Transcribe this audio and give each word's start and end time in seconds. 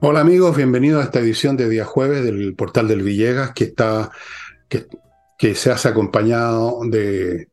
Hola 0.00 0.20
amigos, 0.20 0.56
bienvenidos 0.56 1.00
a 1.02 1.06
esta 1.06 1.18
edición 1.18 1.56
de 1.56 1.68
día 1.68 1.84
jueves 1.84 2.22
del 2.22 2.54
portal 2.54 2.86
del 2.86 3.02
Villegas 3.02 3.50
que 3.50 3.64
está 3.64 4.12
que, 4.68 5.54
se 5.56 5.72
hace 5.72 5.88
acompañado 5.88 6.82
de 6.84 7.48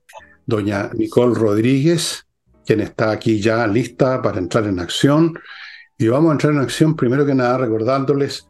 doña 0.45 0.91
Nicole 0.93 1.33
Rodríguez, 1.33 2.27
quien 2.63 2.81
está 2.81 3.09
aquí 3.09 3.41
ya 3.41 3.65
lista 3.65 4.21
para 4.21 4.37
entrar 4.37 4.65
en 4.65 4.79
acción. 4.79 5.33
Y 5.97 6.07
vamos 6.07 6.29
a 6.29 6.33
entrar 6.33 6.53
en 6.53 6.59
acción 6.59 6.95
primero 6.95 7.25
que 7.25 7.33
nada 7.33 7.57
recordándoles, 7.57 8.47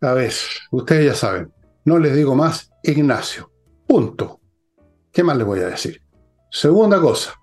a 0.00 0.14
ver, 0.14 0.32
ustedes 0.70 1.04
ya 1.04 1.14
saben, 1.14 1.52
no 1.84 1.98
les 1.98 2.16
digo 2.16 2.34
más, 2.34 2.70
Ignacio, 2.82 3.52
punto. 3.86 4.40
¿Qué 5.12 5.22
más 5.22 5.36
les 5.36 5.46
voy 5.46 5.60
a 5.60 5.66
decir? 5.66 6.00
Segunda 6.50 7.02
cosa, 7.02 7.34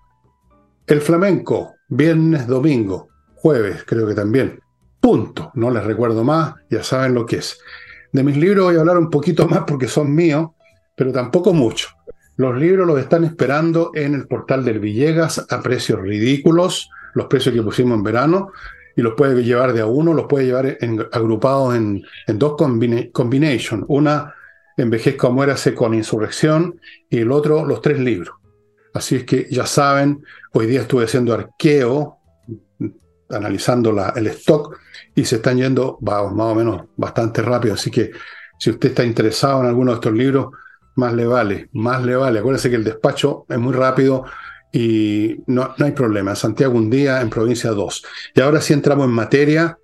el 0.88 1.00
flamenco, 1.00 1.76
viernes, 1.88 2.48
domingo, 2.48 3.10
jueves 3.36 3.84
creo 3.86 4.08
que 4.08 4.14
también, 4.14 4.58
Punto. 5.04 5.50
No 5.52 5.70
les 5.70 5.84
recuerdo 5.84 6.24
más, 6.24 6.54
ya 6.70 6.82
saben 6.82 7.12
lo 7.12 7.26
que 7.26 7.36
es. 7.36 7.60
De 8.10 8.22
mis 8.22 8.38
libros 8.38 8.64
voy 8.64 8.76
a 8.76 8.80
hablar 8.80 8.96
un 8.96 9.10
poquito 9.10 9.46
más 9.46 9.64
porque 9.66 9.86
son 9.86 10.14
míos, 10.14 10.52
pero 10.96 11.12
tampoco 11.12 11.52
mucho. 11.52 11.88
Los 12.38 12.56
libros 12.56 12.86
los 12.86 12.98
están 12.98 13.22
esperando 13.24 13.90
en 13.92 14.14
el 14.14 14.26
portal 14.26 14.64
del 14.64 14.80
Villegas 14.80 15.44
a 15.50 15.60
precios 15.60 16.00
ridículos, 16.00 16.88
los 17.12 17.26
precios 17.26 17.54
que 17.54 17.60
pusimos 17.60 17.98
en 17.98 18.02
verano, 18.02 18.52
y 18.96 19.02
los 19.02 19.12
puede 19.12 19.44
llevar 19.44 19.74
de 19.74 19.82
a 19.82 19.86
uno, 19.86 20.14
los 20.14 20.24
puede 20.24 20.46
llevar 20.46 20.78
agrupados 21.12 21.76
en, 21.76 22.02
dos 22.38 22.56
combinations. 23.12 23.84
Una, 23.88 24.34
Envejezca 24.74 25.26
o 25.26 25.32
Muérase 25.32 25.74
con 25.74 25.92
Insurrección, 25.92 26.80
y 27.10 27.18
el 27.18 27.30
otro, 27.30 27.66
los 27.66 27.82
tres 27.82 27.98
libros. 27.98 28.36
Así 28.94 29.16
es 29.16 29.24
que 29.24 29.48
ya 29.50 29.66
saben, 29.66 30.24
hoy 30.54 30.64
día 30.64 30.80
estuve 30.80 31.04
haciendo 31.04 31.34
arqueo, 31.34 32.20
analizando 33.34 33.92
la, 33.92 34.12
el 34.16 34.26
stock, 34.28 34.78
y 35.14 35.24
se 35.24 35.36
están 35.36 35.58
yendo 35.58 35.98
más 36.00 36.22
o 36.22 36.54
menos 36.54 36.86
bastante 36.96 37.42
rápido. 37.42 37.74
Así 37.74 37.90
que 37.90 38.10
si 38.58 38.70
usted 38.70 38.90
está 38.90 39.04
interesado 39.04 39.60
en 39.60 39.66
alguno 39.66 39.92
de 39.92 39.96
estos 39.96 40.12
libros, 40.12 40.48
más 40.96 41.12
le 41.12 41.26
vale, 41.26 41.68
más 41.72 42.04
le 42.04 42.16
vale. 42.16 42.38
Acuérdense 42.38 42.70
que 42.70 42.76
el 42.76 42.84
despacho 42.84 43.46
es 43.48 43.58
muy 43.58 43.72
rápido 43.72 44.24
y 44.72 45.36
no, 45.46 45.74
no 45.76 45.86
hay 45.86 45.92
problema. 45.92 46.34
Santiago 46.34 46.74
un 46.74 46.90
día, 46.90 47.20
en 47.20 47.30
provincia 47.30 47.70
dos. 47.70 48.04
Y 48.34 48.40
ahora 48.40 48.60
sí 48.60 48.72
entramos 48.72 49.06
en 49.06 49.12
materia 49.12 49.78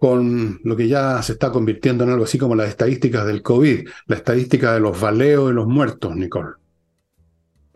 con 0.00 0.60
lo 0.64 0.76
que 0.76 0.88
ya 0.88 1.22
se 1.22 1.32
está 1.32 1.50
convirtiendo 1.50 2.04
en 2.04 2.10
algo 2.10 2.24
así 2.24 2.36
como 2.36 2.54
las 2.54 2.68
estadísticas 2.68 3.26
del 3.26 3.42
COVID, 3.42 3.88
la 4.06 4.16
estadística 4.16 4.74
de 4.74 4.80
los 4.80 5.00
baleos 5.00 5.50
y 5.50 5.54
los 5.54 5.66
muertos, 5.66 6.14
Nicole. 6.14 6.63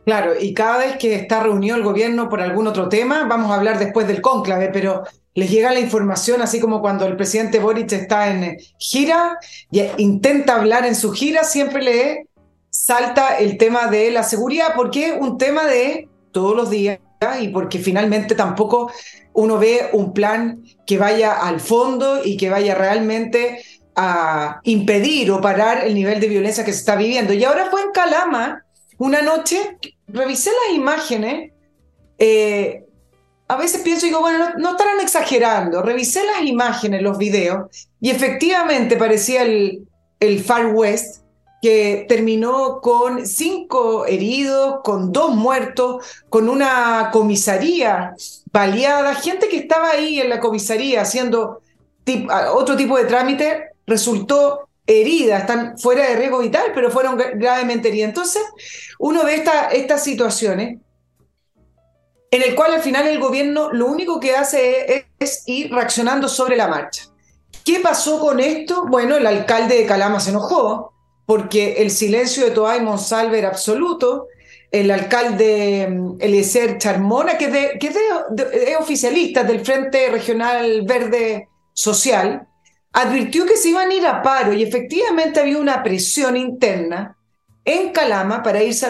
Claro, 0.08 0.40
y 0.40 0.54
cada 0.54 0.78
vez 0.78 0.96
que 0.96 1.14
está 1.14 1.42
reunido 1.42 1.76
el 1.76 1.82
gobierno 1.82 2.30
por 2.30 2.40
algún 2.40 2.66
otro 2.66 2.88
tema, 2.88 3.24
vamos 3.24 3.50
a 3.50 3.56
hablar 3.56 3.78
después 3.78 4.06
del 4.08 4.22
cónclave, 4.22 4.70
pero 4.72 5.02
les 5.34 5.50
llega 5.50 5.70
la 5.70 5.80
información, 5.80 6.40
así 6.40 6.60
como 6.60 6.80
cuando 6.80 7.04
el 7.04 7.14
presidente 7.14 7.58
Boric 7.58 7.92
está 7.92 8.30
en 8.30 8.56
gira 8.78 9.36
y 9.70 9.82
intenta 9.98 10.54
hablar 10.54 10.86
en 10.86 10.94
su 10.94 11.12
gira, 11.12 11.44
siempre 11.44 11.82
le 11.82 12.26
salta 12.70 13.36
el 13.36 13.58
tema 13.58 13.88
de 13.88 14.10
la 14.10 14.22
seguridad, 14.22 14.68
porque 14.74 15.08
es 15.08 15.20
un 15.20 15.36
tema 15.36 15.66
de 15.66 16.08
todos 16.32 16.56
los 16.56 16.70
días 16.70 17.00
y 17.38 17.48
porque 17.48 17.78
finalmente 17.78 18.34
tampoco 18.34 18.90
uno 19.34 19.58
ve 19.58 19.90
un 19.92 20.14
plan 20.14 20.62
que 20.86 20.96
vaya 20.96 21.34
al 21.34 21.60
fondo 21.60 22.24
y 22.24 22.38
que 22.38 22.48
vaya 22.48 22.74
realmente 22.74 23.62
a 23.94 24.60
impedir 24.62 25.30
o 25.32 25.42
parar 25.42 25.86
el 25.86 25.94
nivel 25.94 26.18
de 26.18 26.28
violencia 26.28 26.64
que 26.64 26.72
se 26.72 26.78
está 26.78 26.96
viviendo. 26.96 27.34
Y 27.34 27.44
ahora 27.44 27.68
fue 27.70 27.82
en 27.82 27.90
Calama, 27.90 28.64
una 28.96 29.20
noche, 29.20 29.76
revisé 30.08 30.50
las 30.50 30.76
imágenes, 30.76 31.52
eh, 32.18 32.84
a 33.46 33.56
veces 33.56 33.80
pienso 33.82 34.06
y 34.06 34.10
digo, 34.10 34.20
bueno, 34.20 34.50
no, 34.58 34.72
estarán 34.72 35.00
exagerando. 35.00 35.82
Revisé 35.82 36.24
las 36.24 36.42
imágenes, 36.42 37.02
los 37.02 37.16
videos, 37.16 37.88
y 38.00 38.10
efectivamente 38.10 38.96
parecía 38.96 39.42
el, 39.42 39.88
el 40.20 40.42
Far 40.42 40.66
West, 40.74 41.22
que 41.60 42.06
terminó 42.08 42.80
con 42.80 43.26
cinco 43.26 44.06
heridos, 44.06 44.80
con 44.84 45.12
dos 45.12 45.34
muertos, 45.34 46.04
con 46.28 46.48
una 46.48 47.10
comisaría 47.12 48.14
baleada, 48.52 49.14
gente 49.14 49.48
que 49.48 49.58
estaba 49.58 49.90
ahí 49.90 50.20
en 50.20 50.28
la 50.28 50.40
comisaría 50.40 51.02
haciendo 51.02 51.60
otro 52.54 52.76
tipo 52.76 52.96
de 52.96 53.04
trámite, 53.04 53.64
resultó 53.86 54.67
herida, 54.88 55.38
están 55.38 55.78
fuera 55.78 56.08
de 56.08 56.16
riesgo 56.16 56.38
vital, 56.38 56.72
pero 56.74 56.90
fueron 56.90 57.16
gravemente 57.16 57.88
heridas. 57.88 58.08
Entonces, 58.08 58.42
uno 58.98 59.22
ve 59.22 59.44
estas 59.72 60.02
situaciones 60.02 60.78
en 62.30 62.42
el 62.42 62.54
cual 62.54 62.74
al 62.74 62.82
final 62.82 63.06
el 63.06 63.18
gobierno 63.18 63.70
lo 63.72 63.86
único 63.86 64.18
que 64.18 64.34
hace 64.34 65.06
es, 65.18 65.42
ir 65.46 65.72
reaccionando 65.72 66.28
sobre 66.28 66.56
la 66.56 66.68
marcha. 66.68 67.04
¿Qué 67.64 67.80
pasó 67.80 68.18
con 68.18 68.40
esto? 68.40 68.86
Bueno, 68.86 69.16
el 69.16 69.26
alcalde 69.26 69.76
de 69.76 69.86
Calama 69.86 70.20
se 70.20 70.30
enojó 70.30 70.92
porque 71.26 71.74
el 71.78 71.90
silencio 71.90 72.44
de 72.44 72.52
Toay 72.52 72.80
Monsalve 72.80 73.38
era 73.38 73.48
absoluto. 73.48 74.28
El 74.70 74.90
alcalde 74.90 75.88
mm, 75.90 76.16
Eliezer 76.20 76.78
Charmona, 76.78 77.36
que, 77.36 77.48
de, 77.48 77.78
que 77.78 77.88
es 77.88 78.76
oficialista 78.78 79.44
del 79.44 79.60
Frente 79.64 80.08
Regional 80.10 80.82
Verde 80.82 81.48
Social, 81.72 82.46
advirtió 82.92 83.46
que 83.46 83.56
se 83.56 83.70
iban 83.70 83.90
a 83.90 83.94
ir 83.94 84.06
a 84.06 84.22
paro 84.22 84.52
y 84.52 84.62
efectivamente 84.62 85.40
había 85.40 85.58
una 85.58 85.82
presión 85.82 86.36
interna 86.36 87.16
en 87.64 87.92
Calama 87.92 88.42
para 88.42 88.62
irse 88.62 88.86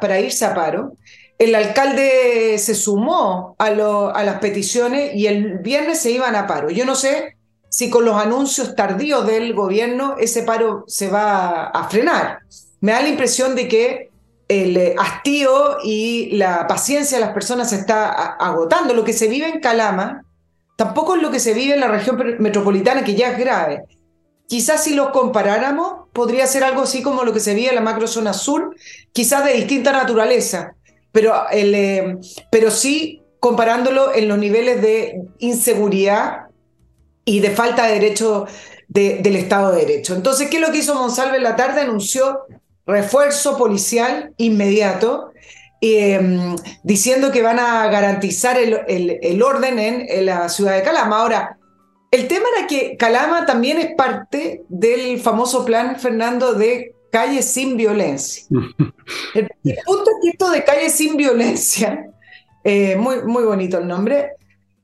para 0.00 0.20
irse 0.20 0.44
a 0.44 0.54
paro 0.54 0.96
el 1.42 1.56
alcalde 1.56 2.56
se 2.58 2.74
sumó 2.74 3.56
a, 3.58 3.66
a, 3.66 4.24
las 4.24 4.38
peticiones 4.38 5.12
y 5.14 5.26
el 5.26 5.58
viernes 5.58 5.98
se 5.98 6.12
iban 6.12 6.36
a 6.36 6.46
paro. 6.46 6.70
Yo 6.70 6.84
no 6.84 6.94
sé 6.94 7.36
si 7.68 7.90
con 7.90 8.04
los 8.04 8.14
anuncios 8.14 8.76
tardíos 8.76 9.26
del 9.26 9.52
gobierno 9.52 10.14
ese 10.20 10.44
paro 10.44 10.84
se 10.86 11.08
va 11.08 11.64
a 11.64 11.88
frenar. 11.88 12.38
Me 12.80 12.92
da 12.92 13.02
la 13.02 13.08
impresión 13.08 13.56
de 13.56 13.66
que 13.66 14.10
el 14.46 14.94
hastío 14.98 15.78
y 15.82 16.36
la 16.36 16.68
paciencia 16.68 17.18
de 17.18 17.24
las 17.24 17.34
personas 17.34 17.70
se 17.70 17.76
está 17.76 18.10
agotando. 18.34 18.94
Lo 18.94 19.02
que 19.02 19.12
se 19.12 19.26
vive 19.26 19.48
en 19.48 19.58
Calama 19.58 20.24
tampoco 20.76 21.16
es 21.16 21.22
lo 21.22 21.30
que 21.30 21.40
se 21.40 21.54
vive 21.54 21.74
en 21.74 21.80
la 21.80 21.88
región 21.88 22.18
metropolitana, 22.38 23.04
que 23.04 23.14
ya 23.14 23.32
es 23.32 23.38
grave. 23.38 23.84
Quizás 24.46 24.84
si 24.84 24.94
lo 24.94 25.12
comparáramos, 25.12 26.08
podría 26.12 26.46
ser 26.46 26.64
algo 26.64 26.82
así 26.82 27.02
como 27.02 27.24
lo 27.24 27.32
que 27.32 27.40
se 27.40 27.54
vive 27.54 27.70
en 27.70 27.76
la 27.76 27.80
macrozona 27.80 28.32
sur, 28.32 28.74
quizás 29.12 29.44
de 29.44 29.54
distinta 29.54 29.92
naturaleza 29.92 30.74
pero, 31.12 31.48
el, 31.50 31.74
eh, 31.74 32.18
pero 32.50 32.70
sí 32.70 33.22
comparándolo 33.38 34.14
en 34.14 34.28
los 34.28 34.38
niveles 34.38 34.80
de 34.82 35.20
inseguridad 35.38 36.46
y 37.24 37.40
de 37.40 37.50
falta 37.50 37.86
de 37.86 37.94
derecho 37.94 38.46
del 38.88 39.36
Estado 39.36 39.72
de 39.72 39.86
Derecho. 39.86 40.14
Entonces, 40.14 40.48
¿qué 40.50 40.56
es 40.56 40.62
lo 40.62 40.70
que 40.70 40.78
hizo 40.78 40.94
Monsalve 40.94 41.38
en 41.38 41.44
la 41.44 41.56
tarde? 41.56 41.80
Anunció 41.80 42.40
refuerzo 42.86 43.56
policial 43.56 44.34
inmediato, 44.36 45.32
em, 45.82 46.56
diciendo 46.84 47.32
que 47.32 47.42
van 47.42 47.58
a 47.58 47.88
garantizar 47.88 48.56
el, 48.56 48.80
el, 48.86 49.42
orden 49.42 49.78
en, 49.78 50.06
en, 50.08 50.26
la 50.26 50.48
ciudad 50.48 50.76
de 50.76 50.82
Calama. 50.82 51.20
Ahora, 51.20 51.58
el 52.12 52.28
tema 52.28 52.46
era 52.56 52.66
que 52.68 52.96
Calama 52.96 53.44
también 53.46 53.78
es 53.78 53.94
parte 53.96 54.62
del 54.68 55.20
famoso 55.20 55.64
plan, 55.64 55.98
Fernando, 55.98 56.54
de 56.54 56.94
Calle 57.10 57.42
sin 57.42 57.76
violencia. 57.76 58.44
El, 59.34 59.48
punto 59.84 60.04
es 60.10 60.16
que 60.22 60.28
esto 60.30 60.50
de 60.50 60.64
calle 60.64 60.88
sin 60.88 61.16
violencia, 61.16 62.10
eh, 62.64 62.96
muy, 62.96 63.22
muy 63.24 63.44
bonito 63.44 63.78
el 63.78 63.86
nombre, 63.86 64.30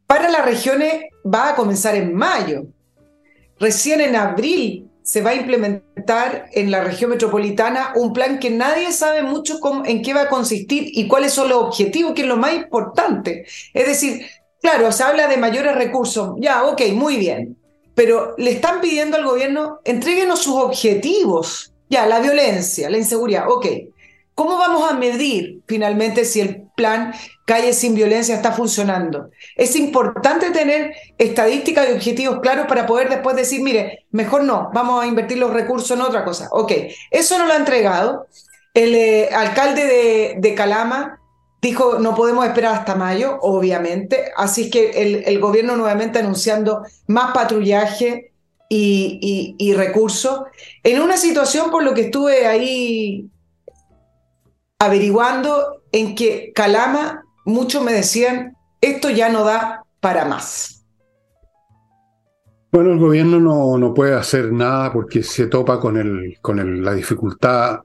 para 0.07 0.29
las 0.29 0.45
regiones 0.45 1.05
va 1.25 1.51
a 1.51 1.57
comenzar 1.57 1.95
en 1.95 2.15
mayo. 2.15 2.67
Recién 3.59 4.01
en 4.03 4.17
abril 4.17 4.88
se 5.09 5.23
va 5.23 5.31
a 5.31 5.37
implementar 5.37 6.51
en 6.53 6.71
la 6.71 6.85
región 6.85 7.09
metropolitana 7.09 7.95
un 7.97 8.13
plan 8.13 8.39
que 8.39 8.51
nadie 8.51 8.93
sabe 8.93 9.23
mucho 9.23 9.59
en 9.87 10.03
qué 10.03 10.13
va 10.13 10.25
a 10.25 10.29
consistir 10.29 10.91
y 10.93 11.09
cuáles 11.09 11.33
son 11.33 11.49
los 11.49 11.63
objetivos, 11.63 12.13
que 12.13 12.21
es 12.21 12.29
lo 12.29 12.37
más 12.37 12.53
importante. 12.53 13.47
Es 13.73 13.87
decir, 13.87 14.27
claro, 14.61 14.93
se 14.93 15.05
habla 15.05 15.27
de 15.27 15.39
mayores 15.39 15.75
recursos, 15.77 16.35
ya, 16.39 16.65
ok, 16.65 16.83
muy 16.93 17.17
bien, 17.17 17.57
pero 17.95 18.35
le 18.37 18.51
están 18.51 18.83
pidiendo 18.83 19.17
al 19.17 19.25
gobierno, 19.25 19.79
entréguenos 19.83 20.43
sus 20.43 20.57
objetivos 20.57 21.73
ya, 21.89 22.05
la 22.05 22.21
violencia, 22.21 22.91
la 22.91 22.99
inseguridad, 22.99 23.49
ok. 23.49 23.67
¿Cómo 24.39 24.57
vamos 24.57 24.89
a 24.89 24.95
medir 24.95 25.63
finalmente 25.67 26.25
si 26.25 26.41
el 26.41 26.63
plan 26.77 27.13
Calle 27.45 27.73
sin 27.73 27.97
Violencia 27.97 28.37
está 28.37 28.53
funcionando? 28.53 29.31
Es 29.57 29.75
importante 29.75 30.53
tener 30.53 30.95
estadísticas 31.19 31.89
y 31.89 31.95
objetivos 31.95 32.39
claros 32.39 32.69
para 32.69 32.87
poder 32.87 33.09
después 33.09 33.35
decir, 33.35 33.63
mire, 33.63 34.07
mejor 34.13 34.45
no, 34.45 34.71
vamos 34.73 35.03
a 35.03 35.09
invertir 35.09 35.39
los 35.39 35.53
recursos 35.53 35.91
en 35.91 36.03
otra 36.03 36.25
cosa. 36.25 36.47
Ok, 36.53 36.71
eso 37.11 37.37
no 37.37 37.47
lo 37.47 37.53
ha 37.53 37.57
entregado. 37.57 38.29
El 38.75 38.95
eh, 38.95 39.29
alcalde 39.35 40.37
de, 40.41 40.55
Calama 40.55 41.19
dijo, 41.61 41.99
no 41.99 42.15
podemos 42.15 42.47
esperar 42.47 42.77
hasta 42.77 42.95
mayo, 42.95 43.41
obviamente. 43.41 44.31
Así 44.37 44.71
que 44.71 45.03
el, 45.03 45.25
el 45.27 45.41
gobierno 45.41 45.77
nuevamente 45.77 46.21
anunciando 46.21 46.85
más 47.09 47.33
patrullaje, 47.35 48.31
y, 48.71 49.73
recursos, 49.75 50.43
en 50.83 51.01
una 51.01 51.17
situación 51.17 51.71
por 51.71 51.83
lo 51.83 51.95
que 51.95 52.03
estuve 52.03 52.47
ahí 52.47 53.31
averiguando, 54.79 55.83
en 55.93 56.15
que 56.15 56.53
Calama, 56.55 57.23
muchos 57.45 57.83
me 57.83 57.93
decían, 57.93 58.57
esto 58.81 59.11
ya 59.11 59.29
no 59.29 59.45
da 59.45 59.83
para 60.01 60.25
más. 60.25 60.85
Bueno, 62.71 62.93
el 62.93 62.99
gobierno 62.99 63.41
no, 63.41 63.79
no 63.79 63.95
puede 63.95 64.15
hacer 64.15 64.53
nada 64.53 64.93
porque 64.93 65.23
se 65.23 65.47
topa 65.47 65.81
con, 65.81 65.97
el, 65.97 66.37
con 66.43 66.85
la 66.85 66.93
dificultad 66.93 67.81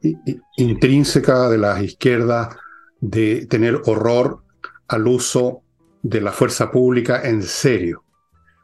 intrínseca 0.58 1.48
de 1.50 1.58
las 1.58 1.82
izquierdas 1.82 2.56
de 3.00 3.46
tener 3.46 3.82
horror 3.86 4.44
al 4.90 5.08
uso 5.08 5.62
de 6.02 6.20
la 6.20 6.34
fuerza 6.34 6.70
pública 6.70 7.22
en 7.24 7.42
serio. 7.44 8.04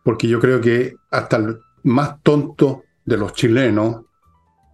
Porque 0.03 0.27
yo 0.27 0.41
creo 0.41 0.59
que 0.59 0.93
hasta 1.09 1.37
el 1.37 1.57
más 1.83 2.21
tonto 2.21 2.83
de 3.05 3.17
los 3.17 3.31
chilenos, 3.33 4.01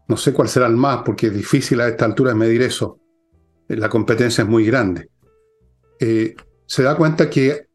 no 0.07 0.17
sé 0.17 0.33
cuál 0.33 0.49
será 0.49 0.65
el 0.65 0.75
más, 0.75 1.03
porque 1.05 1.27
es 1.27 1.33
difícil 1.33 1.79
a 1.79 1.87
esta 1.87 2.05
altura 2.05 2.33
medir 2.33 2.63
eso, 2.63 2.99
la 3.67 3.89
competencia 3.89 4.43
es 4.43 4.47
muy 4.47 4.65
grande, 4.65 5.09
eh, 5.99 6.35
se 6.65 6.83
da 6.83 6.95
cuenta 6.95 7.29
que 7.29 7.67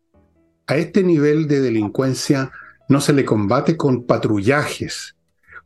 a 0.67 0.77
este 0.77 1.03
nivel 1.03 1.49
de 1.49 1.61
delincuencia 1.61 2.51
no 2.89 3.01
se 3.01 3.13
le 3.13 3.25
combate 3.25 3.77
con 3.77 4.05
patrullajes, 4.05 5.17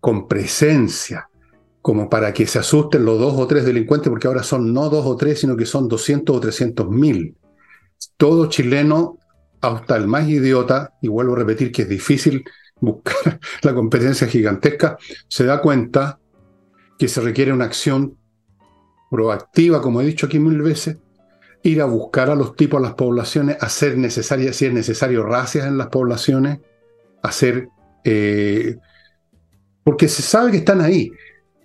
con 0.01 0.29
presencia, 0.29 1.29
como 1.81 2.09
para 2.09 2.33
que 2.33 2.47
se 2.47 2.59
asusten 2.59 3.05
los 3.05 3.19
dos 3.19 3.35
o 3.37 3.47
tres 3.47 3.65
delincuentes, 3.65 4.09
porque 4.09 4.27
ahora 4.27 4.43
son 4.43 4.73
no 4.73 4.89
dos 4.89 5.05
o 5.07 5.17
tres, 5.17 5.41
sino 5.41 5.57
que 5.57 5.67
son 5.67 5.89
200 5.89 6.37
o 6.37 6.41
300 6.41 6.89
mil. 6.89 7.37
Todo 8.17 8.49
chileno, 8.49 9.19
hasta 9.61 9.97
el 9.97 10.07
más 10.07 10.29
idiota, 10.29 10.95
y 11.03 11.09
vuelvo 11.09 11.35
a 11.35 11.39
repetir 11.41 11.73
que 11.73 11.83
es 11.83 11.89
difícil 11.89 12.45
buscar 12.81 13.39
la 13.63 13.75
competencia 13.75 14.27
gigantesca, 14.27 14.97
se 15.29 15.45
da 15.45 15.61
cuenta 15.61 16.19
que 16.99 17.09
se 17.09 17.21
requiere 17.21 17.53
una 17.53 17.67
acción 17.67 18.17
proactiva, 19.15 19.81
como 19.81 20.01
he 20.01 20.07
dicho 20.07 20.27
aquí 20.27 20.41
mil 20.41 20.61
veces, 20.61 20.97
ir 21.63 21.81
a 21.81 21.85
buscar 21.85 22.31
a 22.31 22.35
los 22.35 22.57
tipos, 22.57 22.79
a 22.79 22.83
las 22.83 22.95
poblaciones, 22.95 23.57
hacer 23.61 23.97
necesarias, 23.97 24.57
si 24.57 24.67
es 24.67 24.73
necesario, 24.73 25.23
racias 25.23 25.67
en 25.67 25.79
las 25.79 25.87
poblaciones, 25.87 26.59
hacer... 27.23 27.69
Eh, 28.03 28.77
porque 29.85 30.09
se 30.09 30.23
sabe 30.23 30.51
que 30.51 30.57
están 30.57 30.81
ahí, 30.81 31.13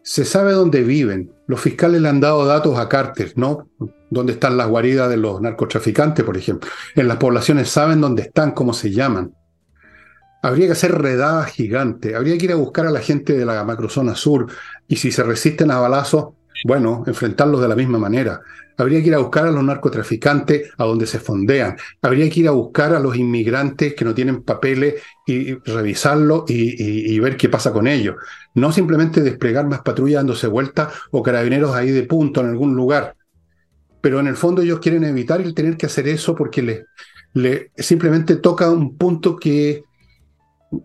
se 0.03 0.25
sabe 0.25 0.51
dónde 0.51 0.83
viven. 0.83 1.31
Los 1.47 1.59
fiscales 1.59 2.01
le 2.01 2.09
han 2.09 2.19
dado 2.19 2.45
datos 2.45 2.77
a 2.77 2.87
Carter, 2.87 3.33
¿no? 3.35 3.67
Dónde 4.11 4.33
están 4.33 4.57
las 4.57 4.67
guaridas 4.67 5.09
de 5.09 5.17
los 5.17 5.41
narcotraficantes, 5.41 6.23
por 6.23 6.37
ejemplo. 6.37 6.69
En 6.95 7.07
las 7.07 7.17
poblaciones 7.17 7.69
saben 7.69 7.99
dónde 7.99 8.23
están, 8.23 8.51
cómo 8.51 8.73
se 8.73 8.91
llaman. 8.91 9.33
Habría 10.43 10.67
que 10.67 10.73
hacer 10.73 10.91
redadas 10.91 11.47
gigantes, 11.51 12.13
habría 12.13 12.37
que 12.37 12.45
ir 12.45 12.51
a 12.51 12.55
buscar 12.55 12.85
a 12.85 12.91
la 12.91 12.99
gente 12.99 13.35
de 13.35 13.45
la 13.45 13.63
macrozona 13.63 14.15
sur 14.15 14.47
y 14.87 14.97
si 14.97 15.11
se 15.11 15.23
resisten 15.23 15.71
a 15.71 15.79
balazos, 15.79 16.38
bueno, 16.65 17.03
enfrentarlos 17.07 17.61
de 17.61 17.67
la 17.67 17.75
misma 17.75 17.97
manera. 17.97 18.41
Habría 18.77 19.01
que 19.01 19.07
ir 19.07 19.15
a 19.15 19.19
buscar 19.19 19.45
a 19.45 19.51
los 19.51 19.63
narcotraficantes 19.63 20.71
a 20.77 20.85
donde 20.85 21.05
se 21.05 21.19
fondean. 21.19 21.75
Habría 22.01 22.29
que 22.29 22.39
ir 22.39 22.47
a 22.47 22.51
buscar 22.51 22.93
a 22.93 22.99
los 22.99 23.17
inmigrantes 23.17 23.93
que 23.93 24.05
no 24.05 24.13
tienen 24.13 24.43
papeles 24.43 25.01
y, 25.27 25.53
revisarlos 25.69 26.43
y, 26.47 27.19
ver 27.19 27.35
qué 27.35 27.49
pasa 27.49 27.73
con 27.73 27.87
ellos. 27.87 28.15
No 28.55 28.71
simplemente 28.71 29.21
desplegar 29.21 29.67
más 29.67 29.81
patrullas 29.81 30.19
dándose 30.19 30.47
vueltas 30.47 30.93
o 31.11 31.21
carabineros 31.21 31.75
ahí 31.75 31.91
de 31.91 32.03
punto 32.03 32.39
en 32.39 32.47
algún 32.47 32.73
lugar. 32.75 33.15
Pero 33.99 34.21
en 34.21 34.27
el 34.27 34.37
fondo 34.37 34.61
ellos 34.61 34.79
quieren 34.79 35.03
evitar 35.03 35.41
el 35.41 35.53
tener 35.53 35.75
que 35.75 35.87
hacer 35.87 36.07
eso 36.07 36.33
porque 36.33 36.61
le, 36.61 36.85
le 37.33 37.71
simplemente 37.75 38.37
toca 38.37 38.69
un 38.69 38.97
punto 38.97 39.35
que 39.35 39.83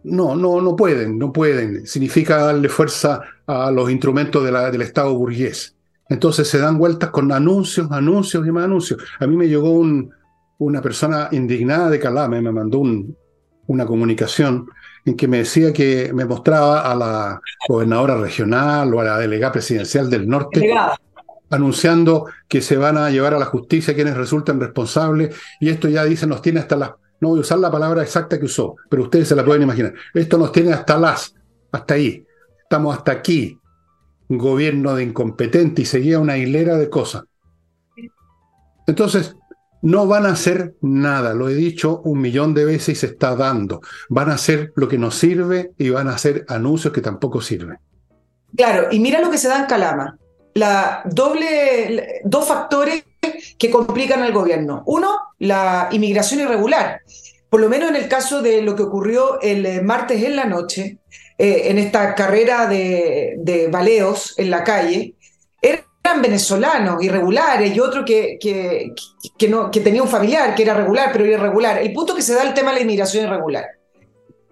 no, 0.05 0.35
no, 0.35 0.61
no 0.61 0.77
pueden, 0.77 1.19
no 1.19 1.33
pueden. 1.33 1.87
Significa 1.87 2.39
darle 2.39 2.69
fuerza 2.69 3.21
a 3.47 3.71
los 3.71 3.91
instrumentos 3.91 4.45
del 4.45 4.83
Estado 4.83 5.15
burgués. 5.15 5.77
Entonces 6.09 6.49
se 6.49 6.59
dan 6.59 6.79
vueltas 6.79 7.11
con 7.11 7.31
anuncios, 7.33 7.91
anuncios 7.91 8.47
y 8.47 8.53
más 8.53 8.65
anuncios. 8.65 9.03
A 9.21 9.27
mí 9.27 9.37
me 9.37 9.49
llegó 9.49 9.83
una 10.59 10.83
persona 10.83 11.29
indignada 11.33 11.91
de 11.91 11.99
Calame, 11.99 12.41
me 12.41 12.53
mandó 12.53 12.83
una 13.67 13.87
comunicación 13.87 14.67
en 15.05 15.17
que 15.17 15.29
me 15.29 15.39
decía 15.39 15.73
que 15.73 16.13
me 16.15 16.25
mostraba 16.25 16.91
a 16.91 16.95
la 16.95 17.41
gobernadora 17.69 18.17
regional 18.17 18.93
o 18.95 19.01
a 19.01 19.05
la 19.05 19.19
delegada 19.19 19.53
presidencial 19.53 20.09
del 20.09 20.27
norte 20.29 20.73
anunciando 21.51 22.27
que 22.49 22.61
se 22.61 22.77
van 22.77 22.97
a 22.97 23.11
llevar 23.11 23.35
a 23.35 23.39
la 23.39 23.45
justicia 23.45 23.95
quienes 23.95 24.17
resultan 24.17 24.61
responsables 24.61 25.37
y 25.61 25.69
esto 25.69 25.89
ya 25.89 26.05
dicen 26.05 26.29
nos 26.29 26.43
tiene 26.43 26.61
hasta 26.61 26.77
las 26.77 26.91
no 27.21 27.31
voy 27.31 27.39
a 27.39 27.41
usar 27.41 27.59
la 27.59 27.71
palabra 27.71 28.03
exacta 28.03 28.39
que 28.39 28.47
usó, 28.47 28.77
pero 28.89 29.05
ustedes 29.05 29.29
se 29.29 29.37
la 29.37 29.45
pueden 29.45 29.63
imaginar. 29.63 29.95
Esto 30.13 30.39
nos 30.39 30.53
tiene 30.53 30.73
hasta 30.73 30.99
las, 30.99 31.35
hasta 31.73 31.95
ahí. 31.95 32.25
Estamos 32.63 32.97
hasta 32.97 33.13
aquí. 33.13 33.59
Gobierno 34.29 34.95
de 34.95 35.05
incompetente 35.05 35.83
y 35.83 35.85
seguía 35.85 36.19
una 36.19 36.37
hilera 36.37 36.77
de 36.77 36.89
cosas. 36.89 37.25
Entonces, 38.87 39.37
no 39.85 40.07
van 40.07 40.25
a 40.25 40.31
hacer 40.31 40.75
nada, 40.81 41.35
lo 41.35 41.51
he 41.51 41.55
dicho 41.55 42.01
un 42.05 42.21
millón 42.23 42.55
de 42.55 42.65
veces 42.65 42.89
y 42.89 42.95
se 42.95 43.07
está 43.07 43.37
dando. 43.37 43.83
Van 44.09 44.31
a 44.31 44.35
hacer 44.35 44.73
lo 44.77 44.89
que 44.89 44.97
nos 44.97 45.15
sirve 45.15 45.73
y 45.77 45.91
van 45.91 46.09
a 46.09 46.15
hacer 46.15 46.47
anuncios 46.49 46.93
que 46.93 47.03
tampoco 47.03 47.43
sirven. 47.43 47.79
Claro, 48.57 48.89
y 48.91 48.99
mira 48.99 49.21
lo 49.21 49.31
que 49.31 49.37
se 49.37 49.49
da 49.49 49.61
en 49.61 49.67
Calama. 49.67 50.17
La 50.55 51.03
doble, 51.05 52.23
dos 52.25 52.49
factores 52.49 53.05
que 53.59 53.71
complican 53.71 54.23
al 54.23 54.33
gobierno. 54.33 54.83
Uno, 54.87 55.17
la 55.39 55.89
inmigración 55.93 56.41
irregular. 56.41 57.01
Por 57.49 57.61
lo 57.61 57.69
menos 57.69 57.91
en 57.91 57.97
el 57.97 58.09
caso 58.09 58.43
de 58.43 58.63
lo 58.63 58.75
que 58.75 58.83
ocurrió 58.83 59.41
el 59.41 59.65
eh, 59.65 59.81
martes 59.81 60.23
en 60.23 60.37
la 60.37 60.45
noche, 60.45 60.99
eh, 61.39 61.63
en 61.67 61.79
esta 61.79 62.15
carrera 62.15 62.67
de, 62.67 63.35
de, 63.39 63.69
baleos 63.69 64.35
en 64.39 64.51
la 64.51 64.65
calle, 64.65 65.15
eran 65.61 66.21
venezolanos 66.21 67.03
irregulares 67.03 67.75
y 67.75 67.81
otro 67.81 68.05
que, 68.05 68.39
que, 68.41 69.49
no, 69.49 69.71
que 69.71 69.81
tenía 69.81 70.03
un 70.03 70.09
familiar 70.09 70.55
que 70.55 70.63
era 70.63 70.75
regular, 70.75 71.11
pero 71.13 71.27
irregular. 71.27 71.79
El 71.79 71.93
punto 71.93 72.15
que 72.15 72.23
se 72.23 72.35
da 72.35 72.43
el 72.43 72.55
tema 72.55 72.71
de 72.71 72.77
la 72.77 72.83
inmigración 72.83 73.25
irregular. 73.25 73.65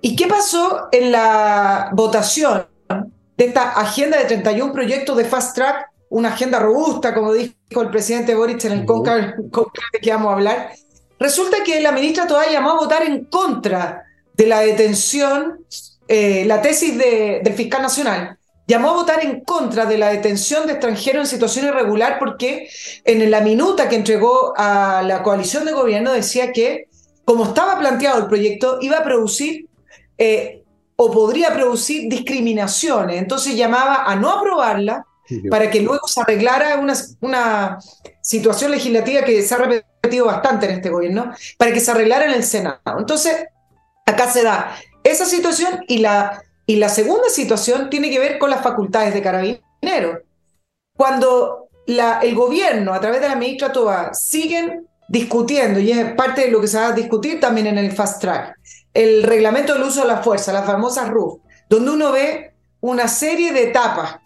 ¿Y 0.01 0.17
qué 0.17 0.27
pasó 0.27 0.89
en 0.91 1.13
la 1.13 1.91
votación 1.93 2.67
de 3.37 3.45
esta 3.45 3.71
agenda 3.73 4.19
de 4.19 4.25
31 4.25 4.73
proyectos 4.73 5.17
de 5.17 5.25
fast 5.25 5.55
track 5.55 5.92
una 6.13 6.29
agenda 6.29 6.59
robusta, 6.59 7.15
como 7.15 7.33
dijo 7.33 7.55
el 7.81 7.91
presidente 7.91 8.35
Boric 8.35 8.63
en 8.67 8.73
el 8.73 8.85
CONCAR, 8.85 9.35
de 9.37 9.99
que 9.99 10.11
vamos 10.11 10.29
a 10.29 10.35
hablar, 10.35 10.73
resulta 11.19 11.65
que 11.65 11.81
la 11.81 11.91
ministra 11.91 12.27
todavía 12.27 12.53
llamó 12.53 12.73
a 12.73 12.81
votar 12.81 13.03
en 13.03 13.25
contra 13.25 14.05
de 14.35 14.47
la 14.47 14.61
detención, 14.61 15.65
eh, 16.09 16.45
la 16.47 16.61
tesis 16.61 16.99
del 16.99 17.55
fiscal 17.55 17.81
nacional, 17.81 18.37
llamó 18.67 18.91
a 18.91 18.93
votar 18.93 19.25
en 19.25 19.41
contra 19.41 19.87
de 19.87 19.97
la 19.97 20.11
detención 20.11 20.67
de 20.67 20.75
extranjeros 20.75 21.23
en 21.23 21.31
situación 21.31 21.67
irregular 21.67 22.19
porque 22.19 22.69
en 23.05 23.31
la 23.31 23.41
minuta 23.41 23.89
que 23.89 23.97
entregó 23.97 24.53
a 24.55 25.03
la 25.03 25.23
coalición 25.23 25.65
de 25.65 25.73
gobierno 25.73 26.13
decía 26.13 26.53
que, 26.53 26.89
como 27.25 27.45
estaba 27.45 27.79
planteado 27.79 28.19
el 28.19 28.27
proyecto, 28.27 28.79
iba 28.83 28.99
a 28.99 29.05
producir 29.05 29.67
eh, 30.19 30.63
o 30.97 31.11
podría 31.11 31.55
producir 31.55 32.11
discriminaciones. 32.11 33.17
Entonces 33.17 33.57
llamaba 33.57 34.05
a 34.05 34.15
no 34.15 34.31
aprobarla 34.31 35.07
para 35.51 35.71
que 35.71 35.81
luego 35.81 36.07
se 36.07 36.21
arreglara 36.21 36.77
una, 36.79 36.95
una 37.21 37.79
situación 38.21 38.71
legislativa 38.71 39.23
que 39.23 39.43
se 39.43 39.55
ha 39.55 39.59
repetido 39.59 40.27
bastante 40.27 40.67
en 40.67 40.73
este 40.73 40.91
gobierno, 40.91 41.33
para 41.59 41.73
que 41.73 41.81
se 41.81 41.91
arreglara 41.91 42.27
en 42.27 42.33
el 42.33 42.45
Senado. 42.45 42.81
Entonces, 42.99 43.47
acá 44.07 44.31
se 44.31 44.43
da 44.43 44.77
esa 45.05 45.25
situación 45.25 45.85
y 45.89 45.99
la, 45.99 46.43
y 46.67 46.77
la 46.77 46.89
segunda 46.89 47.29
situación 47.29 47.91
tiene 47.91 48.11
que 48.11 48.19
ver 48.19 48.39
con 48.39 48.51
las 48.51 48.63
facultades 48.63 49.15
de 49.15 49.23
carabineros. 49.23 50.21
Cuando 50.97 51.69
la, 51.87 52.21
el 52.21 52.35
gobierno, 52.35 52.95
a 52.95 53.01
través 53.01 53.21
de 53.21 53.29
la 53.29 53.37
ministra 53.37 53.73
Toa, 53.73 54.15
siguen 54.15 54.87
discutiendo, 55.09 55.81
y 55.81 55.93
es 55.93 56.15
parte 56.15 56.43
de 56.43 56.51
lo 56.51 56.61
que 56.61 56.69
se 56.69 56.79
va 56.79 56.89
a 56.89 56.93
discutir 56.93 57.41
también 57.41 57.67
en 57.67 57.79
el 57.79 57.93
fast 57.93 58.21
track, 58.21 58.57
el 58.95 59.23
reglamento 59.23 59.75
del 59.75 59.83
uso 59.83 60.03
de 60.03 60.09
la 60.09 60.23
fuerza, 60.23 60.53
la 60.53 60.63
famosa 60.63 61.07
RUF, 61.07 61.41
donde 61.69 61.91
uno 61.91 62.13
ve 62.13 62.55
una 62.81 63.09
serie 63.09 63.53
de 63.53 63.65
etapas 63.65 64.17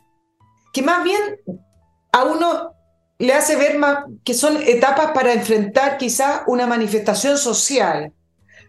que 0.77 0.83
más 0.83 1.03
bien 1.03 1.41
a 2.13 2.25
uno 2.25 2.75
le 3.19 3.33
hace 3.33 3.57
ver 3.57 3.79
más 3.79 4.05
que 4.23 4.35
son 4.35 4.59
etapas 4.59 5.13
para 5.13 5.33
enfrentar 5.33 5.97
quizá 5.97 6.45
una 6.49 6.67
manifestación 6.67 7.39
social, 7.39 8.13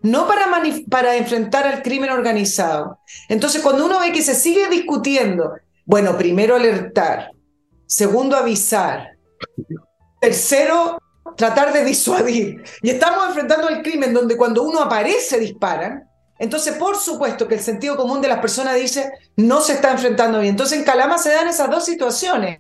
no 0.04 0.26
para, 0.26 0.46
para 0.90 1.18
enfrentar 1.18 1.68
al 1.68 1.82
crimen 1.82 2.10
organizado. 2.12 3.00
Entonces, 3.28 3.62
cuando 3.62 3.86
uno 3.86 4.00
ve 4.00 4.14
que 4.14 4.22
se 4.22 4.36
sigue 4.36 4.70
discutiendo, 4.70 5.52
bueno, 5.86 6.18
primero 6.18 6.56
alertar, 6.56 7.32
segundo 7.86 8.38
avisar, 8.38 9.18
tercero 10.22 11.00
tratar 11.36 11.74
de 11.74 11.84
disuadir, 11.84 12.64
y 12.82 12.90
estamos 12.90 13.28
enfrentando 13.28 13.68
el 13.68 13.82
crimen 13.82 14.14
donde 14.14 14.38
cuando 14.38 14.64
uno 14.64 14.80
aparece 14.80 15.42
disparan, 15.42 16.07
entonces, 16.39 16.75
por 16.75 16.98
supuesto 16.98 17.48
que 17.48 17.56
el 17.56 17.62
sentido 17.62 17.96
común 17.96 18.22
de 18.22 18.27
las 18.27 18.39
personas 18.39 18.75
dice, 18.75 19.12
no 19.36 19.62
se 19.62 19.74
está 19.74 19.91
enfrentando 19.91 20.39
bien. 20.39 20.51
Entonces, 20.51 20.77
en 20.77 20.86
Calama 20.86 21.17
se 21.17 21.34
dan 21.34 21.48
esas 21.48 21.70
dos 21.70 21.86
situaciones. 21.86 22.60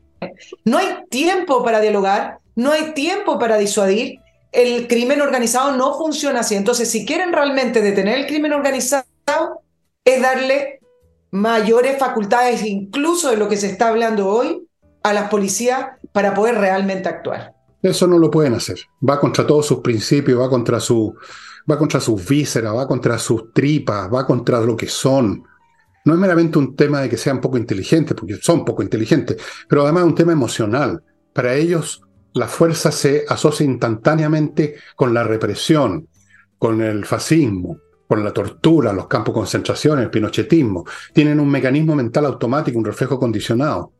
No 0.65 0.77
hay 0.79 1.05
tiempo 1.09 1.63
para 1.63 1.79
dialogar, 1.79 2.39
no 2.55 2.71
hay 2.71 2.93
tiempo 2.93 3.37
para 3.37 3.57
disuadir. 3.57 4.19
El 4.51 4.87
crimen 4.87 5.21
organizado 5.21 5.75
no 5.75 5.95
funciona 5.97 6.39
así. 6.39 6.55
Entonces, 6.55 6.89
si 6.89 7.05
quieren 7.05 7.31
realmente 7.31 7.81
detener 7.81 8.17
el 8.17 8.27
crimen 8.27 8.53
organizado, 8.53 9.05
es 10.03 10.21
darle 10.21 10.79
mayores 11.31 11.99
facultades, 11.99 12.65
incluso 12.65 13.29
de 13.29 13.37
lo 13.37 13.47
que 13.47 13.57
se 13.57 13.67
está 13.67 13.89
hablando 13.89 14.27
hoy, 14.27 14.67
a 15.03 15.13
las 15.13 15.29
policías 15.29 15.87
para 16.11 16.33
poder 16.33 16.55
realmente 16.55 17.07
actuar. 17.09 17.53
Eso 17.83 18.07
no 18.07 18.17
lo 18.17 18.31
pueden 18.31 18.55
hacer. 18.55 18.79
Va 19.07 19.19
contra 19.19 19.45
todos 19.45 19.67
sus 19.67 19.79
principios, 19.79 20.41
va 20.41 20.49
contra 20.49 20.79
su, 20.79 21.15
va 21.69 21.77
contra 21.77 21.99
sus 21.99 22.27
vísceras, 22.27 22.75
va 22.75 22.87
contra 22.87 23.17
sus 23.17 23.51
tripas, 23.53 24.11
va 24.13 24.25
contra 24.25 24.61
lo 24.61 24.75
que 24.75 24.87
son. 24.87 25.43
No 26.05 26.13
es 26.13 26.19
meramente 26.19 26.57
un 26.57 26.75
tema 26.75 27.01
de 27.01 27.09
que 27.09 27.17
sean 27.17 27.41
poco 27.41 27.57
inteligentes, 27.57 28.15
porque 28.17 28.35
son 28.35 28.63
poco 28.63 28.81
inteligentes, 28.81 29.37
pero 29.67 29.83
además 29.83 30.03
es 30.03 30.09
un 30.09 30.15
tema 30.15 30.31
emocional. 30.31 31.03
Para 31.33 31.53
ellos, 31.55 32.01
la 32.33 32.47
fuerza 32.47 32.91
se 32.91 33.25
asocia 33.27 33.65
instantáneamente 33.65 34.75
con 34.95 35.13
la 35.13 35.23
represión, 35.23 36.07
con 36.57 36.81
el 36.81 37.05
fascismo, 37.05 37.77
con 38.07 38.23
la 38.23 38.31
tortura, 38.31 38.93
los 38.93 39.07
campos 39.07 39.33
de 39.33 39.39
concentración, 39.39 39.99
el 39.99 40.09
pinochetismo. 40.09 40.85
Tienen 41.13 41.39
un 41.39 41.49
mecanismo 41.49 41.95
mental 41.95 42.25
automático, 42.25 42.79
un 42.79 42.85
reflejo 42.85 43.19
condicionado. 43.19 43.91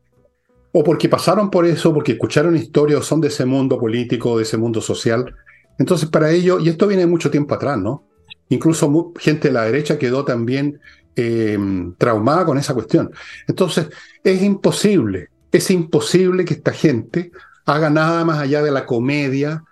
O 0.72 0.82
porque 0.82 1.08
pasaron 1.08 1.50
por 1.50 1.66
eso, 1.66 1.92
porque 1.92 2.12
escucharon 2.12 2.56
historias 2.56 3.00
o 3.00 3.02
son 3.02 3.20
de 3.20 3.28
ese 3.28 3.44
mundo 3.44 3.78
político, 3.78 4.36
de 4.36 4.44
ese 4.44 4.56
mundo 4.56 4.80
social. 4.80 5.34
Entonces, 5.78 6.08
para 6.08 6.30
ellos, 6.30 6.62
y 6.62 6.68
esto 6.68 6.86
viene 6.86 7.06
mucho 7.06 7.30
tiempo 7.30 7.54
atrás, 7.54 7.78
¿no? 7.78 8.04
Incluso 8.48 9.12
gente 9.18 9.48
de 9.48 9.54
la 9.54 9.64
derecha 9.64 9.98
quedó 9.98 10.24
también 10.24 10.80
eh, 11.16 11.58
traumada 11.98 12.44
con 12.44 12.58
esa 12.58 12.74
cuestión. 12.74 13.10
Entonces, 13.46 13.88
es 14.24 14.42
imposible, 14.42 15.30
es 15.52 15.70
imposible 15.70 16.44
que 16.44 16.54
esta 16.54 16.72
gente 16.72 17.30
haga 17.66 17.90
nada 17.90 18.24
más 18.24 18.38
allá 18.38 18.62
de 18.62 18.70
la 18.70 18.86
comedia, 18.86 19.64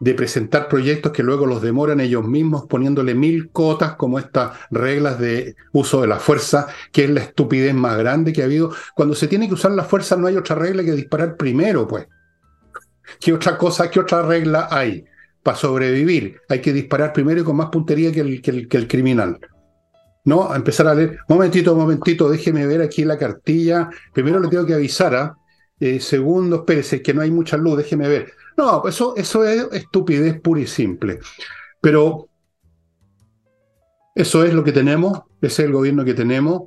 de 0.00 0.14
presentar 0.14 0.68
proyectos 0.68 1.12
que 1.12 1.22
luego 1.22 1.46
los 1.46 1.62
demoran 1.62 2.00
ellos 2.00 2.26
mismos 2.26 2.66
poniéndole 2.66 3.14
mil 3.14 3.50
cotas 3.50 3.94
como 3.94 4.18
estas 4.18 4.58
reglas 4.70 5.18
de 5.18 5.56
uso 5.72 6.00
de 6.00 6.08
la 6.08 6.18
fuerza, 6.18 6.66
que 6.92 7.04
es 7.04 7.10
la 7.10 7.20
estupidez 7.20 7.74
más 7.74 7.96
grande 7.96 8.32
que 8.32 8.42
ha 8.42 8.46
habido. 8.46 8.72
Cuando 8.94 9.14
se 9.14 9.28
tiene 9.28 9.48
que 9.48 9.54
usar 9.54 9.70
la 9.70 9.84
fuerza 9.84 10.16
no 10.16 10.26
hay 10.26 10.36
otra 10.36 10.56
regla 10.56 10.84
que 10.84 10.92
disparar 10.92 11.36
primero, 11.36 11.86
pues. 11.86 12.06
¿Qué 13.20 13.32
otra 13.32 13.56
cosa, 13.56 13.90
qué 13.90 14.00
otra 14.00 14.22
regla 14.22 14.68
hay? 14.70 15.04
Para 15.44 15.56
sobrevivir 15.56 16.40
hay 16.48 16.60
que 16.60 16.72
disparar 16.72 17.12
primero 17.12 17.40
y 17.40 17.44
con 17.44 17.56
más 17.56 17.68
puntería 17.68 18.10
que 18.10 18.20
el, 18.20 18.42
que 18.42 18.76
el, 18.76 18.88
criminal. 18.88 19.38
No, 20.24 20.52
empezar 20.54 20.88
a 20.88 20.94
leer, 20.94 21.18
momentito, 21.28 21.76
momentito, 21.76 22.28
déjeme 22.28 22.66
ver 22.66 22.82
aquí 22.82 23.04
la 23.04 23.18
cartilla. 23.18 23.90
Primero 24.12 24.40
le 24.40 24.48
tengo 24.48 24.66
que 24.66 24.74
avisar 24.74 25.14
a, 25.14 25.22
¿ah? 25.22 25.38
eh, 25.78 26.00
segundo, 26.00 26.56
espérese, 26.56 27.02
que 27.02 27.14
no 27.14 27.20
hay 27.20 27.30
mucha 27.30 27.56
luz, 27.56 27.76
déjeme 27.76 28.08
ver. 28.08 28.32
No, 28.56 28.86
eso, 28.88 29.14
eso 29.16 29.44
es 29.44 29.68
estupidez 29.72 30.40
pura 30.40 30.62
y 30.62 30.66
simple. 30.66 31.18
Pero 31.80 32.28
eso 34.14 34.44
es 34.44 34.54
lo 34.54 34.64
que 34.64 34.72
tenemos, 34.72 35.22
ese 35.42 35.62
es 35.62 35.66
el 35.66 35.72
gobierno 35.72 36.04
que 36.04 36.14
tenemos 36.14 36.62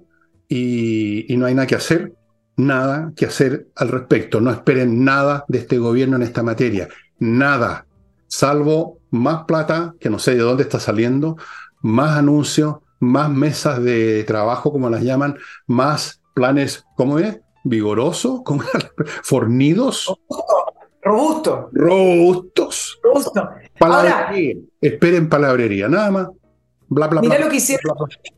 y, 0.50 1.26
no 1.38 1.46
hay 1.46 1.56
nada 1.56 1.66
que 1.66 1.76
hacer, 1.76 2.14
nada 2.58 3.14
que 3.16 3.26
hacer 3.26 3.70
al 3.76 3.88
respecto. 3.88 4.42
No 4.42 4.52
esperen 4.52 5.04
nada 5.04 5.46
de 5.48 5.60
este 5.60 5.78
gobierno 5.78 6.18
en 6.18 6.24
esta 6.24 6.44
materia, 6.44 6.90
nada, 7.20 7.87
salvo 8.28 9.00
más 9.10 9.46
plata, 9.46 9.96
que 10.00 10.10
no 10.10 10.20
sé 10.20 10.36
de 10.36 10.42
dónde 10.42 10.64
está 10.64 10.80
saliendo, 10.80 11.38
más 11.82 12.18
anuncios, 12.18 12.78
más 13.00 13.30
mesas 13.30 13.82
de 13.84 14.24
trabajo, 14.24 14.72
como 14.72 14.90
las 14.90 15.02
llaman, 15.02 15.38
más 15.66 16.22
planes, 16.34 16.86
¿cómo 16.96 17.20
es? 17.20 17.40
Vigorosos, 17.64 18.42
fornidos. 19.24 20.14
Robusto. 21.02 21.70
Robustos. 21.72 23.00
Robusto. 23.02 23.50
Ahora, 23.80 24.32
Esperen 24.82 25.30
palabrería, 25.30 25.88
nada 25.88 26.12
más. 26.12 26.28
Bla, 26.90 27.08
bla, 27.08 27.20
mira, 27.20 27.38
lo 27.40 27.50
que 27.50 27.58
hicieron, 27.58 27.98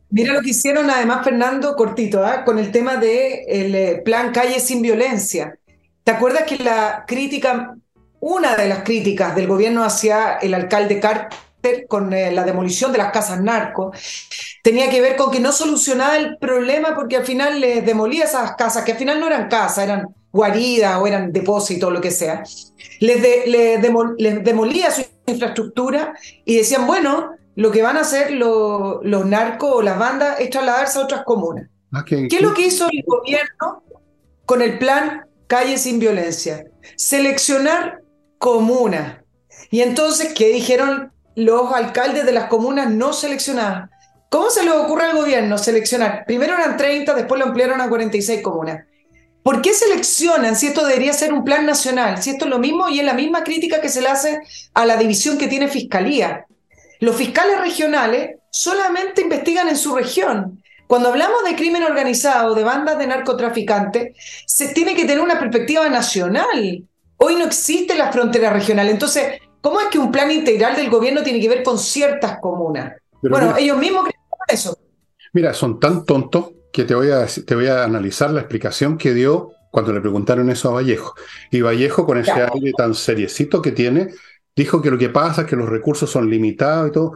mira 0.09 0.33
lo 0.33 0.41
que 0.41 0.49
hicieron 0.49 0.89
además, 0.89 1.23
Fernando, 1.23 1.75
cortito, 1.75 2.25
¿ah? 2.25 2.43
con 2.43 2.57
el 2.57 2.71
tema 2.71 2.95
del 2.95 3.71
de 3.71 3.91
eh, 3.91 4.01
plan 4.03 4.31
Calle 4.31 4.59
sin 4.59 4.81
Violencia. 4.81 5.59
¿Te 6.03 6.11
acuerdas 6.11 6.43
que 6.43 6.57
la 6.57 7.05
crítica, 7.07 7.75
una 8.19 8.55
de 8.55 8.67
las 8.67 8.83
críticas 8.83 9.35
del 9.35 9.47
gobierno 9.47 9.83
hacia 9.83 10.33
el 10.37 10.53
alcalde 10.53 10.99
Carter 10.99 11.49
con 11.87 12.13
eh, 12.13 12.31
la 12.31 12.43
demolición 12.43 12.91
de 12.91 12.97
las 12.97 13.11
casas 13.11 13.41
narco, 13.41 13.91
tenía 14.63 14.89
que 14.89 15.01
ver 15.01 15.15
con 15.15 15.29
que 15.31 15.39
no 15.39 15.51
solucionaba 15.51 16.17
el 16.17 16.37
problema 16.37 16.95
porque 16.95 17.17
al 17.17 17.25
final 17.25 17.59
les 17.59 17.85
demolía 17.85 18.25
esas 18.25 18.55
casas, 18.55 18.83
que 18.83 18.93
al 18.93 18.97
final 18.97 19.19
no 19.19 19.27
eran 19.27 19.49
casas, 19.49 19.83
eran 19.83 20.07
guarida 20.31 20.99
o 20.99 21.07
eran 21.07 21.33
depósitos, 21.33 21.91
lo 21.91 21.99
que 21.99 22.11
sea, 22.11 22.43
les, 22.99 23.21
demolía 23.81 24.91
su 24.91 25.03
infraestructura 25.25 26.13
y 26.45 26.57
decían, 26.57 26.87
bueno, 26.87 27.31
lo 27.55 27.71
que 27.71 27.81
van 27.81 27.97
a 27.97 28.01
hacer 28.01 28.31
los, 28.31 29.03
narcos 29.25 29.71
o 29.73 29.81
las 29.81 29.97
bandas 29.97 30.39
es 30.39 30.49
trasladarse 30.49 30.99
a 30.99 31.03
otras 31.03 31.23
comunas. 31.25 31.67
Ah, 31.91 32.05
¿Qué 32.05 32.27
es 32.29 32.41
lo 32.41 32.53
que 32.53 32.67
hizo 32.67 32.87
el 32.91 33.03
gobierno 33.05 33.83
con 34.45 34.61
el 34.61 34.77
plan 34.77 35.25
Calle 35.47 35.77
sin 35.77 35.99
Violencia? 35.99 36.65
Seleccionar 36.95 37.98
comunas. 38.39 39.17
Y 39.69 39.81
entonces, 39.81 40.33
¿qué 40.33 40.47
dijeron 40.47 41.11
los 41.35 41.71
alcaldes 41.71 42.25
de 42.25 42.31
las 42.31 42.45
comunas 42.45 42.89
no 42.89 43.13
seleccionadas? 43.13 43.89
¿Cómo 44.29 44.49
se 44.49 44.63
le 44.63 44.71
ocurre 44.71 45.05
al 45.05 45.17
gobierno 45.17 45.57
seleccionar? 45.57 46.23
Primero 46.25 46.55
eran 46.55 46.77
30, 46.77 47.13
después 47.13 47.39
lo 47.39 47.45
ampliaron 47.45 47.81
a 47.81 47.89
46 47.89 48.41
comunas. 48.41 48.85
¿Por 49.43 49.61
qué 49.61 49.73
seleccionan 49.73 50.55
si 50.55 50.67
esto 50.67 50.85
debería 50.85 51.13
ser 51.13 51.33
un 51.33 51.43
plan 51.43 51.65
nacional? 51.65 52.21
Si 52.21 52.31
esto 52.31 52.45
es 52.45 52.51
lo 52.51 52.59
mismo 52.59 52.89
y 52.89 52.99
es 52.99 53.05
la 53.05 53.13
misma 53.13 53.43
crítica 53.43 53.81
que 53.81 53.89
se 53.89 54.01
le 54.01 54.09
hace 54.09 54.39
a 54.73 54.85
la 54.85 54.97
división 54.97 55.37
que 55.37 55.47
tiene 55.47 55.67
Fiscalía. 55.67 56.45
Los 56.99 57.15
fiscales 57.15 57.59
regionales 57.61 58.37
solamente 58.51 59.21
investigan 59.21 59.69
en 59.69 59.77
su 59.77 59.95
región. 59.95 60.61
Cuando 60.87 61.09
hablamos 61.09 61.43
de 61.43 61.55
crimen 61.55 61.83
organizado, 61.83 62.55
de 62.55 62.63
bandas 62.63 62.97
de 62.97 63.07
narcotraficantes, 63.07 64.15
se 64.45 64.69
tiene 64.69 64.95
que 64.95 65.05
tener 65.05 65.21
una 65.21 65.39
perspectiva 65.39 65.87
nacional. 65.87 66.83
Hoy 67.19 67.35
no 67.35 67.45
existe 67.45 67.95
la 67.95 68.11
frontera 68.11 68.49
regional. 68.49 68.89
Entonces, 68.89 69.41
¿cómo 69.61 69.79
es 69.81 69.87
que 69.87 69.99
un 69.99 70.11
plan 70.11 70.31
integral 70.31 70.75
del 70.75 70.89
gobierno 70.89 71.21
tiene 71.21 71.39
que 71.39 71.49
ver 71.49 71.63
con 71.63 71.77
ciertas 71.77 72.39
comunas? 72.39 72.93
bueno, 73.21 73.55
ellos 73.57 73.77
mismos 73.77 74.03
creen 74.03 74.19
eso. 74.47 74.77
Mira, 75.33 75.53
son 75.53 75.79
tan 75.79 76.05
tontos 76.05 76.51
que 76.71 76.85
te 76.85 76.95
voy, 76.95 77.11
a, 77.11 77.25
te 77.25 77.55
voy 77.55 77.67
a 77.67 77.83
analizar 77.83 78.31
la 78.31 78.39
explicación 78.39 78.97
que 78.97 79.13
dio 79.13 79.51
cuando 79.69 79.91
le 79.93 80.01
preguntaron 80.01 80.49
eso 80.49 80.69
a 80.69 80.73
Vallejo. 80.73 81.13
Y 81.51 81.61
Vallejo, 81.61 82.05
con 82.05 82.17
ese 82.17 82.31
aire 82.31 82.71
tan 82.75 82.95
seriecito 82.95 83.61
que 83.61 83.71
tiene, 83.71 84.13
dijo 84.55 84.81
que 84.81 84.89
lo 84.89 84.97
que 84.97 85.09
pasa 85.09 85.41
es 85.41 85.47
que 85.47 85.55
los 85.55 85.69
recursos 85.69 86.09
son 86.09 86.29
limitados 86.29 86.89
y 86.89 86.91
todo. 86.91 87.13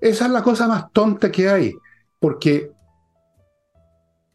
Esa 0.00 0.26
es 0.26 0.30
la 0.32 0.42
cosa 0.42 0.66
más 0.66 0.90
tonta 0.92 1.30
que 1.30 1.48
hay, 1.48 1.74
porque 2.18 2.70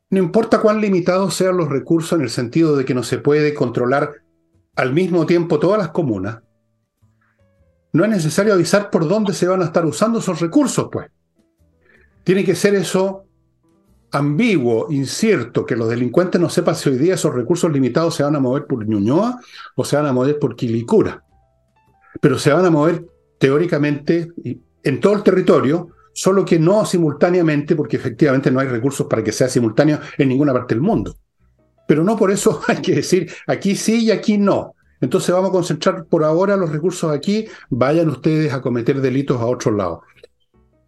no 0.10 0.20
importa 0.20 0.62
cuán 0.62 0.80
limitados 0.80 1.34
sean 1.34 1.58
los 1.58 1.70
recursos 1.70 2.18
en 2.18 2.24
el 2.24 2.30
sentido 2.30 2.78
de 2.78 2.86
que 2.86 2.94
no 2.94 3.04
se 3.04 3.18
puede 3.18 3.54
controlar 3.54 4.14
al 4.78 4.94
mismo 4.94 5.26
tiempo 5.26 5.60
todas 5.60 5.80
las 5.80 5.90
comunas, 5.90 6.40
no 7.94 8.04
es 8.06 8.10
necesario 8.10 8.54
avisar 8.54 8.90
por 8.90 9.08
dónde 9.08 9.34
se 9.34 9.48
van 9.48 9.62
a 9.62 9.66
estar 9.66 9.86
usando 9.86 10.20
esos 10.20 10.40
recursos, 10.40 10.88
pues. 10.92 11.10
Tiene 12.24 12.46
que 12.46 12.56
ser 12.56 12.76
eso 12.76 13.24
ambiguo, 14.12 14.88
incierto, 14.92 15.66
que 15.66 15.76
los 15.76 15.90
delincuentes 15.90 16.40
no 16.40 16.50
sepan 16.50 16.76
si 16.76 16.90
hoy 16.90 16.98
día 16.98 17.16
esos 17.16 17.34
recursos 17.34 17.72
limitados 17.72 18.16
se 18.16 18.24
van 18.24 18.36
a 18.36 18.40
mover 18.40 18.66
por 18.66 18.88
Ñuñoa 18.88 19.40
o 19.76 19.84
se 19.84 19.96
van 19.96 20.06
a 20.06 20.14
mover 20.14 20.38
por 20.38 20.56
Quilicura. 20.56 21.24
Pero 22.22 22.38
se 22.38 22.54
van 22.54 22.66
a 22.66 22.70
mover 22.70 23.06
teóricamente 23.40 24.32
en 24.84 25.00
todo 25.00 25.14
el 25.14 25.24
territorio, 25.24 25.90
solo 26.14 26.46
que 26.46 26.60
no 26.60 26.86
simultáneamente, 26.86 27.76
porque 27.76 27.98
efectivamente 27.98 28.52
no 28.52 28.60
hay 28.60 28.68
recursos 28.68 29.08
para 29.08 29.24
que 29.24 29.32
sea 29.32 29.50
simultáneo 29.50 30.00
en 30.18 30.30
ninguna 30.30 30.54
parte 30.54 30.76
del 30.76 30.82
mundo. 30.82 31.16
Pero 31.88 32.04
no 32.04 32.16
por 32.16 32.32
eso 32.32 32.62
hay 32.68 32.78
que 32.78 32.96
decir 32.96 33.32
aquí 33.48 33.76
sí 33.76 34.06
y 34.06 34.12
aquí 34.12 34.38
no. 34.38 34.74
Entonces 35.02 35.34
vamos 35.34 35.50
a 35.50 35.54
concentrar 35.54 36.06
por 36.06 36.24
ahora 36.24 36.56
los 36.56 36.72
recursos 36.72 37.12
aquí, 37.12 37.48
vayan 37.70 38.10
ustedes 38.10 38.54
a 38.54 38.62
cometer 38.62 39.00
delitos 39.02 39.40
a 39.40 39.46
otro 39.46 39.72
lado. 39.72 40.02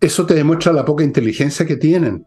Eso 0.01 0.25
te 0.25 0.34
demuestra 0.34 0.74
la 0.74 0.86
poca 0.86 1.03
inteligencia 1.03 1.65
que 1.65 1.75
tienen 1.75 2.25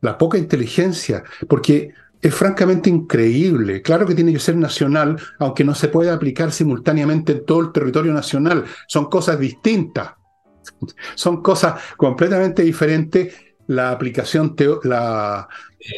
la 0.00 0.18
poca 0.18 0.38
inteligencia, 0.38 1.24
porque 1.48 1.92
es 2.20 2.34
francamente 2.34 2.90
increíble. 2.90 3.82
Claro 3.82 4.06
que 4.06 4.14
tiene 4.14 4.32
que 4.32 4.38
ser 4.38 4.56
nacional, 4.56 5.16
aunque 5.38 5.64
no 5.64 5.74
se 5.74 5.88
puede 5.88 6.10
aplicar 6.10 6.52
simultáneamente 6.52 7.32
en 7.32 7.44
todo 7.44 7.60
el 7.60 7.72
territorio 7.72 8.12
nacional. 8.12 8.64
Son 8.86 9.06
cosas 9.06 9.38
distintas. 9.38 10.12
Son 11.14 11.42
cosas 11.42 11.80
completamente 11.96 12.62
diferentes. 12.62 13.34
La 13.68 13.90
aplicación, 13.90 14.54
la, 14.84 15.48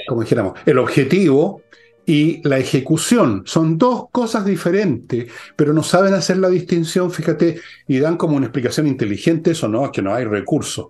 como 0.09 0.23
dijéramos, 0.23 0.59
el 0.65 0.79
objetivo 0.79 1.61
y 2.09 2.41
la 2.49 2.57
ejecución. 2.57 3.43
Son 3.45 3.77
dos 3.77 4.07
cosas 4.11 4.47
diferentes, 4.47 5.31
pero 5.55 5.75
no 5.75 5.83
saben 5.83 6.15
hacer 6.15 6.39
la 6.39 6.49
distinción, 6.49 7.11
fíjate, 7.11 7.61
y 7.87 7.99
dan 7.99 8.17
como 8.17 8.35
una 8.35 8.47
explicación 8.47 8.87
inteligente, 8.87 9.51
eso 9.51 9.69
no, 9.69 9.85
es 9.85 9.91
que 9.91 10.01
no 10.01 10.15
hay 10.15 10.25
recursos. 10.25 10.87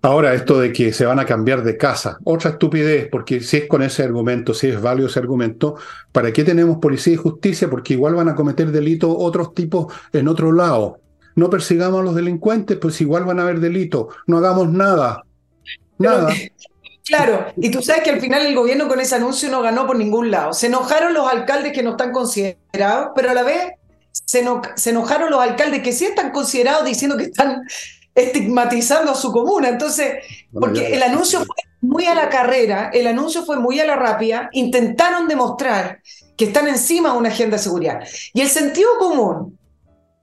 Ahora, 0.00 0.34
esto 0.34 0.60
de 0.60 0.72
que 0.72 0.92
se 0.92 1.04
van 1.04 1.18
a 1.18 1.26
cambiar 1.26 1.64
de 1.64 1.76
casa, 1.76 2.16
otra 2.22 2.50
estupidez, 2.50 3.08
porque 3.10 3.40
si 3.40 3.56
es 3.56 3.66
con 3.66 3.82
ese 3.82 4.04
argumento, 4.04 4.54
si 4.54 4.68
es 4.68 4.80
válido 4.80 5.08
ese 5.08 5.18
argumento, 5.18 5.74
¿para 6.12 6.32
qué 6.32 6.44
tenemos 6.44 6.78
policía 6.78 7.14
y 7.14 7.16
justicia? 7.16 7.68
Porque 7.68 7.94
igual 7.94 8.14
van 8.14 8.28
a 8.28 8.36
cometer 8.36 8.70
delitos 8.70 9.12
otros 9.12 9.52
tipos 9.52 9.92
en 10.12 10.28
otro 10.28 10.52
lado. 10.52 11.00
No 11.34 11.50
persigamos 11.50 11.98
a 12.00 12.04
los 12.04 12.14
delincuentes, 12.14 12.78
pues 12.78 13.00
igual 13.00 13.24
van 13.24 13.40
a 13.40 13.42
haber 13.42 13.58
delitos. 13.58 14.14
No 14.28 14.38
hagamos 14.38 14.70
nada. 14.70 15.24
Nada. 15.98 16.32
Claro, 17.08 17.46
y 17.56 17.70
tú 17.70 17.80
sabes 17.80 18.02
que 18.02 18.10
al 18.10 18.20
final 18.20 18.44
el 18.44 18.54
gobierno 18.54 18.86
con 18.86 19.00
ese 19.00 19.14
anuncio 19.14 19.48
no 19.48 19.62
ganó 19.62 19.86
por 19.86 19.96
ningún 19.96 20.30
lado. 20.30 20.52
Se 20.52 20.66
enojaron 20.66 21.14
los 21.14 21.26
alcaldes 21.26 21.72
que 21.72 21.82
no 21.82 21.92
están 21.92 22.12
considerados, 22.12 23.12
pero 23.16 23.30
a 23.30 23.34
la 23.34 23.42
vez 23.42 23.72
se, 24.12 24.44
enojaron 24.90 25.30
los 25.30 25.40
alcaldes 25.40 25.82
que 25.82 25.92
sí 25.92 26.04
están 26.04 26.32
considerados 26.32 26.84
diciendo 26.84 27.16
que 27.16 27.24
están 27.24 27.62
estigmatizando 28.14 29.12
a 29.12 29.14
su 29.14 29.32
comuna. 29.32 29.68
Entonces, 29.68 30.18
porque 30.52 30.94
el 30.94 31.02
anuncio 31.02 31.38
fue 31.38 31.56
muy 31.80 32.04
a 32.04 32.14
la 32.14 32.28
carrera, 32.28 32.90
el 32.92 33.06
anuncio 33.06 33.42
fue 33.44 33.58
muy 33.58 33.80
a 33.80 33.86
la 33.86 33.96
rápida, 33.96 34.50
intentaron 34.52 35.28
demostrar 35.28 36.02
que 36.36 36.46
están 36.46 36.68
encima 36.68 37.12
de 37.12 37.18
una 37.18 37.30
agenda 37.30 37.56
de 37.56 37.62
seguridad. 37.62 38.00
Y 38.34 38.42
el 38.42 38.48
sentido 38.48 38.90
común 38.98 39.58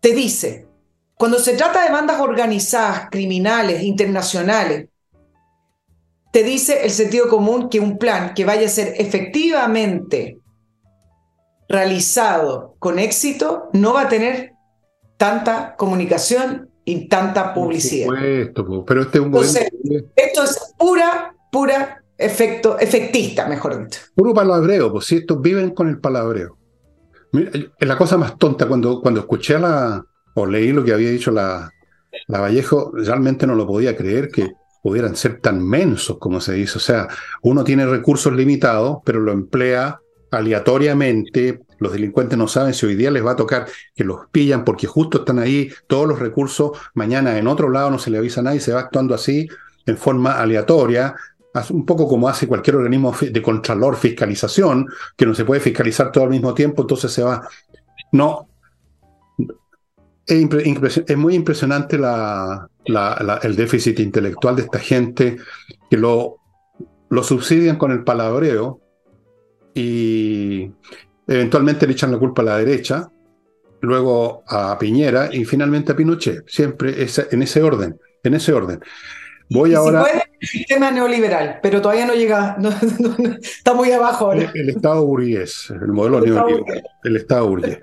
te 0.02 0.14
dice, 0.14 0.68
cuando 1.16 1.40
se 1.40 1.54
trata 1.54 1.84
de 1.84 1.92
bandas 1.92 2.20
organizadas, 2.20 3.10
criminales, 3.10 3.82
internacionales, 3.82 4.90
te 6.36 6.44
dice 6.44 6.84
el 6.84 6.92
sentido 6.92 7.30
común 7.30 7.70
que 7.70 7.80
un 7.80 7.98
plan 7.98 8.34
que 8.34 8.44
vaya 8.44 8.66
a 8.66 8.70
ser 8.70 8.96
efectivamente 8.98 10.38
realizado 11.70 12.76
con 12.78 13.00
éxito 13.00 13.70
no 13.72 13.94
va 13.94 14.02
a 14.02 14.10
tener 14.10 14.52
tanta 15.16 15.78
comunicación 15.78 16.70
y 16.84 17.08
tanta 17.08 17.54
publicidad. 17.54 18.10
pero 18.86 19.02
este 19.04 19.20
es 19.20 19.70
esto 20.18 20.44
es 20.44 20.74
pura, 20.78 21.34
pura 21.50 22.04
efecto, 22.18 22.78
efectista, 22.80 23.48
mejor 23.48 23.86
dicho. 23.86 24.02
Puro 24.14 24.34
palabreo, 24.34 24.92
pues 24.92 25.06
si 25.06 25.16
estos 25.16 25.40
viven 25.40 25.70
con 25.70 25.88
el 25.88 26.02
palabreo. 26.02 26.58
es 27.32 27.88
la 27.88 27.98
cosa 27.98 28.18
más 28.18 28.38
tonta 28.38 28.68
cuando, 28.68 29.00
cuando 29.00 29.22
escuché 29.22 29.58
la, 29.58 30.04
o 30.34 30.46
leí 30.46 30.74
lo 30.74 30.84
que 30.84 30.92
había 30.92 31.12
dicho 31.12 31.32
la, 31.32 31.72
la 32.28 32.42
Vallejo, 32.42 32.92
realmente 32.94 33.48
no 33.48 33.56
lo 33.56 33.66
podía 33.66 33.96
creer 33.96 34.28
que 34.28 34.52
pudieran 34.86 35.16
ser 35.16 35.42
tan 35.42 35.68
mensos 35.68 36.20
como 36.20 36.40
se 36.40 36.54
dice. 36.54 36.78
O 36.78 36.80
sea, 36.80 37.08
uno 37.42 37.64
tiene 37.64 37.88
recursos 37.88 38.32
limitados, 38.32 39.00
pero 39.04 39.20
lo 39.20 39.32
emplea 39.32 40.00
aleatoriamente. 40.30 41.62
Los 41.80 41.94
delincuentes 41.94 42.38
no 42.38 42.48
saben 42.48 42.76
si 42.76 42.86
hoy 42.86 42.94
día 42.94 43.10
les 43.10 43.26
va 43.26 43.32
a 43.32 43.36
tocar 43.36 43.66
que 43.96 44.04
los 44.04 44.28
pillan 44.32 44.64
porque 44.64 44.86
justo 44.86 45.18
están 45.18 45.40
ahí 45.40 45.72
todos 45.88 46.08
los 46.08 46.20
recursos. 46.20 46.78
Mañana 46.94 47.36
en 47.40 47.48
otro 47.48 47.72
lado 47.72 47.90
no 47.90 47.98
se 47.98 48.12
le 48.12 48.20
avisa 48.20 48.42
a 48.42 48.44
nadie, 48.44 48.60
se 48.60 48.74
va 48.74 48.82
actuando 48.82 49.16
así 49.16 49.48
en 49.88 49.98
forma 49.98 50.34
aleatoria, 50.34 51.16
un 51.72 51.84
poco 51.84 52.08
como 52.08 52.30
hace 52.30 52.48
cualquier 52.48 52.76
organismo 52.76 53.12
de 53.20 53.42
contralor, 53.42 53.96
fiscalización, 53.96 54.88
que 55.18 55.26
no 55.26 55.34
se 55.34 55.46
puede 55.46 55.62
fiscalizar 55.62 56.12
todo 56.12 56.26
al 56.26 56.30
mismo 56.30 56.54
tiempo, 56.54 56.84
entonces 56.84 57.12
se 57.12 57.24
va. 57.24 57.42
No. 58.12 58.50
Es, 60.28 61.18
muy 61.18 61.36
impresionante 61.36 61.98
el 61.98 63.56
déficit 63.56 64.00
intelectual 64.00 64.56
de 64.56 64.64
esta 64.64 64.80
gente 64.80 65.38
que 65.90 65.98
lo, 65.98 66.38
lo 67.10 67.24
subsidian 67.24 67.78
con 67.78 67.92
el 67.92 68.04
palabreo 68.04 68.80
y 69.74 70.72
eventualmente 71.28 71.86
le 71.86 71.94
echan 71.94 72.12
la 72.12 72.18
culpa 72.18 72.42
a 72.42 72.46
la 72.46 72.58
derecha, 72.58 73.10
luego 73.82 74.44
a 74.48 74.78
Piñera 74.80 75.30
y 75.32 75.46
finalmente 75.46 75.92
a 75.92 75.96
Pinochet, 75.96 76.48
siempre 76.48 76.96
en 77.32 77.42
ese 77.42 77.62
orden, 77.62 78.00
en 78.24 78.34
ese 78.34 78.54
orden. 78.54 78.80
Voy 79.50 79.76
ahora. 79.76 80.02
puede, 80.02 80.24
el 80.40 80.48
sistema 80.48 80.90
neoliberal, 80.90 81.60
pero 81.62 81.82
todavía 81.82 82.08
no 82.08 82.16
llega, 82.16 82.58
está 83.42 83.74
muy 83.74 83.92
abajo 83.92 84.26
ahora. 84.26 84.52
El, 84.56 84.70
Estado 84.70 85.06
burgués, 85.06 85.70
el 85.70 85.90
modelo 85.90 86.22
neoliberal, 86.22 86.84
el 87.04 87.16
Estado 87.16 87.48
burgués. 87.48 87.80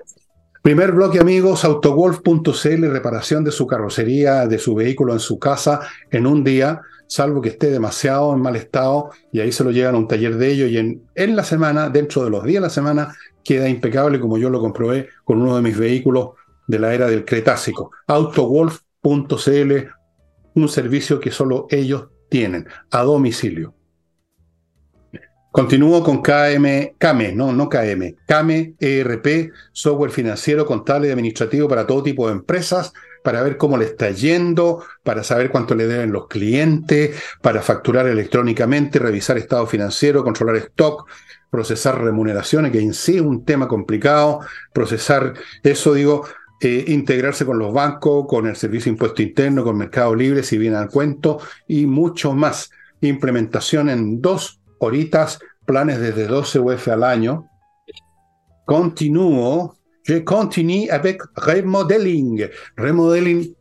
Primer 0.63 0.93
bloque, 0.93 1.19
amigos, 1.19 1.65
autowolf.cl, 1.65 2.87
reparación 2.89 3.43
de 3.43 3.51
su 3.51 3.67
carrocería, 3.67 4.47
de 4.47 4.57
su 4.57 4.73
vehículo 4.73 5.11
en 5.11 5.19
su 5.19 5.37
casa 5.37 5.81
en 6.09 6.25
un 6.25 6.41
día, 6.45 6.79
salvo 7.05 7.41
que 7.41 7.49
esté 7.49 7.69
demasiado 7.69 8.33
en 8.33 8.39
mal 8.39 8.55
estado, 8.55 9.09
y 9.33 9.41
ahí 9.41 9.51
se 9.51 9.65
lo 9.65 9.71
llevan 9.71 9.95
a 9.95 9.97
un 9.97 10.07
taller 10.07 10.37
de 10.37 10.53
ellos, 10.53 10.69
y 10.71 10.77
en, 10.77 11.03
en 11.15 11.35
la 11.35 11.43
semana, 11.43 11.89
dentro 11.89 12.23
de 12.23 12.29
los 12.29 12.45
días 12.45 12.61
de 12.61 12.67
la 12.67 12.69
semana, 12.69 13.13
queda 13.43 13.67
impecable, 13.67 14.21
como 14.21 14.37
yo 14.37 14.49
lo 14.49 14.61
comprobé 14.61 15.09
con 15.25 15.41
uno 15.41 15.57
de 15.57 15.61
mis 15.61 15.77
vehículos 15.77 16.29
de 16.65 16.79
la 16.79 16.93
era 16.93 17.07
del 17.07 17.25
Cretácico. 17.25 17.91
Autowolf.cl, 18.07 19.73
un 20.55 20.69
servicio 20.69 21.19
que 21.19 21.31
solo 21.31 21.67
ellos 21.71 22.07
tienen, 22.29 22.69
a 22.89 23.03
domicilio. 23.03 23.75
Continúo 25.53 26.03
con 26.03 26.23
KM, 26.23 26.95
KME, 26.97 27.35
no, 27.35 27.53
no 27.53 27.69
KM, 27.69 28.15
KME 28.25 28.73
ERP, 28.79 29.51
software 29.71 30.09
financiero, 30.09 30.65
contable 30.65 31.09
y 31.09 31.11
administrativo 31.11 31.67
para 31.67 31.85
todo 31.85 32.01
tipo 32.01 32.25
de 32.25 32.33
empresas, 32.33 32.91
para 33.23 33.43
ver 33.43 33.55
cómo 33.57 33.77
le 33.77 33.85
está 33.85 34.09
yendo, 34.09 34.83
para 35.03 35.23
saber 35.23 35.51
cuánto 35.51 35.75
le 35.75 35.85
deben 35.85 36.11
los 36.11 36.27
clientes, 36.27 37.21
para 37.43 37.61
facturar 37.61 38.07
electrónicamente, 38.07 38.97
revisar 38.97 39.37
estado 39.37 39.67
financiero, 39.67 40.23
controlar 40.23 40.55
stock, 40.55 41.07
procesar 41.51 42.01
remuneraciones, 42.01 42.71
que 42.71 42.79
en 42.79 42.95
sí 42.95 43.17
es 43.17 43.21
un 43.21 43.45
tema 43.45 43.67
complicado, 43.67 44.39
procesar 44.73 45.35
eso, 45.61 45.93
digo, 45.93 46.25
eh, 46.61 46.85
integrarse 46.87 47.45
con 47.45 47.59
los 47.59 47.71
bancos, 47.71 48.25
con 48.27 48.47
el 48.47 48.55
Servicio 48.55 48.85
de 48.85 48.93
Impuesto 48.93 49.21
Interno, 49.21 49.63
con 49.63 49.77
Mercado 49.77 50.15
Libre, 50.15 50.41
si 50.41 50.57
viene 50.57 50.77
al 50.77 50.89
cuento, 50.89 51.37
y 51.67 51.85
mucho 51.85 52.33
más. 52.33 52.71
Implementación 53.01 53.89
en 53.89 54.19
dos 54.19 54.62
horitas, 54.83 55.39
planes 55.65 55.99
desde 55.99 56.27
12 56.27 56.59
UF 56.59 56.87
al 56.89 57.03
año. 57.03 57.49
Continúo. 58.65 59.77
Je 60.05 60.23
continue 60.23 60.89
avec 60.91 61.23
Remodeling. 61.35 62.49
Remodeling, 62.75 63.55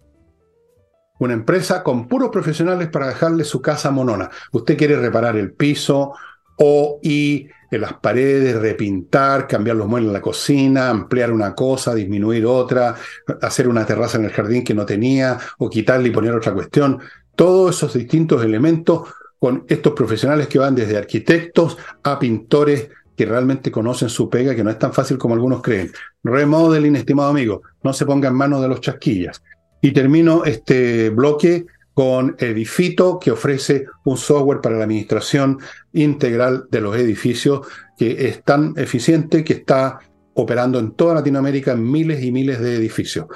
una 1.20 1.34
empresa 1.34 1.84
con 1.84 2.08
puros 2.08 2.30
profesionales 2.30 2.88
para 2.88 3.06
dejarle 3.06 3.44
su 3.44 3.62
casa 3.62 3.92
monona. 3.92 4.28
Usted 4.50 4.76
quiere 4.76 4.96
reparar 4.96 5.36
el 5.36 5.52
piso 5.52 6.14
o 6.58 6.98
y 7.02 7.48
en 7.70 7.80
las 7.80 7.94
paredes, 7.94 8.60
repintar, 8.60 9.46
cambiar 9.46 9.76
los 9.76 9.88
muebles 9.88 10.08
en 10.08 10.12
la 10.12 10.20
cocina, 10.20 10.90
ampliar 10.90 11.32
una 11.32 11.54
cosa, 11.54 11.94
disminuir 11.94 12.44
otra, 12.44 12.96
hacer 13.40 13.66
una 13.66 13.86
terraza 13.86 14.18
en 14.18 14.26
el 14.26 14.32
jardín 14.32 14.62
que 14.62 14.74
no 14.74 14.84
tenía, 14.84 15.38
o 15.58 15.70
quitarle 15.70 16.08
y 16.08 16.12
poner 16.12 16.34
otra 16.34 16.52
cuestión. 16.52 17.00
Todos 17.34 17.76
esos 17.76 17.94
distintos 17.94 18.44
elementos 18.44 19.08
con 19.42 19.64
estos 19.66 19.92
profesionales 19.94 20.46
que 20.46 20.60
van 20.60 20.76
desde 20.76 20.96
arquitectos 20.96 21.76
a 22.04 22.16
pintores 22.16 22.90
que 23.16 23.26
realmente 23.26 23.72
conocen 23.72 24.08
su 24.08 24.30
pega, 24.30 24.54
que 24.54 24.62
no 24.62 24.70
es 24.70 24.78
tan 24.78 24.92
fácil 24.92 25.18
como 25.18 25.34
algunos 25.34 25.60
creen. 25.60 25.90
Remodeling, 26.22 26.94
estimado 26.94 27.30
amigo, 27.30 27.62
no 27.82 27.92
se 27.92 28.06
ponga 28.06 28.28
en 28.28 28.36
manos 28.36 28.62
de 28.62 28.68
los 28.68 28.80
chasquillas. 28.80 29.42
Y 29.80 29.90
termino 29.90 30.44
este 30.44 31.10
bloque 31.10 31.66
con 31.92 32.36
Edifito, 32.38 33.18
que 33.18 33.32
ofrece 33.32 33.86
un 34.04 34.16
software 34.16 34.60
para 34.60 34.76
la 34.76 34.84
administración 34.84 35.58
integral 35.92 36.68
de 36.70 36.80
los 36.80 36.94
edificios, 36.94 37.66
que 37.98 38.28
es 38.28 38.44
tan 38.44 38.74
eficiente 38.76 39.42
que 39.42 39.54
está 39.54 39.98
operando 40.34 40.78
en 40.78 40.92
toda 40.92 41.16
Latinoamérica 41.16 41.72
en 41.72 41.90
miles 41.90 42.22
y 42.22 42.30
miles 42.30 42.60
de 42.60 42.76
edificios. 42.76 43.26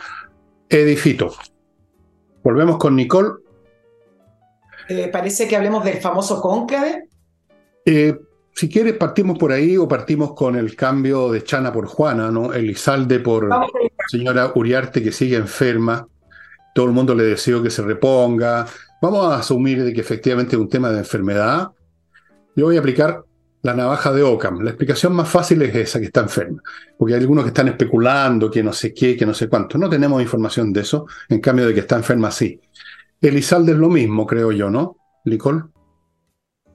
Edifito. 0.69 1.35
Volvemos 2.45 2.79
con 2.79 2.95
Nicole. 2.95 3.46
Eh, 4.89 5.09
parece 5.09 5.49
que 5.49 5.57
hablemos 5.57 5.85
del 5.85 5.99
famoso 5.99 6.41
cónclave. 6.41 7.09
Eh, 7.85 8.15
si 8.55 8.69
quieres, 8.69 8.95
partimos 8.95 9.39
por 9.39 9.53
ahí 9.53 9.77
o 9.77 9.87
partimos 9.87 10.35
con 10.35 10.57
el 10.57 10.75
cambio 10.75 11.31
de 11.31 11.45
Chana 11.45 11.73
por 11.73 11.87
Juana, 11.87 12.31
¿no? 12.31 12.53
Elizalde 12.53 13.21
por 13.21 13.49
señora 14.09 14.53
Uriarte 14.55 15.03
que 15.03 15.13
sigue 15.13 15.37
enferma 15.37 16.07
todo 16.77 16.85
el 16.85 16.93
mundo 16.93 17.15
le 17.15 17.25
deseo 17.25 17.63
que 17.63 17.71
se 17.71 17.81
reponga. 17.81 18.67
Vamos 19.01 19.33
a 19.33 19.39
asumir 19.39 19.83
de 19.83 19.95
que 19.95 20.03
efectivamente 20.03 20.57
es 20.57 20.61
un 20.61 20.69
tema 20.69 20.91
de 20.91 20.99
enfermedad. 20.99 21.71
Yo 22.55 22.67
voy 22.67 22.77
a 22.77 22.81
aplicar 22.81 23.25
la 23.63 23.73
navaja 23.73 24.13
de 24.13 24.23
Ockham. 24.23 24.61
La 24.61 24.73
explicación 24.73 25.15
más 25.15 25.27
fácil 25.27 25.63
es 25.63 25.75
esa, 25.75 25.99
que 25.99 26.05
está 26.05 26.21
enferma. 26.21 26.63
Porque 26.99 27.15
hay 27.15 27.21
algunos 27.21 27.45
que 27.45 27.49
están 27.49 27.69
especulando 27.69 28.51
que 28.51 28.63
no 28.63 28.75
sé 28.75 28.93
qué, 28.93 29.17
que 29.17 29.25
no 29.25 29.33
sé 29.33 29.49
cuánto. 29.49 29.79
No 29.79 29.89
tenemos 29.89 30.21
información 30.21 30.71
de 30.71 30.83
eso. 30.83 31.07
En 31.31 31.41
cambio 31.41 31.67
de 31.67 31.73
que 31.73 31.81
está 31.81 31.97
enferma, 31.97 32.31
sí. 32.31 32.61
Elizalde 33.21 33.73
es 33.73 33.79
lo 33.79 33.89
mismo, 33.89 34.27
creo 34.27 34.53
yo, 34.53 34.71
¿no? 34.71 34.97
Nicole. 35.25 35.63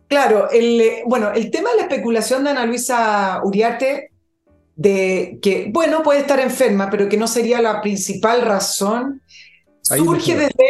Claro, 0.08 0.50
el, 0.50 0.82
eh, 0.82 1.04
bueno, 1.06 1.32
el 1.32 1.50
tema 1.52 1.70
de 1.72 1.78
la 1.78 1.82
especulación 1.84 2.44
de 2.44 2.50
Ana 2.50 2.66
Luisa 2.66 3.40
Uriarte, 3.44 4.12
de 4.76 5.40
que, 5.42 5.70
bueno, 5.72 6.04
puede 6.04 6.20
estar 6.20 6.40
enferma, 6.40 6.90
pero 6.90 7.08
que 7.08 7.18
no 7.18 7.28
sería 7.28 7.62
la 7.62 7.82
principal 7.82 8.42
razón, 8.42 9.22
surge 9.82 10.36
desde 10.36 10.70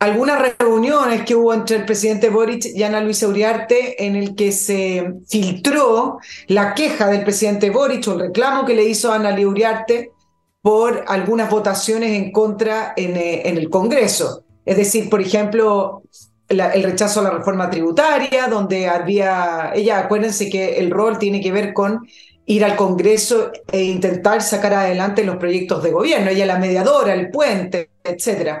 algunas 0.00 0.56
reuniones 0.58 1.24
que 1.24 1.34
hubo 1.34 1.52
entre 1.52 1.76
el 1.76 1.84
presidente 1.84 2.30
Boric 2.30 2.64
y 2.74 2.82
Ana 2.82 3.02
Luisa 3.02 3.28
Uriarte 3.28 4.04
en 4.04 4.16
el 4.16 4.34
que 4.34 4.50
se 4.50 5.14
filtró 5.28 6.18
la 6.46 6.74
queja 6.74 7.06
del 7.08 7.22
presidente 7.22 7.70
Boric 7.70 8.08
o 8.08 8.12
el 8.14 8.20
reclamo 8.20 8.64
que 8.64 8.74
le 8.74 8.84
hizo 8.84 9.12
a 9.12 9.16
Ana 9.16 9.30
Luisa 9.32 9.48
Uriarte 9.48 10.12
por 10.62 11.04
algunas 11.08 11.50
votaciones 11.50 12.10
en 12.10 12.32
contra 12.32 12.92
en, 12.96 13.16
eh, 13.16 13.48
en, 13.48 13.56
el 13.56 13.70
Congreso. 13.70 14.44
Es 14.64 14.76
decir, 14.76 15.08
por 15.08 15.20
ejemplo, 15.20 16.02
el 16.48 16.82
rechazo 16.82 17.20
a 17.20 17.24
la 17.24 17.30
reforma 17.30 17.70
tributaria, 17.70 18.48
donde 18.48 18.88
había, 18.88 19.72
ella, 19.74 20.00
acuérdense 20.00 20.50
que 20.50 20.78
el 20.78 20.90
rol 20.90 21.18
tiene 21.18 21.40
que 21.40 21.52
ver 21.52 21.72
con 21.72 22.06
ir 22.46 22.64
al 22.64 22.74
Congreso 22.74 23.52
e 23.70 23.84
intentar 23.84 24.42
sacar 24.42 24.74
adelante 24.74 25.24
los 25.24 25.36
proyectos 25.36 25.82
de 25.82 25.92
gobierno. 25.92 26.30
Ella 26.30 26.46
la 26.46 26.58
mediadora, 26.58 27.14
el 27.14 27.30
puente, 27.30 27.90
etc. 28.02 28.58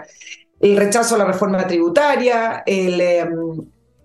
El 0.60 0.76
rechazo 0.76 1.16
a 1.16 1.18
la 1.18 1.24
reforma 1.24 1.66
tributaria, 1.66 2.62
el, 2.64 3.02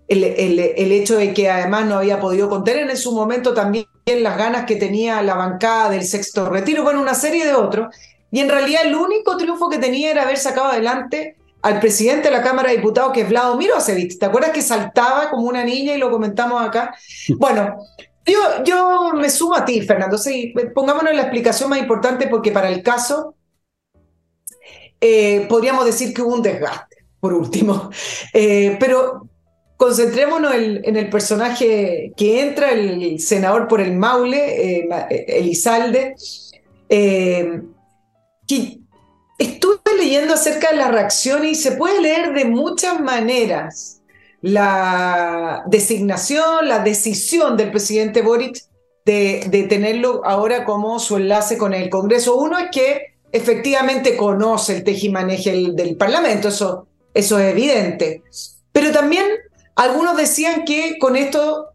em, 0.08 0.24
el, 0.36 0.58
el, 0.76 0.92
hecho 0.92 1.16
de 1.16 1.34
que 1.34 1.50
además 1.50 1.86
no 1.86 1.98
había 1.98 2.20
podido 2.20 2.48
contener 2.48 2.88
en 2.88 2.96
su 2.96 3.12
momento 3.12 3.54
también 3.54 3.86
las 4.06 4.38
ganas 4.38 4.66
que 4.66 4.76
tenía 4.76 5.20
la 5.22 5.34
bancada 5.34 5.90
del 5.90 6.04
sexto 6.04 6.48
retiro, 6.48 6.82
bueno, 6.82 7.00
una 7.00 7.14
serie 7.14 7.44
de 7.44 7.54
otros. 7.54 7.94
Y 8.30 8.40
en 8.40 8.48
realidad 8.48 8.82
el 8.84 8.94
único 8.94 9.36
triunfo 9.36 9.68
que 9.68 9.78
tenía 9.78 10.10
era 10.10 10.22
haber 10.22 10.36
sacado 10.36 10.68
adelante 10.68 11.36
al 11.62 11.80
presidente 11.80 12.28
de 12.28 12.36
la 12.36 12.42
Cámara 12.42 12.70
de 12.70 12.76
Diputados, 12.76 13.12
que 13.12 13.22
es 13.22 13.28
Vlado 13.28 13.56
Mirosevich. 13.56 14.18
¿Te 14.18 14.26
acuerdas 14.26 14.50
que 14.50 14.62
saltaba 14.62 15.30
como 15.30 15.48
una 15.48 15.64
niña 15.64 15.94
y 15.94 15.98
lo 15.98 16.10
comentamos 16.10 16.62
acá? 16.62 16.94
Bueno, 17.38 17.76
yo, 18.24 18.64
yo 18.64 19.12
me 19.14 19.30
sumo 19.30 19.54
a 19.54 19.64
ti, 19.64 19.80
Fernando. 19.82 20.18
Sí, 20.18 20.52
pongámonos 20.74 21.10
en 21.10 21.16
la 21.16 21.22
explicación 21.22 21.70
más 21.70 21.78
importante 21.78 22.28
porque 22.28 22.52
para 22.52 22.68
el 22.68 22.82
caso 22.82 23.34
eh, 25.00 25.46
podríamos 25.48 25.84
decir 25.84 26.12
que 26.14 26.22
hubo 26.22 26.34
un 26.34 26.42
desgaste, 26.42 27.04
por 27.20 27.32
último. 27.32 27.90
Eh, 28.32 28.76
pero 28.78 29.28
concentrémonos 29.76 30.54
en, 30.54 30.96
el 30.96 31.10
personaje 31.10 32.12
que 32.16 32.40
entra, 32.40 32.72
el 32.72 33.20
senador 33.20 33.68
por 33.68 33.80
el 33.80 33.94
Maule, 33.96 34.80
eh, 34.80 34.88
Elizalde, 35.28 36.14
que 36.88 38.80
estuve 39.38 39.96
leyendo 39.98 40.34
acerca 40.34 40.70
de 40.70 40.76
la 40.76 40.90
reacción 40.90 41.44
y 41.44 41.54
se 41.54 41.72
puede 41.72 42.00
leer 42.00 42.32
de 42.32 42.44
muchas 42.44 43.00
maneras 43.00 44.02
la 44.42 45.64
designación, 45.66 46.68
la 46.68 46.80
decisión 46.80 47.56
del 47.56 47.70
presidente 47.70 48.22
Boric 48.22 48.62
de, 49.04 49.66
tenerlo 49.68 50.22
ahora 50.24 50.64
como 50.64 50.98
su 50.98 51.16
enlace 51.16 51.56
con 51.56 51.74
el 51.74 51.88
Congreso. 51.88 52.36
Uno 52.36 52.58
es 52.58 52.66
que 52.72 53.14
efectivamente 53.32 54.16
conoce 54.16 54.76
el 54.76 54.84
tejimaneje 54.84 55.70
del 55.72 55.96
Parlamento, 55.96 56.48
eso, 56.48 56.86
eso 57.14 57.38
es 57.38 57.52
evidente. 57.52 58.22
Pero 58.72 58.92
también 58.92 59.26
algunos 59.76 60.16
decían 60.16 60.64
que 60.64 60.98
con 60.98 61.16
esto 61.16 61.68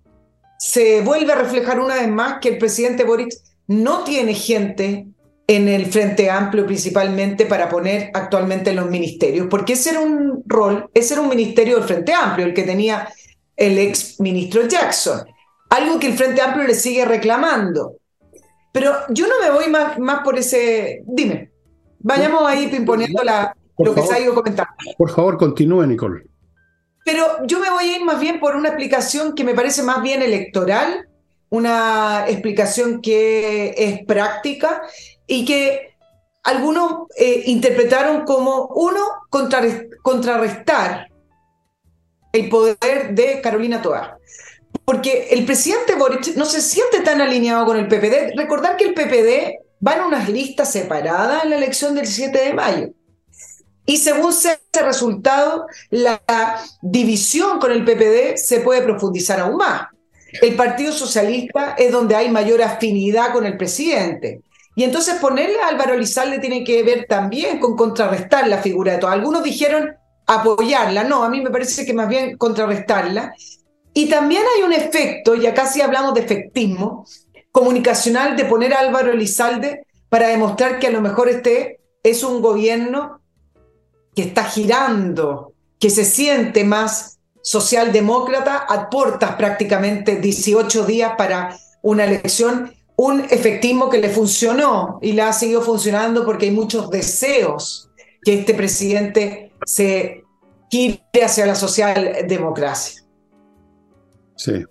se 0.57 1.01
vuelve 1.01 1.31
a 1.33 1.37
reflejar 1.37 1.79
una 1.79 1.95
vez 1.95 2.09
más 2.09 2.39
que 2.39 2.49
el 2.49 2.57
presidente 2.57 3.03
Boric 3.03 3.33
no 3.67 4.03
tiene 4.03 4.33
gente 4.33 5.07
en 5.47 5.67
el 5.67 5.85
Frente 5.85 6.29
Amplio 6.29 6.65
principalmente 6.65 7.45
para 7.45 7.69
poner 7.69 8.11
actualmente 8.13 8.69
en 8.71 8.77
los 8.77 8.89
ministerios, 8.89 9.47
porque 9.49 9.73
ese 9.73 9.91
era 9.91 9.99
un 9.99 10.43
rol, 10.45 10.89
ese 10.93 11.13
era 11.13 11.23
un 11.23 11.29
ministerio 11.29 11.77
del 11.77 11.85
Frente 11.85 12.13
Amplio, 12.13 12.45
el 12.45 12.53
que 12.53 12.63
tenía 12.63 13.09
el 13.55 13.77
ex 13.77 14.19
ministro 14.19 14.67
Jackson, 14.67 15.25
algo 15.69 15.99
que 15.99 16.07
el 16.07 16.13
Frente 16.13 16.41
Amplio 16.41 16.67
le 16.67 16.75
sigue 16.75 17.05
reclamando. 17.05 17.97
Pero 18.71 18.93
yo 19.09 19.27
no 19.27 19.35
me 19.41 19.51
voy 19.51 19.69
más, 19.69 19.99
más 19.99 20.23
por 20.23 20.37
ese... 20.37 21.03
Dime, 21.05 21.51
vayamos 21.99 22.47
ahí 22.47 22.69
imponiendo 22.73 23.21
la, 23.23 23.55
lo 23.77 23.93
que 23.93 24.01
se 24.01 24.13
ha 24.13 24.19
ido 24.19 24.33
comentando. 24.33 24.71
Por 24.97 25.09
favor, 25.09 25.37
continúe, 25.37 25.85
Nicole. 25.85 26.23
Pero 27.03 27.45
yo 27.45 27.59
me 27.59 27.69
voy 27.69 27.85
a 27.85 27.97
ir 27.97 28.05
más 28.05 28.19
bien 28.19 28.39
por 28.39 28.55
una 28.55 28.69
explicación 28.69 29.33
que 29.33 29.43
me 29.43 29.53
parece 29.53 29.83
más 29.83 30.01
bien 30.01 30.21
electoral, 30.21 31.07
una 31.49 32.25
explicación 32.27 33.01
que 33.01 33.73
es 33.77 34.05
práctica 34.05 34.81
y 35.27 35.45
que 35.45 35.95
algunos 36.43 37.07
eh, 37.17 37.43
interpretaron 37.47 38.23
como, 38.25 38.67
uno, 38.75 38.99
contrarrestar 40.01 41.07
el 42.33 42.49
poder 42.49 43.13
de 43.13 43.41
Carolina 43.41 43.81
Toar 43.81 44.21
porque 44.85 45.29
el 45.31 45.45
presidente 45.45 45.95
Boric 45.95 46.35
no 46.35 46.45
se 46.45 46.61
siente 46.61 47.01
tan 47.01 47.21
alineado 47.21 47.65
con 47.65 47.77
el 47.77 47.87
PPD. 47.87 48.35
Recordar 48.35 48.77
que 48.77 48.85
el 48.85 48.93
PPD 48.93 49.85
va 49.85 49.95
en 49.95 50.01
unas 50.01 50.29
listas 50.29 50.71
separadas 50.71 51.43
en 51.43 51.51
la 51.51 51.57
elección 51.57 51.95
del 51.95 52.07
7 52.07 52.37
de 52.37 52.53
mayo. 52.53 52.89
Y 53.85 53.97
según 53.97 54.31
ese 54.31 54.59
resultado, 54.73 55.65
la 55.89 56.21
división 56.81 57.59
con 57.59 57.71
el 57.71 57.83
PPD 57.83 58.37
se 58.37 58.59
puede 58.59 58.81
profundizar 58.81 59.39
aún 59.39 59.57
más. 59.57 59.87
El 60.41 60.55
Partido 60.55 60.93
Socialista 60.93 61.75
es 61.77 61.91
donde 61.91 62.15
hay 62.15 62.29
mayor 62.29 62.61
afinidad 62.61 63.33
con 63.33 63.45
el 63.45 63.57
presidente. 63.57 64.41
Y 64.75 64.83
entonces 64.83 65.15
ponerle 65.15 65.61
a 65.61 65.67
Álvaro 65.67 65.97
Lizalde 65.97 66.39
tiene 66.39 66.63
que 66.63 66.81
ver 66.83 67.05
también 67.07 67.59
con 67.59 67.75
contrarrestar 67.75 68.47
la 68.47 68.59
figura 68.59 68.93
de 68.93 68.99
todos. 68.99 69.13
Algunos 69.13 69.43
dijeron 69.43 69.91
apoyarla, 70.25 71.03
no, 71.03 71.23
a 71.23 71.29
mí 71.29 71.41
me 71.41 71.49
parece 71.49 71.85
que 71.85 71.93
más 71.93 72.07
bien 72.07 72.37
contrarrestarla. 72.37 73.33
Y 73.93 74.07
también 74.07 74.43
hay 74.55 74.63
un 74.63 74.71
efecto, 74.71 75.35
y 75.35 75.45
acá 75.45 75.69
hablamos 75.83 76.13
de 76.13 76.21
efectismo, 76.21 77.05
comunicacional 77.51 78.37
de 78.37 78.45
poner 78.45 78.73
a 78.73 78.79
Álvaro 78.79 79.11
Elizalde 79.11 79.85
para 80.07 80.29
demostrar 80.29 80.79
que 80.79 80.87
a 80.87 80.91
lo 80.91 81.01
mejor 81.01 81.27
este 81.27 81.81
es 82.01 82.23
un 82.23 82.41
gobierno 82.41 83.20
que 84.15 84.23
está 84.23 84.43
girando, 84.45 85.53
que 85.79 85.89
se 85.89 86.05
siente 86.05 86.63
más 86.63 87.19
socialdemócrata, 87.41 88.57
aportas 88.57 89.35
prácticamente 89.35 90.17
18 90.17 90.85
días 90.85 91.13
para 91.17 91.57
una 91.81 92.05
elección, 92.05 92.73
un 92.95 93.21
efectismo 93.21 93.89
que 93.89 93.97
le 93.97 94.09
funcionó 94.09 94.99
y 95.01 95.13
le 95.13 95.23
ha 95.23 95.33
seguido 95.33 95.61
funcionando 95.61 96.25
porque 96.25 96.45
hay 96.45 96.51
muchos 96.51 96.89
deseos 96.89 97.89
que 98.23 98.39
este 98.39 98.53
presidente 98.53 99.51
se 99.65 100.23
gire 100.69 101.01
hacia 101.23 101.45
la 101.45 101.55
socialdemocracia. 101.55 103.01
Sí. 104.35 104.63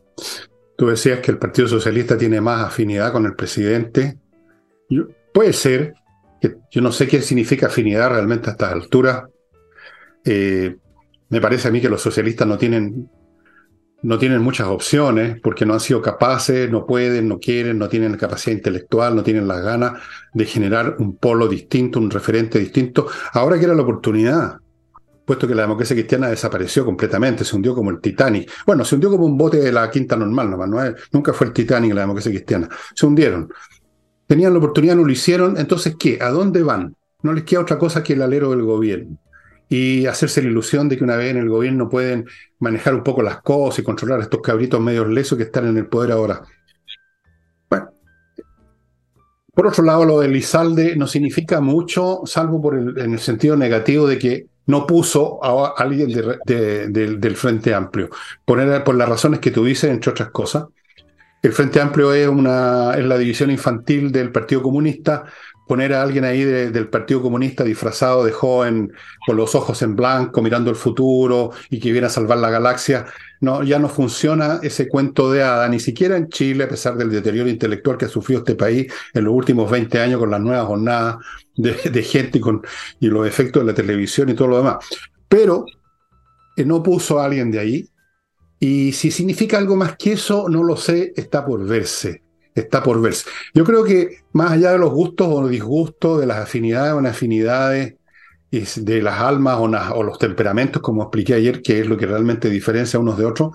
Tú 0.77 0.87
decías 0.87 1.21
que 1.21 1.31
el 1.31 1.39
Partido 1.39 1.69
Socialista 1.69 2.17
tiene 2.17 2.41
más 2.41 2.65
afinidad 2.65 3.13
con 3.13 3.27
el 3.27 3.35
presidente. 3.35 4.17
puede 5.35 5.53
ser, 5.53 5.95
yo 6.71 6.81
no 6.81 6.93
sé 6.93 7.07
qué 7.07 7.23
significa 7.23 7.67
afinidad 7.67 8.11
realmente 8.11 8.49
a 8.49 8.53
estas 8.53 8.73
alturas. 8.73 9.25
Eh, 10.25 10.77
me 11.29 11.41
parece 11.41 11.69
a 11.69 11.71
mí 11.71 11.81
que 11.81 11.89
los 11.89 12.03
socialistas 12.03 12.47
no 12.47 12.59
tienen, 12.59 13.11
no 14.03 14.19
tienen 14.19 14.43
muchas 14.43 14.67
opciones 14.69 15.41
porque 15.41 15.65
no 15.65 15.75
han 15.75 15.81
sido 15.81 16.03
capaces, 16.03 16.71
no 16.71 16.87
pueden, 16.87 17.29
no 17.29 17.39
quieren, 17.39 17.79
no 17.79 17.89
tienen 17.89 18.13
la 18.13 18.19
capacidad 18.19 18.57
intelectual, 18.57 19.15
no 19.15 19.23
tienen 19.23 19.47
las 19.47 19.63
ganas 19.63 20.01
de 20.35 20.45
generar 20.45 20.97
un 20.99 21.17
polo 21.17 21.49
distinto, 21.49 21.99
un 21.99 22.11
referente 22.11 22.59
distinto. 22.59 23.07
Ahora 23.33 23.59
que 23.59 23.65
era 23.65 23.75
la 23.75 23.83
oportunidad 23.83 24.59
puesto 25.31 25.47
que 25.47 25.55
la 25.55 25.63
democracia 25.63 25.95
cristiana 25.95 26.29
desapareció 26.29 26.85
completamente, 26.85 27.45
se 27.45 27.55
hundió 27.55 27.73
como 27.73 27.91
el 27.91 28.01
Titanic. 28.01 28.51
Bueno, 28.67 28.85
se 28.85 28.97
hundió 28.97 29.11
como 29.11 29.27
un 29.27 29.39
bote 29.39 29.59
de 29.59 29.71
la 29.71 29.89
quinta 29.89 30.17
normal, 30.17 30.51
no 30.51 30.59
nunca 31.13 31.33
fue 31.33 31.47
el 31.47 31.53
Titanic 31.53 31.95
la 31.95 32.01
democracia 32.01 32.33
cristiana. 32.33 32.69
Se 32.97 33.07
hundieron. 33.07 33.49
Tenían 34.31 34.53
la 34.53 34.61
oportunidad, 34.61 34.95
no 34.95 35.03
lo 35.03 35.11
hicieron, 35.11 35.59
entonces 35.59 35.97
¿qué? 35.99 36.19
¿A 36.21 36.31
dónde 36.31 36.63
van? 36.63 36.95
No 37.21 37.33
les 37.33 37.43
queda 37.43 37.63
otra 37.63 37.79
cosa 37.79 38.05
que 38.05 38.13
el 38.13 38.23
alero 38.23 38.51
del 38.51 38.63
gobierno. 38.63 39.19
Y 39.69 40.07
hacerse 40.07 40.41
la 40.41 40.51
ilusión 40.51 40.89
de 40.89 40.97
que 40.97 41.03
una 41.03 41.17
vez 41.17 41.33
en 41.33 41.39
el 41.39 41.49
gobierno 41.49 41.89
pueden 41.89 42.27
manejar 42.61 42.95
un 42.95 43.03
poco 43.03 43.23
las 43.23 43.43
cosas 43.43 43.81
y 43.81 43.83
controlar 43.83 44.21
a 44.21 44.23
estos 44.23 44.41
cabritos 44.41 44.81
medios 44.81 45.09
lesos 45.09 45.37
que 45.37 45.43
están 45.43 45.67
en 45.67 45.79
el 45.79 45.89
poder 45.89 46.13
ahora. 46.13 46.45
Bueno, 47.69 47.91
por 49.53 49.67
otro 49.67 49.83
lado, 49.83 50.05
lo 50.05 50.21
de 50.21 50.29
Lizalde 50.29 50.95
no 50.95 51.09
significa 51.09 51.61
mucho, 51.61 52.21
salvo 52.25 52.63
por 52.63 52.79
en 52.79 53.13
el 53.13 53.19
sentido 53.19 53.57
negativo 53.57 54.07
de 54.07 54.17
que 54.17 54.47
no 54.67 54.87
puso 54.87 55.45
a 55.45 55.75
alguien 55.77 56.09
del 56.47 57.37
Frente 57.37 57.75
Amplio, 57.75 58.11
por, 58.45 58.85
por 58.85 58.95
las 58.95 59.09
razones 59.09 59.41
que 59.41 59.51
tú 59.51 59.65
dices, 59.65 59.91
entre 59.91 60.13
otras 60.13 60.31
cosas. 60.31 60.67
El 61.43 61.53
Frente 61.53 61.81
Amplio 61.81 62.13
es, 62.13 62.29
una, 62.29 62.95
es 62.95 63.05
la 63.05 63.17
división 63.17 63.51
infantil 63.51 64.13
del 64.13 64.31
Partido 64.31 64.63
Comunista. 64.63 65.25
Poner 65.67 65.95
a 65.95 66.03
alguien 66.03 66.25
ahí 66.25 66.45
del 66.45 66.89
Partido 66.89 67.23
Comunista 67.23 67.63
disfrazado 67.63 68.25
de 68.25 68.33
joven, 68.33 68.93
con 69.25 69.37
los 69.37 69.55
ojos 69.55 69.81
en 69.83 69.95
blanco, 69.95 70.43
mirando 70.43 70.69
el 70.69 70.77
futuro 70.77 71.53
y 71.71 71.79
que 71.79 71.93
viene 71.93 72.09
a 72.09 72.11
salvar 72.11 72.39
la 72.39 72.51
galaxia, 72.51 73.07
no, 73.41 73.63
ya 73.63 73.79
no 73.79 73.89
funciona 73.89 74.59
ese 74.63 74.89
cuento 74.89 75.31
de 75.31 75.43
hada, 75.43 75.69
ni 75.69 75.81
siquiera 75.81 76.17
en 76.17 76.29
Chile, 76.29 76.65
a 76.65 76.69
pesar 76.69 76.97
del 76.97 77.11
deterioro 77.11 77.49
intelectual 77.49 77.97
que 77.97 78.07
ha 78.07 78.09
sufrido 78.09 78.41
este 78.41 78.57
país 78.57 78.93
en 79.15 79.25
los 79.25 79.33
últimos 79.33 79.71
20 79.71 80.01
años 80.01 80.19
con 80.19 80.31
las 80.31 80.41
nuevas 80.41 80.67
jornadas 80.67 81.17
de, 81.57 82.03
gente 82.03 82.41
y, 83.01 83.07
los 83.07 83.27
efectos 83.27 83.63
de 83.63 83.67
la 83.67 83.75
televisión 83.75 84.29
y 84.29 84.35
todo 84.35 84.49
lo 84.49 84.57
demás. 84.59 84.77
Pero 85.29 85.65
eh, 86.57 86.65
no 86.65 86.83
puso 86.83 87.21
a 87.21 87.27
alguien 87.27 87.51
de 87.51 87.59
ahí. 87.61 87.89
Y 88.61 88.93
si 88.93 89.11
significa 89.11 89.59
algo 89.59 89.75
más 89.75 89.97
que 89.97 90.13
eso, 90.13 90.49
no 90.49 90.63
lo 90.63 90.77
sé, 90.77 91.13
está 91.17 91.45
por 91.45 91.67
verse. 91.67 92.23
Está 92.55 92.83
por 92.83 93.01
verse. 93.01 93.25
Yo 93.55 93.65
creo 93.65 93.83
que 93.85 94.19
más 94.33 94.53
allá 94.53 94.73
de 94.73 94.79
los 94.79 94.91
gustos 94.91 95.29
o 95.29 95.49
disgustos, 95.49 96.21
de 96.21 96.27
las 96.27 96.39
afinidades 96.39 96.93
o 96.93 97.01
inafinidades, 97.01 97.95
y 98.51 98.65
de 98.83 99.01
las 99.01 99.21
almas 99.21 99.59
o, 99.59 100.03
los 100.03 100.19
temperamentos, 100.19 100.83
como 100.83 101.03
expliqué 101.03 101.35
ayer, 101.35 101.63
que 101.63 101.81
es 101.81 101.87
lo 101.87 101.97
que 101.97 102.07
realmente 102.07 102.51
diferencia 102.51 102.99
unos 102.99 103.17
de 103.17 103.25
otros, 103.25 103.53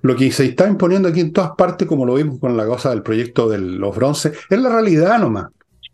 lo 0.00 0.16
que 0.16 0.30
se 0.32 0.46
está 0.46 0.66
imponiendo 0.66 1.08
aquí 1.08 1.20
en 1.20 1.32
todas 1.32 1.50
partes, 1.56 1.86
como 1.86 2.06
lo 2.06 2.14
vimos 2.14 2.38
con 2.40 2.56
la 2.56 2.66
cosa 2.66 2.90
del 2.90 3.02
proyecto 3.02 3.48
de 3.48 3.58
los 3.58 3.94
bronces, 3.94 4.36
es 4.48 4.58
la 4.58 4.70
realidad 4.70 5.18
nomás. 5.18 5.48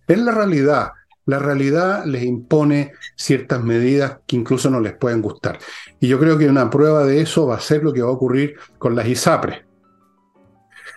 Es 0.07 0.19
la 0.19 0.33
realidad. 0.33 0.93
La 1.27 1.39
realidad 1.39 2.05
les 2.05 2.25
impone 2.25 2.93
ciertas 3.17 3.63
medidas 3.63 4.19
que 4.27 4.37
incluso 4.37 4.71
no 4.71 4.81
les 4.81 4.95
pueden 4.95 5.23
gustar. 5.23 5.59
Y 6.01 6.09
yo 6.09 6.19
creo 6.19 6.37
que 6.37 6.49
una 6.49 6.69
prueba 6.69 7.05
de 7.05 7.21
eso 7.21 7.47
va 7.47 7.57
a 7.57 7.61
ser 7.61 7.83
lo 7.83 7.93
que 7.93 8.03
va 8.03 8.09
a 8.09 8.13
ocurrir 8.13 8.57
con 8.79 8.95
las 8.95 9.09
ISAPRES. 9.09 9.63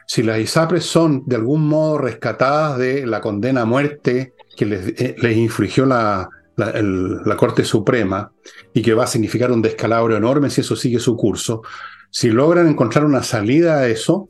Si 0.05 0.23
las 0.23 0.39
ISAPRES 0.39 0.85
son 0.85 1.23
de 1.25 1.35
algún 1.35 1.67
modo 1.67 1.97
rescatadas 1.97 2.77
de 2.77 3.05
la 3.05 3.21
condena 3.21 3.61
a 3.61 3.65
muerte 3.65 4.33
que 4.55 4.65
les, 4.65 4.93
eh, 4.99 5.33
infligió 5.33 5.85
la, 5.85 6.29
la, 6.55 7.35
Corte 7.37 7.63
Suprema 7.63 8.31
y 8.73 8.81
que 8.81 8.93
va 8.93 9.03
a 9.03 9.07
significar 9.07 9.51
un 9.51 9.61
descalabro 9.61 10.17
enorme 10.17 10.49
si 10.49 10.61
eso 10.61 10.75
sigue 10.75 10.99
su 10.99 11.15
curso, 11.15 11.61
si 12.09 12.31
logran 12.31 12.67
encontrar 12.67 13.05
una 13.05 13.21
salida 13.21 13.79
a 13.79 13.87
eso, 13.87 14.29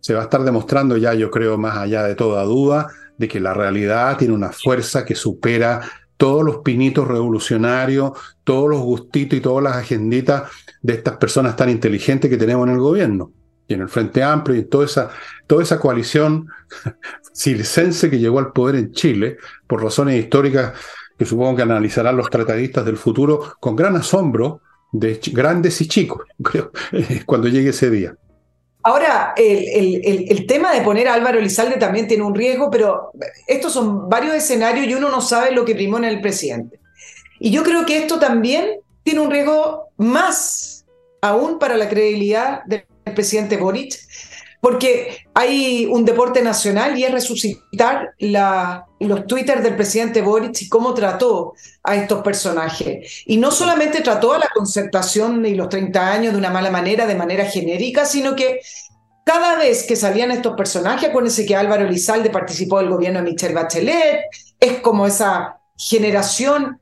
se 0.00 0.14
va 0.14 0.20
a 0.20 0.24
estar 0.24 0.42
demostrando 0.42 0.96
ya, 0.96 1.14
yo 1.14 1.30
creo, 1.30 1.58
más 1.58 1.76
allá 1.76 2.04
de 2.04 2.14
toda 2.14 2.44
duda, 2.44 2.88
de 3.18 3.28
que 3.28 3.40
la 3.40 3.52
realidad 3.52 4.16
tiene 4.16 4.34
una 4.34 4.52
fuerza 4.52 5.04
que 5.04 5.14
supera 5.14 5.80
todos 6.16 6.44
los 6.44 6.58
pinitos 6.58 7.06
revolucionarios, 7.06 8.12
todos 8.44 8.70
los 8.70 8.80
gustitos 8.80 9.38
y 9.38 9.42
todas 9.42 9.62
las 9.62 9.76
agenditas 9.76 10.50
de 10.82 10.94
estas 10.94 11.16
personas 11.16 11.56
tan 11.56 11.68
inteligentes 11.68 12.30
que 12.30 12.36
tenemos 12.36 12.66
en 12.66 12.74
el 12.74 12.80
gobierno 12.80 13.32
y 13.66 13.74
en 13.74 13.82
el 13.82 13.88
Frente 13.88 14.22
Amplio 14.22 14.58
y 14.58 14.64
toda 14.64 14.86
esa, 14.86 15.10
toda 15.46 15.62
esa 15.62 15.78
coalición 15.78 16.48
circense 17.34 18.10
que 18.10 18.18
llegó 18.18 18.38
al 18.38 18.52
poder 18.52 18.76
en 18.76 18.92
Chile 18.92 19.36
por 19.66 19.82
razones 19.82 20.18
históricas 20.18 20.72
que 21.18 21.24
supongo 21.24 21.56
que 21.56 21.62
analizarán 21.62 22.16
los 22.16 22.30
tratadistas 22.30 22.84
del 22.84 22.96
futuro 22.96 23.54
con 23.60 23.76
gran 23.76 23.96
asombro 23.96 24.62
de 24.92 25.20
grandes 25.32 25.80
y 25.80 25.88
chicos, 25.88 26.22
creo, 26.42 26.72
cuando 27.26 27.48
llegue 27.48 27.70
ese 27.70 27.90
día. 27.90 28.16
Ahora, 28.88 29.34
el, 29.36 30.00
el, 30.30 30.46
tema 30.46 30.72
de 30.72 30.80
poner 30.80 31.08
a 31.08 31.12
Álvaro 31.12 31.38
Elizalde 31.38 31.76
también 31.76 32.08
tiene 32.08 32.22
un 32.22 32.34
riesgo, 32.34 32.70
pero 32.70 33.12
estos 33.46 33.74
son 33.74 34.08
varios 34.08 34.34
escenarios 34.34 34.86
y 34.86 34.94
uno 34.94 35.10
no 35.10 35.20
sabe 35.20 35.52
lo 35.52 35.66
que 35.66 35.74
primó 35.74 35.98
en 35.98 36.04
el 36.04 36.22
presidente. 36.22 36.80
Y 37.38 37.50
yo 37.50 37.64
creo 37.64 37.84
que 37.84 37.98
esto 37.98 38.18
también 38.18 38.80
tiene 39.02 39.20
un 39.20 39.30
riesgo 39.30 39.88
más 39.98 40.86
aún 41.20 41.58
para 41.58 41.76
la 41.76 41.86
credibilidad 41.86 42.64
del 42.64 42.86
presidente 43.14 43.58
Boric, 43.58 43.92
porque 44.60 45.18
hay 45.34 45.86
un 45.86 46.04
deporte 46.04 46.42
nacional 46.42 46.98
y 46.98 47.04
es 47.04 47.12
resucitar 47.12 48.10
la, 48.18 48.86
los 48.98 49.26
twitters 49.26 49.62
del 49.62 49.76
presidente 49.76 50.20
Boric 50.20 50.62
y 50.62 50.68
cómo 50.68 50.94
trató 50.94 51.54
a 51.84 51.94
estos 51.94 52.22
personajes. 52.22 53.22
Y 53.26 53.36
no 53.36 53.50
solamente 53.50 54.00
trató 54.00 54.32
a 54.32 54.38
la 54.38 54.48
concertación 54.52 55.46
y 55.46 55.54
los 55.54 55.68
30 55.68 56.12
años 56.12 56.32
de 56.32 56.38
una 56.38 56.50
mala 56.50 56.70
manera, 56.70 57.06
de 57.06 57.14
manera 57.14 57.44
genérica, 57.44 58.04
sino 58.04 58.34
que 58.34 58.60
cada 59.24 59.56
vez 59.56 59.86
que 59.86 59.94
salían 59.94 60.30
estos 60.30 60.56
personajes, 60.56 61.10
acuérdense 61.10 61.46
que 61.46 61.54
Álvaro 61.54 61.86
Elizalde 61.86 62.30
participó 62.30 62.78
del 62.78 62.88
gobierno 62.88 63.20
de 63.20 63.30
Michelle 63.30 63.54
Bachelet, 63.54 64.22
es 64.58 64.80
como 64.80 65.06
esa 65.06 65.60
generación 65.76 66.80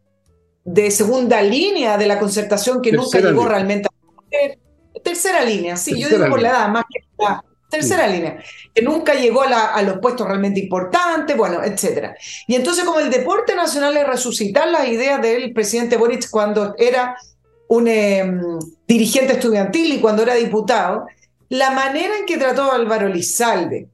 de 0.65 0.91
segunda 0.91 1.43
línea 1.43 1.99
de 1.99 2.07
la 2.07 2.19
concertación 2.19 2.81
que 2.81 2.93
nunca 2.93 3.21
llegó 3.21 3.47
realmente 3.47 3.89
a... 3.89 5.03
Tercera 5.03 5.45
línea, 5.45 5.77
sí, 5.77 6.01
yo 6.01 6.09
digo 6.09 6.29
por 6.29 6.41
la 6.41 6.49
edad, 6.51 6.69
más 6.69 6.85
que 6.91 7.01
la 7.19 7.45
tercera 7.77 8.07
línea, 8.07 8.39
que 8.75 8.83
nunca 8.83 9.15
llegó 9.15 9.43
a, 9.43 9.81
los 9.83 9.99
puestos 9.99 10.27
realmente 10.27 10.61
importantes, 10.61 11.37
bueno, 11.37 11.62
etc. 11.62 12.12
Y 12.47 12.55
entonces 12.55 12.85
como 12.85 13.01
el 13.01 13.11
deporte 13.11 13.55
nacional 13.55 13.97
es 13.97 14.07
resucitar 14.07 14.69
las 14.69 14.89
ideas 14.89 15.21
del 15.23 15.53
presidente 15.53 15.97
Boric 15.97 16.29
cuando 16.31 16.75
era 16.79 17.17
un 17.69 17.89
em, 17.89 18.41
dirigente 18.87 19.35
estudiantil 19.35 19.95
y 19.95 20.01
cuando 20.01 20.23
era 20.23 20.35
diputado, 20.35 21.07
la 21.49 21.71
manera 21.71 22.17
en 22.19 22.27
que 22.27 22.39
trató 22.39 22.73
Álvaro 22.73 23.09
Lizalde 23.09 23.89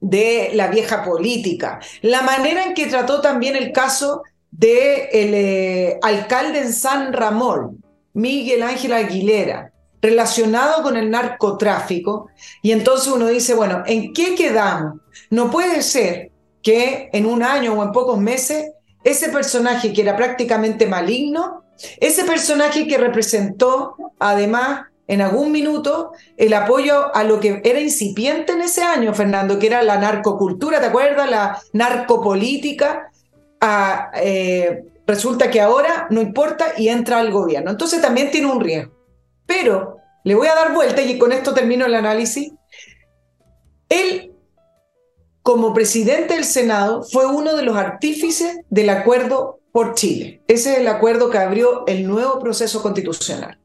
de 0.00 0.50
la 0.54 0.68
vieja 0.68 1.02
política, 1.04 1.80
la 2.02 2.22
manera 2.22 2.64
en 2.64 2.74
que 2.74 2.86
trató 2.86 3.20
también 3.20 3.56
el 3.56 3.72
caso 3.72 4.22
del 4.50 5.10
de 5.10 5.88
eh, 5.90 5.98
alcalde 6.02 6.60
en 6.60 6.72
San 6.72 7.12
Ramón, 7.12 7.82
Miguel 8.12 8.62
Ángel 8.62 8.92
Aguilera, 8.92 9.72
relacionado 10.04 10.82
con 10.82 10.96
el 10.98 11.10
narcotráfico, 11.10 12.28
y 12.60 12.72
entonces 12.72 13.10
uno 13.10 13.28
dice, 13.28 13.54
bueno, 13.54 13.82
¿en 13.86 14.12
qué 14.12 14.34
quedamos? 14.34 15.00
No 15.30 15.50
puede 15.50 15.80
ser 15.82 16.30
que 16.62 17.08
en 17.12 17.24
un 17.24 17.42
año 17.42 17.72
o 17.72 17.82
en 17.82 17.90
pocos 17.90 18.18
meses 18.18 18.72
ese 19.02 19.30
personaje 19.30 19.92
que 19.92 20.02
era 20.02 20.14
prácticamente 20.16 20.86
maligno, 20.86 21.62
ese 22.00 22.24
personaje 22.24 22.86
que 22.86 22.98
representó 22.98 23.96
además 24.18 24.86
en 25.06 25.20
algún 25.20 25.52
minuto 25.52 26.12
el 26.36 26.52
apoyo 26.54 27.14
a 27.14 27.24
lo 27.24 27.40
que 27.40 27.60
era 27.64 27.80
incipiente 27.80 28.52
en 28.52 28.62
ese 28.62 28.82
año, 28.82 29.12
Fernando, 29.14 29.58
que 29.58 29.66
era 29.66 29.82
la 29.82 29.98
narcocultura, 29.98 30.80
¿te 30.80 30.86
acuerdas? 30.86 31.30
La 31.30 31.62
narcopolítica. 31.72 33.10
Eh, 34.22 34.84
resulta 35.06 35.50
que 35.50 35.60
ahora 35.60 36.06
no 36.10 36.20
importa 36.20 36.72
y 36.76 36.88
entra 36.88 37.18
al 37.18 37.30
gobierno. 37.30 37.70
Entonces 37.70 38.00
también 38.00 38.30
tiene 38.30 38.46
un 38.46 38.60
riesgo. 38.60 38.93
Pero 39.46 39.98
le 40.24 40.34
voy 40.34 40.48
a 40.48 40.54
dar 40.54 40.72
vuelta 40.72 41.02
y 41.02 41.18
con 41.18 41.32
esto 41.32 41.54
termino 41.54 41.86
el 41.86 41.94
análisis. 41.94 42.52
Él, 43.88 44.32
como 45.42 45.74
presidente 45.74 46.34
del 46.34 46.44
Senado, 46.44 47.02
fue 47.02 47.26
uno 47.26 47.56
de 47.56 47.62
los 47.62 47.76
artífices 47.76 48.60
del 48.70 48.90
acuerdo 48.90 49.60
por 49.72 49.94
Chile. 49.94 50.42
Ese 50.48 50.72
es 50.72 50.78
el 50.78 50.88
acuerdo 50.88 51.30
que 51.30 51.38
abrió 51.38 51.86
el 51.86 52.06
nuevo 52.06 52.38
proceso 52.38 52.82
constitucional. 52.82 53.58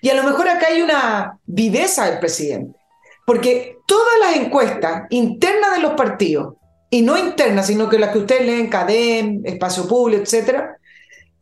Y 0.00 0.10
a 0.10 0.14
lo 0.14 0.22
mejor 0.22 0.48
acá 0.48 0.66
hay 0.66 0.82
una 0.82 1.38
viveza 1.46 2.08
del 2.08 2.20
presidente, 2.20 2.78
porque 3.26 3.78
todas 3.86 4.18
las 4.20 4.36
encuestas 4.36 5.04
internas 5.10 5.76
de 5.76 5.82
los 5.82 5.94
partidos, 5.94 6.54
y 6.90 7.02
no 7.02 7.18
internas, 7.18 7.66
sino 7.66 7.88
que 7.88 7.98
las 7.98 8.12
que 8.12 8.18
ustedes 8.18 8.46
leen, 8.46 8.68
CADEM, 8.68 9.42
Espacio 9.44 9.88
Público, 9.88 10.22
etcétera, 10.22 10.76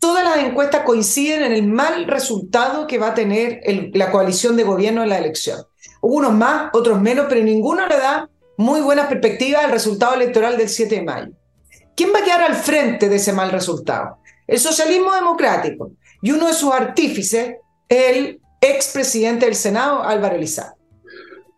todas 0.02 0.24
las 0.24 0.44
encuestas 0.44 0.82
coinciden 0.82 1.44
en 1.44 1.52
el 1.52 1.62
mal 1.62 2.06
resultado 2.08 2.88
que 2.88 2.98
va 2.98 3.10
a 3.10 3.14
tener 3.14 3.60
la 3.94 4.10
coalición 4.10 4.56
de 4.56 4.64
gobierno 4.64 5.04
en 5.04 5.08
la 5.08 5.18
elección. 5.18 5.60
Unos 6.00 6.32
más, 6.34 6.70
otros 6.72 7.00
menos, 7.00 7.26
pero 7.28 7.40
ninguno 7.44 7.86
le 7.86 7.96
da 7.98 8.28
muy 8.56 8.80
buenas 8.80 9.06
perspectivas 9.06 9.64
al 9.64 9.70
resultado 9.70 10.16
electoral 10.16 10.58
del 10.58 10.68
7 10.68 10.96
de 10.96 11.02
mayo. 11.02 11.32
¿Quién 11.94 12.10
va 12.12 12.18
a 12.18 12.24
quedar 12.24 12.42
al 12.42 12.56
frente 12.56 13.08
de 13.08 13.14
ese 13.14 13.32
mal 13.32 13.52
resultado? 13.52 14.18
El 14.48 14.58
socialismo 14.58 15.14
democrático. 15.14 15.92
Y 16.20 16.32
uno 16.32 16.48
de 16.48 16.54
sus 16.54 16.72
artífices, 16.72 17.54
el 17.88 18.40
expresidente 18.60 19.46
del 19.46 19.54
Senado, 19.54 20.02
Álvaro 20.02 20.34
Elizalde. 20.34 20.74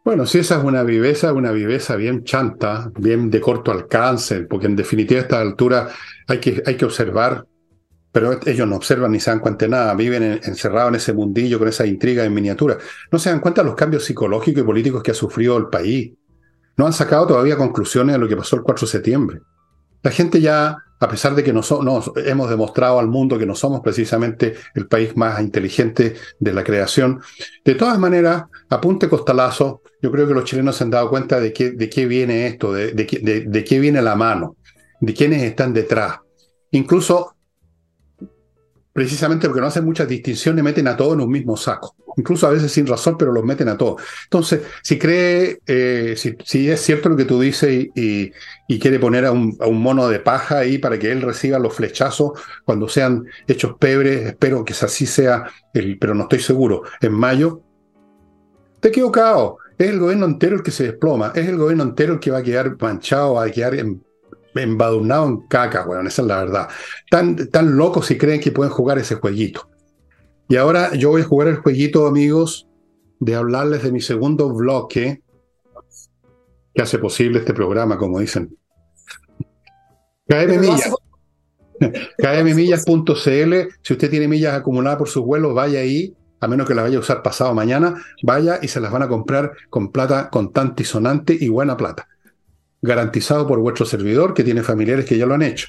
Bueno, 0.05 0.27
si 0.27 0.41
esa 0.41 0.59
es 0.59 0.65
una 0.65 0.83
viveza, 0.83 1.33
una 1.33 1.51
viveza 1.51 1.97
bien 1.97 2.25
chanta, 2.25 2.91
bien 2.99 3.31
de 3.31 3.41
corto 3.41 3.73
alcance, 3.73 4.43
porque 4.43 4.67
en 4.67 4.77
definitiva 4.77 5.21
a 5.21 5.23
esta 5.23 5.41
altura 5.41 5.89
hay 6.29 6.41
que, 6.41 6.63
hay 6.67 6.77
que 6.77 6.85
observar 6.85 7.47
pero 8.15 8.39
ellos 8.47 8.69
no 8.69 8.77
observan 8.77 9.11
ni 9.11 9.19
se 9.19 9.33
dan 9.33 9.41
cuenta 9.41 9.65
de 9.65 9.71
nada, 9.73 9.93
viven 9.93 10.23
encerrados 10.45 10.91
en 10.91 10.95
ese 10.95 11.13
mundillo 11.13 11.59
con 11.59 11.67
esa 11.67 11.85
intriga 11.85 12.25
en 12.25 12.33
miniatura. 12.33 12.79
No 13.11 13.19
se 13.19 13.29
dan 13.29 13.41
cuenta 13.41 13.63
de 13.63 13.67
los 13.67 13.75
cambios 13.75 14.05
psicológicos 14.05 14.63
y 14.63 14.65
políticos 14.65 15.03
que 15.03 15.11
ha 15.11 15.15
sufrido 15.15 15.57
el 15.57 15.67
país. 15.67 16.13
No 16.77 16.87
han 16.87 16.93
sacado 16.93 17.27
todavía 17.27 17.57
conclusiones 17.57 18.15
de 18.15 18.21
lo 18.21 18.29
que 18.29 18.37
pasó 18.37 18.55
el 18.55 18.63
4 18.63 18.87
de 18.87 18.93
septiembre. 18.93 19.41
La 20.01 20.13
gente 20.13 20.41
ya, 20.41 20.77
a 21.01 21.09
pesar 21.09 21.35
de 21.35 21.43
que 21.43 21.53
no, 21.53 21.63
hemos 22.25 22.51
demostrado 22.51 23.01
al 23.01 23.09
mundo 23.09 23.37
que 23.37 23.47
no 23.47 23.57
somos 23.57 23.81
precisamente 23.81 24.55
el 24.77 24.87
país 24.87 25.17
más 25.17 25.41
inteligente 25.41 26.15
de 26.39 26.53
la 26.53 26.63
creación, 26.63 27.21
de 27.65 27.75
todas 27.75 27.99
maneras, 27.99 28.45
apunte 28.71 29.09
costalazo, 29.09 29.83
yo 30.01 30.13
creo 30.13 30.29
que 30.29 30.35
los 30.35 30.45
chilenos 30.45 30.77
se 30.77 30.85
han 30.85 30.91
dado 30.91 31.11
cuenta 31.11 31.41
de 31.41 31.53
qué, 31.53 31.73
de 31.73 31.91
qué 31.91 32.07
viene 32.07 32.47
esto, 32.47 32.73
de, 32.73 32.93
de, 32.93 33.45
de 33.49 33.65
qué 33.65 33.81
viene 33.81 34.01
la 34.03 34.15
mano, 34.15 34.55
de 35.01 35.13
quiénes 35.13 35.43
están 35.43 35.73
detrás. 35.73 36.21
Incluso 36.71 37.34
precisamente 38.95 39.49
porque 39.49 39.61
no 39.61 39.67
hacen 39.67 39.85
muchas 39.85 40.09
distinciones, 40.09 40.65
meten 40.65 40.87
a 40.87 40.97
todos 40.97 41.15
en 41.15 41.21
un 41.21 41.31
mismo 41.31 41.57
saco. 41.57 41.97
Incluso 42.17 42.47
a 42.47 42.51
veces 42.51 42.71
sin 42.71 42.87
razón, 42.87 43.19
pero 43.19 43.33
los 43.33 43.45
meten 43.45 43.69
a 43.69 43.77
todos. 43.77 44.01
Entonces, 44.23 44.63
si 44.83 44.99
cree, 44.99 45.59
eh, 45.67 46.15
si, 46.17 46.71
es 46.71 46.81
cierto 46.81 47.09
lo 47.09 47.17
que 47.17 47.25
tú 47.25 47.41
dices 47.41 47.89
y, 47.93 48.31
quiere 48.79 49.01
poner 49.01 49.25
a 49.25 49.33
un, 49.33 49.57
mono 49.83 50.09
de 50.09 50.21
paja 50.21 50.59
ahí 50.59 50.79
para 50.79 50.97
que 50.97 51.11
él 51.11 51.23
reciba 51.23 51.59
los 51.59 51.75
flechazos 51.75 52.33
cuando 52.65 52.89
sean 52.89 53.25
hechos 53.49 53.75
pebres, 53.81 54.27
espero 54.27 54.65
que 54.65 54.75
así 54.75 55.07
sea, 55.07 55.51
el, 55.73 55.99
pero 55.99 56.15
no 56.15 56.23
estoy 56.23 56.39
seguro, 56.39 56.83
en 57.01 57.13
mayo, 57.13 57.63
te 58.79 58.89
he 58.89 58.91
equivocado. 58.91 59.59
Es 59.77 59.91
el 59.91 59.99
gobierno 59.99 60.27
entero 60.27 60.55
el 60.55 60.63
que 60.63 60.71
se 60.71 60.85
desploma, 60.85 61.33
es 61.35 61.49
el 61.49 61.57
gobierno 61.57 61.83
entero 61.83 62.13
el 62.13 62.21
que 62.21 62.31
va 62.31 62.39
a 62.39 62.43
quedar 62.45 62.77
manchado, 62.81 63.35
va 63.35 63.45
a 63.45 63.51
quedar 63.51 63.75
en 63.75 64.04
embadurnado 64.63 65.27
en 65.27 65.47
caca, 65.49 65.85
weón, 65.87 66.07
esa 66.07 66.23
es 66.23 66.29
la 66.29 66.39
verdad. 66.39 66.69
Tan, 67.11 67.51
tan 67.51 67.77
locos 67.77 68.07
si 68.07 68.17
creen 68.17 68.41
que 68.41 68.53
pueden 68.53 68.73
jugar 68.73 68.99
ese 68.99 69.17
jueguito. 69.17 69.69
Y 70.49 70.57
ahora 70.57 70.95
yo 70.95 71.11
voy 71.11 71.23
a 71.23 71.25
jugar 71.25 71.49
el 71.49 71.57
jueguito, 71.57 72.07
amigos, 72.07 72.69
de 73.21 73.35
hablarles 73.35 73.83
de 73.83 73.93
mi 73.93 74.01
segundo 74.01 74.53
bloque 74.53 75.23
que 76.75 76.83
hace 76.83 76.99
posible 76.99 77.39
este 77.39 77.55
programa, 77.55 77.97
como 77.97 78.21
dicen. 78.21 78.57
KM 80.29 80.59
Millas. 80.61 80.95
KMMillas.cl. 82.19 83.55
Si 83.83 83.93
usted 83.93 84.11
tiene 84.11 84.29
millas 84.29 84.55
acumuladas 84.55 84.99
por 84.99 85.09
sus 85.09 85.25
vuelos, 85.25 85.55
vaya 85.55 85.81
ahí, 85.81 86.15
a 86.41 86.49
menos 86.49 86.67
que 86.67 86.75
las 86.75 86.85
vaya 86.85 86.97
a 86.97 87.01
usar 87.01 87.23
pasado 87.23 87.55
mañana, 87.55 87.95
vaya 88.23 88.59
y 88.63 88.69
se 88.69 88.81
las 88.81 88.93
van 88.93 89.03
a 89.03 89.09
comprar 89.09 89.53
con 89.71 89.91
plata 89.91 90.31
contante 90.31 90.83
y 90.83 90.87
sonante 90.87 91.37
y 91.39 91.49
buena 91.49 91.77
plata 91.77 92.09
garantizado 92.85 93.47
por 93.47 93.61
vuestro 93.61 93.87
servidor 93.87 94.35
que 94.35 94.45
tiene 94.45 94.63
familiares 94.63 95.07
que 95.07 95.17
ya 95.17 95.25
lo 95.27 95.35
han 95.35 95.43
hecho. 95.43 95.69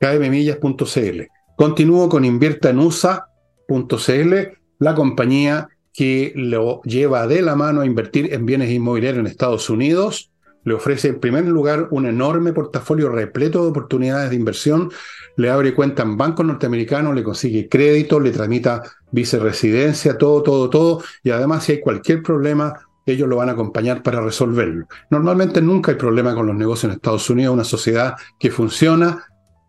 kmmillas.cl. 0.00 1.22
Continúo 1.56 2.08
con 2.08 2.24
inviertaenusa.cl, 2.24 4.34
la 4.78 4.94
compañía 4.94 5.68
que 5.92 6.32
lo 6.34 6.80
lleva 6.82 7.26
de 7.26 7.42
la 7.42 7.54
mano 7.54 7.82
a 7.82 7.86
invertir 7.86 8.32
en 8.32 8.46
bienes 8.46 8.70
inmobiliarios 8.70 9.20
en 9.20 9.26
Estados 9.26 9.68
Unidos 9.70 10.30
le 10.64 10.74
ofrece 10.74 11.08
en 11.08 11.20
primer 11.20 11.46
lugar 11.46 11.88
un 11.90 12.06
enorme 12.06 12.52
portafolio 12.52 13.08
repleto 13.08 13.62
de 13.62 13.70
oportunidades 13.70 14.30
de 14.30 14.36
inversión, 14.36 14.90
le 15.36 15.50
abre 15.50 15.74
cuenta 15.74 16.02
en 16.02 16.16
bancos 16.16 16.44
norteamericanos, 16.44 17.14
le 17.14 17.22
consigue 17.22 17.68
crédito, 17.68 18.20
le 18.20 18.30
tramita 18.30 18.82
viceresidencia, 19.10 20.18
todo, 20.18 20.42
todo, 20.42 20.68
todo, 20.68 21.02
y 21.22 21.30
además 21.30 21.64
si 21.64 21.72
hay 21.72 21.80
cualquier 21.80 22.22
problema, 22.22 22.74
ellos 23.06 23.28
lo 23.28 23.36
van 23.36 23.48
a 23.48 23.52
acompañar 23.52 24.02
para 24.02 24.20
resolverlo. 24.20 24.86
Normalmente 25.10 25.60
nunca 25.60 25.92
hay 25.92 25.98
problema 25.98 26.34
con 26.34 26.46
los 26.46 26.56
negocios 26.56 26.84
en 26.90 26.96
Estados 26.96 27.28
Unidos, 27.30 27.54
una 27.54 27.64
sociedad 27.64 28.14
que 28.38 28.50
funciona 28.50 29.24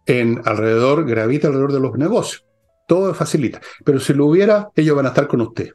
en 0.05 0.41
alrededor, 0.45 1.05
gravita 1.05 1.47
alrededor 1.47 1.73
de 1.73 1.79
los 1.79 1.97
negocios. 1.97 2.45
Todo 2.87 3.13
facilita. 3.13 3.61
Pero 3.85 3.99
si 3.99 4.13
lo 4.13 4.25
hubiera, 4.25 4.69
ellos 4.75 4.95
van 4.95 5.05
a 5.05 5.09
estar 5.09 5.27
con 5.27 5.41
usted. 5.41 5.69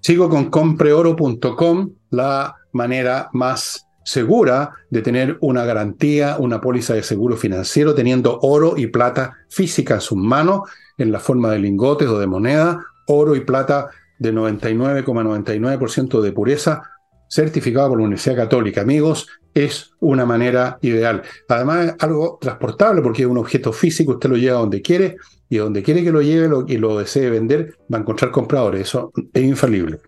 Sigo 0.00 0.28
con 0.28 0.50
compreoro.com, 0.50 1.94
la 2.10 2.54
manera 2.72 3.30
más 3.32 3.86
segura 4.04 4.74
de 4.90 5.00
tener 5.00 5.38
una 5.40 5.64
garantía, 5.64 6.36
una 6.38 6.60
póliza 6.60 6.94
de 6.94 7.02
seguro 7.02 7.36
financiero, 7.36 7.94
teniendo 7.94 8.38
oro 8.42 8.74
y 8.76 8.88
plata 8.88 9.32
física 9.48 9.94
en 9.94 10.00
sus 10.02 10.18
manos, 10.18 10.68
en 10.98 11.10
la 11.10 11.20
forma 11.20 11.50
de 11.50 11.58
lingotes 11.58 12.08
o 12.08 12.18
de 12.18 12.26
moneda, 12.26 12.84
oro 13.06 13.34
y 13.34 13.40
plata 13.40 13.88
de 14.18 14.32
99,99% 14.32 16.20
de 16.20 16.32
pureza, 16.32 16.82
certificado 17.28 17.90
por 17.90 17.98
la 17.98 18.04
Universidad 18.04 18.36
Católica. 18.36 18.82
Amigos, 18.82 19.28
es 19.54 19.92
una 20.00 20.26
manera 20.26 20.78
ideal. 20.82 21.22
Además, 21.48 21.94
algo 22.00 22.38
transportable 22.40 23.02
porque 23.02 23.22
es 23.22 23.28
un 23.28 23.38
objeto 23.38 23.72
físico, 23.72 24.12
usted 24.12 24.30
lo 24.30 24.36
lleva 24.36 24.58
donde 24.58 24.82
quiere 24.82 25.16
y 25.48 25.58
donde 25.58 25.82
quiere 25.82 26.02
que 26.02 26.12
lo 26.12 26.22
lleve 26.22 26.48
y 26.68 26.76
lo 26.78 26.98
desee 26.98 27.30
vender, 27.30 27.76
va 27.92 27.98
a 27.98 28.00
encontrar 28.00 28.30
compradores. 28.30 28.82
Eso 28.82 29.12
es 29.32 29.42
infalible. 29.42 30.00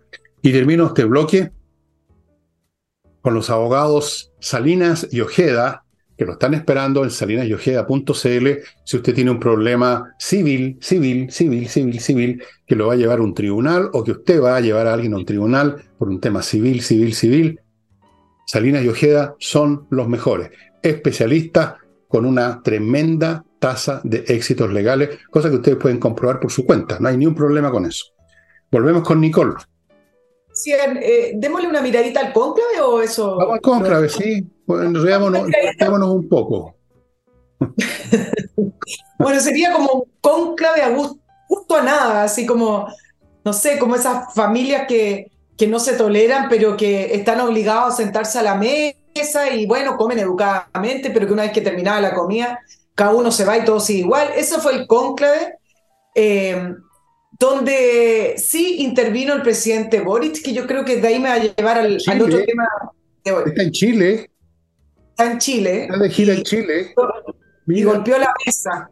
Y 0.43 0.53
termino 0.53 0.87
este 0.87 1.05
bloque 1.05 1.51
con 3.23 3.35
los 3.35 3.51
abogados 3.51 4.33
Salinas 4.39 5.09
y 5.11 5.21
Ojeda, 5.21 5.85
que 6.17 6.25
lo 6.25 6.33
están 6.33 6.55
esperando 6.55 7.05
en 7.05 7.11
salinasyojeda.cl 7.11 8.49
si 8.85 8.97
usted 8.97 9.15
tiene 9.15 9.31
un 9.31 9.39
problema 9.39 10.15
civil, 10.19 10.79
civil, 10.81 11.31
civil, 11.31 11.69
civil, 11.69 12.01
civil, 12.01 12.43
que 12.67 12.75
lo 12.77 12.87
va 12.87 12.95
a 12.95 12.97
llevar 12.97 13.19
a 13.19 13.23
un 13.23 13.35
tribunal 13.35 13.91
o 13.93 14.03
que 14.03 14.13
usted 14.13 14.43
va 14.43 14.57
a 14.57 14.61
llevar 14.61 14.87
a 14.87 14.95
alguien 14.95 15.13
a 15.13 15.17
un 15.17 15.27
tribunal 15.27 15.77
por 15.99 16.09
un 16.09 16.21
tema 16.21 16.43
civil, 16.43 16.81
civil, 16.81 17.15
civil. 17.15 17.61
Salinas 18.47 18.85
y 18.85 18.89
Ojeda 18.89 19.35
son 19.39 19.87
los 19.91 20.09
mejores, 20.09 20.51
especialistas 20.83 21.75
con 22.09 22.25
una 22.25 22.63
tremenda 22.63 23.45
tasa 23.59 24.01
de 24.05 24.25
éxitos 24.29 24.73
legales, 24.73 25.19
cosa 25.31 25.51
que 25.51 25.57
ustedes 25.57 25.79
pueden 25.79 25.99
comprobar 25.99 26.41
por 26.41 26.53
su 26.53 26.65
cuenta. 26.65 26.99
No 27.01 27.09
hay 27.09 27.17
ni 27.17 27.27
un 27.27 27.35
problema 27.35 27.71
con 27.71 27.85
eso. 27.85 28.05
Volvemos 28.71 29.03
con 29.03 29.21
Nicole. 29.21 29.55
Eh, 30.65 31.33
démosle 31.37 31.69
una 31.69 31.83
miradita 31.83 32.21
al 32.21 32.33
cónclave 32.33 32.81
o 32.81 33.03
eso. 33.03 33.37
Vamos 33.37 33.55
al 33.55 33.61
cónclave, 33.61 34.09
sí. 34.09 34.47
Bueno, 34.67 35.03
veámonos, 35.03 35.47
un 36.09 36.29
poco. 36.29 36.75
bueno, 39.19 39.41
sería 39.41 39.73
como 39.73 39.93
un 39.93 40.05
cónclave 40.21 40.83
a 40.83 40.97
justo 41.49 41.77
a 41.77 41.83
nada, 41.83 42.25
así 42.25 42.45
como, 42.47 42.87
no 43.45 43.53
sé, 43.53 43.79
como 43.79 43.95
esas 43.95 44.35
familias 44.35 44.87
que, 44.89 45.31
que 45.57 45.67
no 45.67 45.79
se 45.79 45.95
toleran, 45.95 46.49
pero 46.49 46.77
que 46.77 47.15
están 47.15 47.41
obligados 47.41 47.95
a 47.95 47.97
sentarse 47.97 48.39
a 48.39 48.43
la 48.43 48.57
mesa 48.57 49.51
y 49.55 49.67
bueno, 49.67 49.97
comen 49.97 50.19
educadamente, 50.19 51.11
pero 51.11 51.27
que 51.27 51.33
una 51.33 51.43
vez 51.45 51.53
que 51.53 51.61
terminaba 51.61 52.01
la 52.01 52.15
comida, 52.15 52.59
cada 52.95 53.15
uno 53.15 53.31
se 53.31 53.45
va 53.45 53.59
y 53.59 53.65
todo 53.65 53.79
sigue 53.79 54.01
igual. 54.01 54.31
Eso 54.37 54.61
fue 54.61 54.75
el 54.75 54.87
cónclave. 54.87 55.59
Eh, 56.15 56.75
donde 57.33 58.35
sí 58.39 58.83
intervino 58.83 59.35
el 59.35 59.43
presidente 59.43 60.01
Boric, 60.01 60.43
que 60.43 60.53
yo 60.53 60.67
creo 60.67 60.85
que 60.85 61.01
de 61.01 61.09
ahí 61.09 61.19
me 61.19 61.29
va 61.29 61.35
a 61.35 61.39
llevar 61.39 61.79
al, 61.79 61.97
otro 61.97 62.45
tema 62.45 62.69
de 63.25 63.33
hoy. 63.33 63.45
Está 63.47 63.63
en 63.63 63.71
Chile. 63.73 64.31
Está 65.11 65.33
en 65.33 65.39
Chile. 65.39 65.83
Está 65.85 65.99
de 65.99 66.11
gira 66.11 66.35
en 66.35 66.43
Chile. 66.43 66.95
Y 67.67 67.83
golpeó 67.83 68.19
la 68.19 68.33
mesa. 68.45 68.91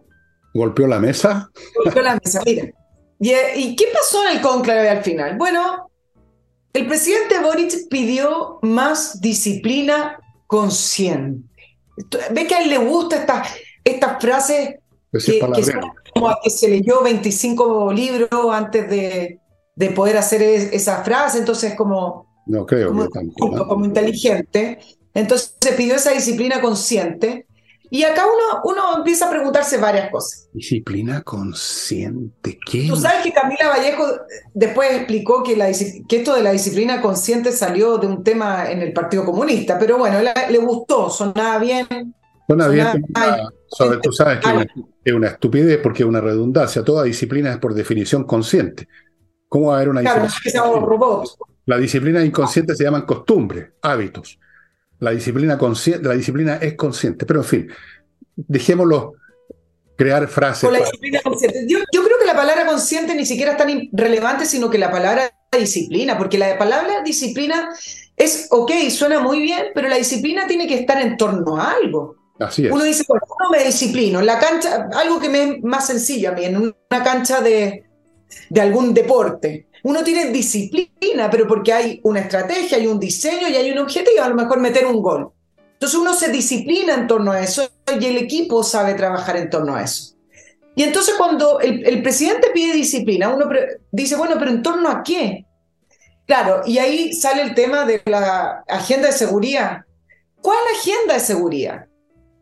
¿Golpeó 0.52 0.86
la 0.86 0.98
mesa? 0.98 1.50
Golpeó 1.84 2.02
la 2.02 2.18
mesa, 2.22 2.42
mira. 2.44 2.70
¿Y, 3.18 3.76
qué 3.76 3.86
pasó 3.92 4.22
en 4.28 4.36
el 4.36 4.42
conclave 4.42 4.88
al 4.88 5.02
final? 5.02 5.36
Bueno, 5.36 5.90
el 6.72 6.86
presidente 6.86 7.38
Boric 7.40 7.88
pidió 7.88 8.58
más 8.62 9.20
disciplina 9.20 10.18
consciente. 10.46 11.48
Ve 12.32 12.46
que 12.46 12.54
a 12.54 12.62
él 12.62 12.70
le 12.70 12.78
gusta 12.78 13.16
estas 13.16 13.54
esta 13.84 14.18
frases 14.18 14.76
que, 15.18 15.40
como 16.12 16.28
a 16.28 16.38
que 16.42 16.50
se 16.50 16.68
leyó 16.68 17.02
25 17.02 17.92
libros 17.92 18.30
antes 18.52 18.88
de, 18.88 19.40
de 19.76 19.90
poder 19.90 20.16
hacer 20.16 20.42
esa 20.42 21.02
frase, 21.02 21.38
entonces 21.38 21.74
como... 21.74 22.32
No 22.46 22.66
creo 22.66 22.88
como, 22.88 23.08
que 23.08 23.64
como 23.66 23.84
inteligente. 23.84 24.78
Entonces 25.14 25.56
se 25.60 25.72
pidió 25.72 25.94
esa 25.94 26.10
disciplina 26.10 26.60
consciente. 26.60 27.46
Y 27.90 28.02
acá 28.02 28.24
uno, 28.26 28.60
uno 28.64 28.98
empieza 28.98 29.26
a 29.26 29.30
preguntarse 29.30 29.78
varias 29.78 30.10
cosas. 30.10 30.48
Disciplina 30.52 31.22
consciente, 31.22 32.58
¿qué? 32.66 32.88
Tú 32.88 32.96
sabes 32.96 33.22
que 33.22 33.32
Camila 33.32 33.68
Vallejo 33.68 34.04
después 34.52 34.90
explicó 34.92 35.42
que, 35.42 35.56
la, 35.56 35.66
que 35.66 36.16
esto 36.16 36.34
de 36.34 36.42
la 36.42 36.50
disciplina 36.50 37.00
consciente 37.00 37.52
salió 37.52 37.96
de 37.98 38.08
un 38.08 38.24
tema 38.24 38.70
en 38.70 38.82
el 38.82 38.92
Partido 38.92 39.24
Comunista, 39.24 39.78
pero 39.78 39.96
bueno, 39.96 40.18
le 40.20 40.58
gustó, 40.58 41.08
sonaba 41.08 41.58
bien. 41.58 41.86
Bien, 42.46 43.04
sobre, 43.66 43.98
tú 44.00 44.12
sabes 44.12 44.38
que 44.40 44.66
es 45.04 45.14
una 45.14 45.28
estupidez 45.28 45.78
porque 45.82 46.02
es 46.02 46.08
una 46.08 46.20
redundancia. 46.20 46.84
Toda 46.84 47.04
disciplina 47.04 47.50
es 47.50 47.58
por 47.58 47.74
definición 47.74 48.24
consciente. 48.24 48.88
¿Cómo 49.48 49.68
va 49.68 49.74
a 49.74 49.76
haber 49.76 49.88
una 49.88 50.00
disciplina? 50.00 50.28
La 51.66 51.78
disciplina 51.78 52.24
inconsciente 52.24 52.74
se 52.74 52.84
llaman 52.84 53.02
costumbres, 53.02 53.70
hábitos. 53.80 54.38
La 54.98 55.10
disciplina, 55.10 55.56
consciente, 55.56 56.06
la 56.06 56.14
disciplina 56.14 56.56
es 56.56 56.74
consciente. 56.74 57.24
Pero 57.24 57.40
en 57.40 57.46
fin, 57.46 57.68
dejémoslo 58.36 59.14
crear 59.96 60.28
frases. 60.28 60.70
La 60.70 60.78
disciplina 60.78 61.20
consciente. 61.22 61.64
Yo, 61.66 61.78
yo, 61.92 62.04
creo 62.04 62.18
que 62.18 62.26
la 62.26 62.36
palabra 62.36 62.66
consciente 62.66 63.14
ni 63.14 63.24
siquiera 63.24 63.52
es 63.52 63.58
tan 63.58 63.88
relevante, 63.92 64.44
sino 64.44 64.68
que 64.68 64.78
la 64.78 64.90
palabra 64.90 65.32
disciplina, 65.56 66.18
porque 66.18 66.36
la 66.36 66.58
palabra 66.58 67.02
disciplina 67.02 67.70
es, 68.16 68.48
ok, 68.50 68.72
suena 68.90 69.20
muy 69.20 69.40
bien, 69.40 69.66
pero 69.74 69.88
la 69.88 69.96
disciplina 69.96 70.46
tiene 70.46 70.66
que 70.66 70.74
estar 70.74 71.00
en 71.00 71.16
torno 71.16 71.56
a 71.56 71.72
algo. 71.72 72.23
Uno 72.72 72.84
dice, 72.84 73.04
bueno, 73.06 73.24
uno 73.38 73.50
me 73.50 73.64
disciplino. 73.64 74.20
La 74.20 74.38
cancha, 74.38 74.88
algo 74.94 75.20
que 75.20 75.28
me 75.28 75.42
es 75.42 75.62
más 75.62 75.86
sencillo 75.86 76.30
a 76.30 76.32
mí, 76.32 76.44
en 76.44 76.56
una 76.56 77.04
cancha 77.04 77.40
de, 77.40 77.84
de 78.50 78.60
algún 78.60 78.92
deporte. 78.92 79.68
Uno 79.84 80.02
tiene 80.02 80.26
disciplina, 80.26 81.30
pero 81.30 81.46
porque 81.46 81.72
hay 81.72 82.00
una 82.04 82.20
estrategia, 82.20 82.78
hay 82.78 82.86
un 82.86 82.98
diseño 82.98 83.48
y 83.48 83.56
hay 83.56 83.70
un 83.70 83.78
objetivo, 83.78 84.22
a 84.22 84.28
lo 84.28 84.34
mejor 84.34 84.58
meter 84.58 84.86
un 84.86 85.02
gol. 85.02 85.30
Entonces 85.74 85.98
uno 85.98 86.14
se 86.14 86.30
disciplina 86.30 86.94
en 86.94 87.06
torno 87.06 87.32
a 87.32 87.40
eso 87.40 87.68
y 88.00 88.04
el 88.06 88.16
equipo 88.16 88.64
sabe 88.64 88.94
trabajar 88.94 89.36
en 89.36 89.50
torno 89.50 89.76
a 89.76 89.82
eso. 89.82 90.14
Y 90.74 90.82
entonces 90.82 91.14
cuando 91.16 91.60
el, 91.60 91.86
el 91.86 92.02
presidente 92.02 92.50
pide 92.52 92.72
disciplina, 92.72 93.28
uno 93.28 93.48
dice, 93.92 94.16
bueno, 94.16 94.36
pero 94.38 94.50
¿en 94.50 94.62
torno 94.62 94.88
a 94.88 95.02
qué? 95.02 95.44
Claro, 96.26 96.62
y 96.64 96.78
ahí 96.78 97.12
sale 97.12 97.42
el 97.42 97.54
tema 97.54 97.84
de 97.84 98.00
la 98.06 98.64
agenda 98.66 99.08
de 99.08 99.12
seguridad. 99.12 99.82
¿Cuál 100.40 100.58
agenda 100.78 101.14
de 101.14 101.20
seguridad? 101.20 101.86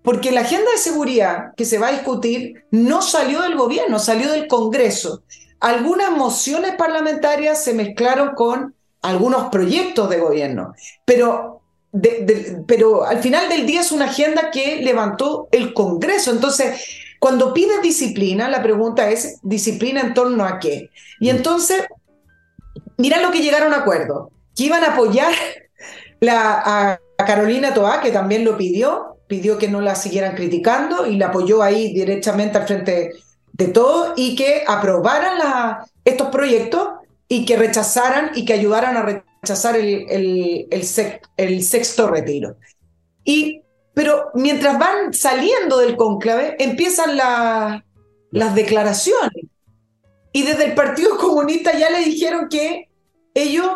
Porque 0.02 0.32
la 0.32 0.40
agenda 0.40 0.70
de 0.70 0.78
seguridad 0.78 1.54
que 1.56 1.64
se 1.64 1.78
va 1.78 1.88
a 1.88 1.92
discutir 1.92 2.64
no 2.70 3.02
salió 3.02 3.42
del 3.42 3.56
gobierno, 3.56 3.98
salió 3.98 4.30
del 4.30 4.48
Congreso. 4.48 5.22
Algunas 5.60 6.10
mociones 6.10 6.74
parlamentarias 6.74 7.62
se 7.62 7.72
mezclaron 7.72 8.34
con 8.34 8.74
algunos 9.00 9.48
proyectos 9.50 10.10
de 10.10 10.18
gobierno, 10.18 10.74
pero, 11.04 11.62
pero 12.66 13.04
al 13.04 13.18
final 13.18 13.48
del 13.48 13.66
día 13.66 13.80
es 13.80 13.92
una 13.92 14.06
agenda 14.06 14.50
que 14.50 14.76
levantó 14.76 15.48
el 15.52 15.72
Congreso. 15.72 16.32
Entonces, 16.32 16.80
cuando 17.20 17.54
pide 17.54 17.80
disciplina, 17.80 18.48
la 18.48 18.62
pregunta 18.62 19.08
es, 19.10 19.38
¿disciplina 19.42 20.00
en 20.00 20.14
torno 20.14 20.44
a 20.44 20.58
qué? 20.58 20.90
Y 21.20 21.26
mm. 21.26 21.36
entonces, 21.36 21.84
mira 22.96 23.20
lo 23.20 23.30
que 23.30 23.40
llegaron 23.40 23.72
a 23.72 23.78
acuerdo, 23.78 24.32
que 24.56 24.64
iban 24.64 24.82
a 24.82 24.94
apoyar 24.94 25.32
la, 26.18 26.98
a 27.18 27.24
Carolina 27.24 27.72
Toá, 27.72 28.00
que 28.00 28.10
también 28.10 28.44
lo 28.44 28.56
pidió, 28.56 29.12
pidió 29.33 29.57
que 29.57 29.68
no 29.68 29.81
la 29.81 29.95
siguieran 29.95 30.35
criticando 30.35 31.07
y 31.07 31.16
la 31.16 31.29
apoyó 31.29 31.62
ahí 31.62 31.95
directamente 31.95 32.59
al 32.59 32.66
frente 32.66 33.12
de 33.55 33.68
todo 33.68 34.12
y 34.14 34.37
que 34.37 34.62
aprobaran 34.68 35.38
estos 36.05 36.29
proyectos 36.29 36.87
y 37.29 37.47
que 37.47 37.57
rechazaran 37.57 38.33
y 38.35 38.45
que 38.45 38.53
ayudaran 38.53 38.95
a 38.95 39.03
rechazar 39.40 39.77
el, 39.77 40.05
el, 40.11 40.68
el, 41.38 41.62
sexto 41.64 42.09
retiro. 42.09 42.57
Y, 43.24 43.62
pero 43.95 44.28
mientras 44.35 44.78
van 44.78 45.14
saliendo 45.14 45.78
del 45.78 45.97
cónclave, 45.97 46.57
empiezan 46.59 47.16
las 47.16 48.55
declaraciones. 48.55 49.47
Y 50.30 50.43
desde 50.43 50.66
el 50.66 50.74
Partido 50.74 51.16
Comunista 51.16 51.72
ya 51.72 51.89
le 51.89 52.01
dijeron 52.05 52.49
que 52.51 52.91
ellos, 53.33 53.70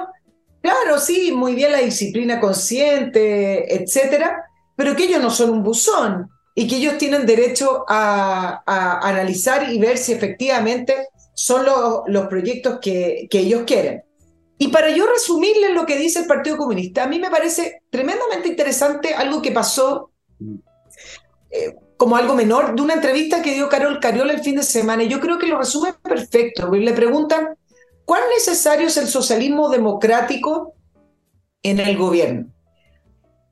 claro, 0.61 0.99
sí, 0.99 1.33
muy 1.33 1.55
bien 1.55 1.73
la 1.73 1.79
disciplina 1.79 2.41
consciente, 2.41 3.75
etcétera, 3.75 4.43
pero 4.77 4.95
que 4.95 5.05
ellos 5.05 5.23
no 5.23 5.31
son 5.31 5.51
un 5.51 5.63
buzón 5.63 6.31
y 6.55 6.69
que 6.69 6.77
ellos 6.77 6.99
tienen 6.99 7.27
derecho 7.27 7.85
a, 7.89 8.63
analizar 9.03 9.71
y 9.71 9.79
ver 9.79 9.99
si 9.99 10.13
efectivamente 10.13 11.09
son 11.35 11.67
los 12.07 12.27
proyectos 12.29 12.79
que, 12.81 13.27
que, 13.31 13.41
ellos 13.41 13.65
quieren. 13.67 14.03
Y 14.59 14.69
para 14.69 14.89
yo 14.91 15.07
resumirle 15.07 15.75
lo 15.75 15.85
que 15.85 15.99
dice 15.99 16.21
el 16.21 16.27
Partido 16.27 16.57
Comunista, 16.57 17.05
a 17.05 17.09
mí 17.09 17.19
me 17.19 17.31
parece 17.31 17.83
tremendamente 17.91 18.49
interesante 18.49 19.15
algo 19.15 19.43
que 19.43 19.53
pasó 19.53 20.13
eh, 21.51 21.75
como 21.97 22.17
algo 22.17 22.35
menor 22.35 22.75
de 22.75 22.83
una 22.83 22.95
entrevista 22.95 23.43
que 23.43 23.55
dio 23.55 23.69
Carol 23.69 24.01
Cariola 24.01 24.33
el 24.33 24.43
fin 24.43 24.57
de 24.57 24.63
semana. 24.63 25.03
Y 25.03 25.09
yo 25.09 25.21
creo 25.21 25.39
que 25.39 25.47
lo 25.47 25.59
resume 25.59 25.95
perfecto. 25.95 26.71
Le 26.71 26.93
preguntan, 26.93 27.57
¿cuán 28.05 28.23
necesario 28.35 28.89
es 28.89 28.97
el 28.97 29.09
socialismo 29.09 29.71
democrático 29.71 30.75
en 31.63 31.81
el 31.81 31.97
gobierno? 31.97 32.53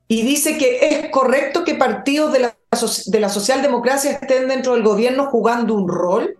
Y 0.07 0.21
dice 0.21 0.57
que 0.57 0.87
es 0.87 1.09
correcto 1.09 1.63
que 1.63 1.75
partidos 1.75 2.31
de 2.31 2.39
la, 2.39 2.55
de 3.05 3.19
la 3.19 3.29
socialdemocracia 3.29 4.11
estén 4.11 4.47
dentro 4.47 4.73
del 4.73 4.83
gobierno 4.83 5.27
jugando 5.27 5.73
un 5.73 5.87
rol. 5.87 6.37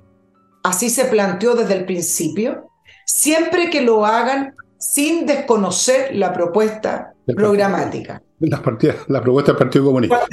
Así 0.63 0.89
se 0.89 1.05
planteó 1.05 1.55
desde 1.55 1.73
el 1.73 1.85
principio. 1.85 2.69
Siempre 3.05 3.69
que 3.69 3.81
lo 3.81 4.05
hagan 4.05 4.55
sin 4.77 5.25
desconocer 5.25 6.15
la 6.15 6.31
propuesta 6.31 7.13
programática. 7.35 8.21
La, 8.39 8.61
la 9.07 9.21
propuesta 9.21 9.51
del 9.51 9.57
Partido 9.57 9.85
Comunista. 9.85 10.27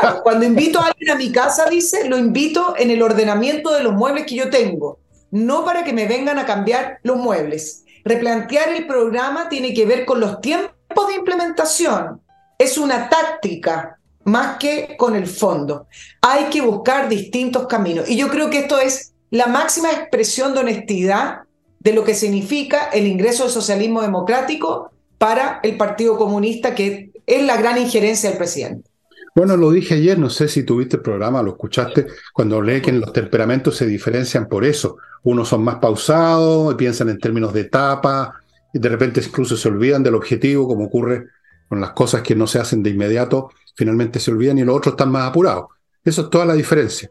Cuando, 0.00 0.22
cuando 0.22 0.44
invito 0.44 0.80
a 0.80 0.88
alguien 0.88 1.10
a 1.10 1.14
mi 1.14 1.32
casa, 1.32 1.70
dice, 1.70 2.08
lo 2.08 2.18
invito 2.18 2.74
en 2.76 2.90
el 2.90 3.02
ordenamiento 3.02 3.72
de 3.72 3.82
los 3.82 3.94
muebles 3.94 4.26
que 4.26 4.34
yo 4.34 4.50
tengo, 4.50 4.98
no 5.30 5.64
para 5.64 5.84
que 5.84 5.92
me 5.92 6.06
vengan 6.06 6.38
a 6.38 6.44
cambiar 6.44 6.98
los 7.02 7.16
muebles. 7.16 7.84
Replantear 8.04 8.70
el 8.70 8.86
programa 8.86 9.48
tiene 9.48 9.72
que 9.72 9.86
ver 9.86 10.04
con 10.04 10.20
los 10.20 10.40
tiempos 10.40 11.08
de 11.08 11.14
implementación. 11.14 12.20
Es 12.58 12.78
una 12.78 13.08
táctica 13.08 13.98
más 14.24 14.56
que 14.58 14.96
con 14.98 15.14
el 15.14 15.26
fondo. 15.26 15.86
Hay 16.22 16.46
que 16.46 16.60
buscar 16.60 17.08
distintos 17.08 17.66
caminos. 17.66 18.08
Y 18.08 18.16
yo 18.16 18.28
creo 18.28 18.50
que 18.50 18.60
esto 18.60 18.78
es 18.78 19.12
la 19.30 19.46
máxima 19.46 19.90
expresión 19.92 20.54
de 20.54 20.60
honestidad 20.60 21.42
de 21.80 21.92
lo 21.92 22.04
que 22.04 22.14
significa 22.14 22.86
el 22.86 23.06
ingreso 23.06 23.44
del 23.44 23.52
socialismo 23.52 24.02
democrático 24.02 24.90
para 25.18 25.60
el 25.62 25.76
Partido 25.76 26.16
Comunista, 26.16 26.74
que 26.74 27.10
es 27.26 27.42
la 27.44 27.56
gran 27.56 27.78
injerencia 27.78 28.30
del 28.30 28.38
presidente. 28.38 28.90
Bueno, 29.34 29.56
lo 29.56 29.70
dije 29.70 29.94
ayer, 29.94 30.18
no 30.18 30.30
sé 30.30 30.48
si 30.48 30.62
tuviste 30.62 30.96
el 30.96 31.02
programa, 31.02 31.42
lo 31.42 31.52
escuchaste, 31.52 32.06
cuando 32.32 32.62
leí 32.62 32.80
que 32.80 32.92
los 32.92 33.12
temperamentos 33.12 33.76
se 33.76 33.86
diferencian 33.86 34.48
por 34.48 34.64
eso. 34.64 34.96
Unos 35.22 35.48
son 35.48 35.62
más 35.62 35.76
pausados, 35.76 36.74
piensan 36.74 37.10
en 37.10 37.18
términos 37.18 37.52
de 37.52 37.60
etapa, 37.60 38.40
y 38.72 38.78
de 38.78 38.88
repente 38.88 39.20
incluso 39.20 39.56
se 39.56 39.68
olvidan 39.68 40.02
del 40.02 40.14
objetivo, 40.14 40.66
como 40.66 40.86
ocurre 40.86 41.26
con 41.68 41.80
las 41.80 41.90
cosas 41.90 42.22
que 42.22 42.34
no 42.34 42.46
se 42.46 42.58
hacen 42.58 42.82
de 42.82 42.90
inmediato, 42.90 43.50
finalmente 43.74 44.20
se 44.20 44.30
olvidan 44.30 44.58
y 44.58 44.64
los 44.64 44.76
otros 44.76 44.92
están 44.92 45.10
más 45.10 45.28
apurados. 45.28 45.66
Eso 46.04 46.22
es 46.22 46.30
toda 46.30 46.46
la 46.46 46.54
diferencia, 46.54 47.10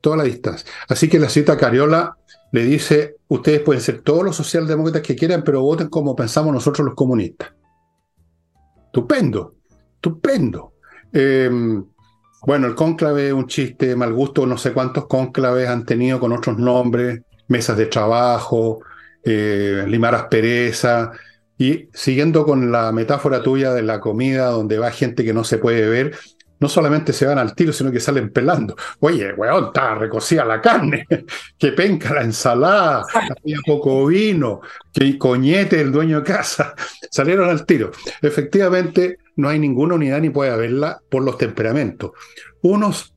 toda 0.00 0.16
la 0.16 0.24
distancia. 0.24 0.70
Así 0.88 1.08
que 1.08 1.18
la 1.18 1.28
cita 1.28 1.56
Cariola 1.56 2.16
le 2.52 2.64
dice, 2.64 3.16
ustedes 3.28 3.60
pueden 3.60 3.82
ser 3.82 4.00
todos 4.00 4.24
los 4.24 4.36
socialdemócratas 4.36 5.02
que 5.02 5.16
quieran, 5.16 5.42
pero 5.42 5.60
voten 5.60 5.88
como 5.88 6.14
pensamos 6.16 6.52
nosotros 6.52 6.86
los 6.86 6.94
comunistas. 6.94 7.52
Estupendo, 8.86 9.56
estupendo. 9.96 10.74
Em, 11.12 11.84
bueno, 12.46 12.66
el 12.66 12.74
cónclave 12.74 13.28
es 13.28 13.32
un 13.32 13.46
chiste, 13.46 13.96
mal 13.96 14.12
gusto, 14.12 14.46
no 14.46 14.56
sé 14.56 14.72
cuántos 14.72 15.06
cónclaves 15.06 15.68
han 15.68 15.84
tenido 15.84 16.20
con 16.20 16.32
otros 16.32 16.58
nombres, 16.58 17.22
mesas 17.48 17.76
de 17.76 17.86
trabajo, 17.86 18.80
eh, 19.24 19.84
limar 19.88 20.14
aspereza, 20.14 21.12
y 21.58 21.88
siguiendo 21.92 22.44
con 22.44 22.72
la 22.72 22.90
metáfora 22.92 23.42
tuya 23.42 23.72
de 23.72 23.82
la 23.82 24.00
comida 24.00 24.46
donde 24.46 24.78
va 24.78 24.90
gente 24.90 25.24
que 25.24 25.32
no 25.32 25.44
se 25.44 25.58
puede 25.58 25.88
ver, 25.88 26.16
no 26.60 26.68
solamente 26.68 27.12
se 27.12 27.26
van 27.26 27.38
al 27.38 27.54
tiro, 27.54 27.72
sino 27.72 27.92
que 27.92 28.00
salen 28.00 28.30
pelando. 28.30 28.74
Oye, 29.00 29.32
weón, 29.34 29.66
está 29.66 29.94
recocida 29.94 30.44
la 30.44 30.60
carne, 30.60 31.06
que 31.58 31.72
penca 31.72 32.14
la 32.14 32.22
ensalada, 32.22 33.04
había 33.12 33.58
poco 33.66 34.06
vino, 34.06 34.60
que 34.92 35.18
coñete 35.18 35.80
el 35.80 35.92
dueño 35.92 36.20
de 36.20 36.24
casa. 36.24 36.74
Salieron 37.10 37.50
al 37.50 37.66
tiro. 37.66 37.90
Efectivamente, 38.22 39.18
no 39.36 39.48
hay 39.48 39.58
ninguna 39.58 39.96
unidad 39.96 40.20
ni 40.20 40.30
puede 40.30 40.50
haberla 40.50 41.00
por 41.10 41.22
los 41.22 41.36
temperamentos. 41.38 42.12
Unos 42.62 43.13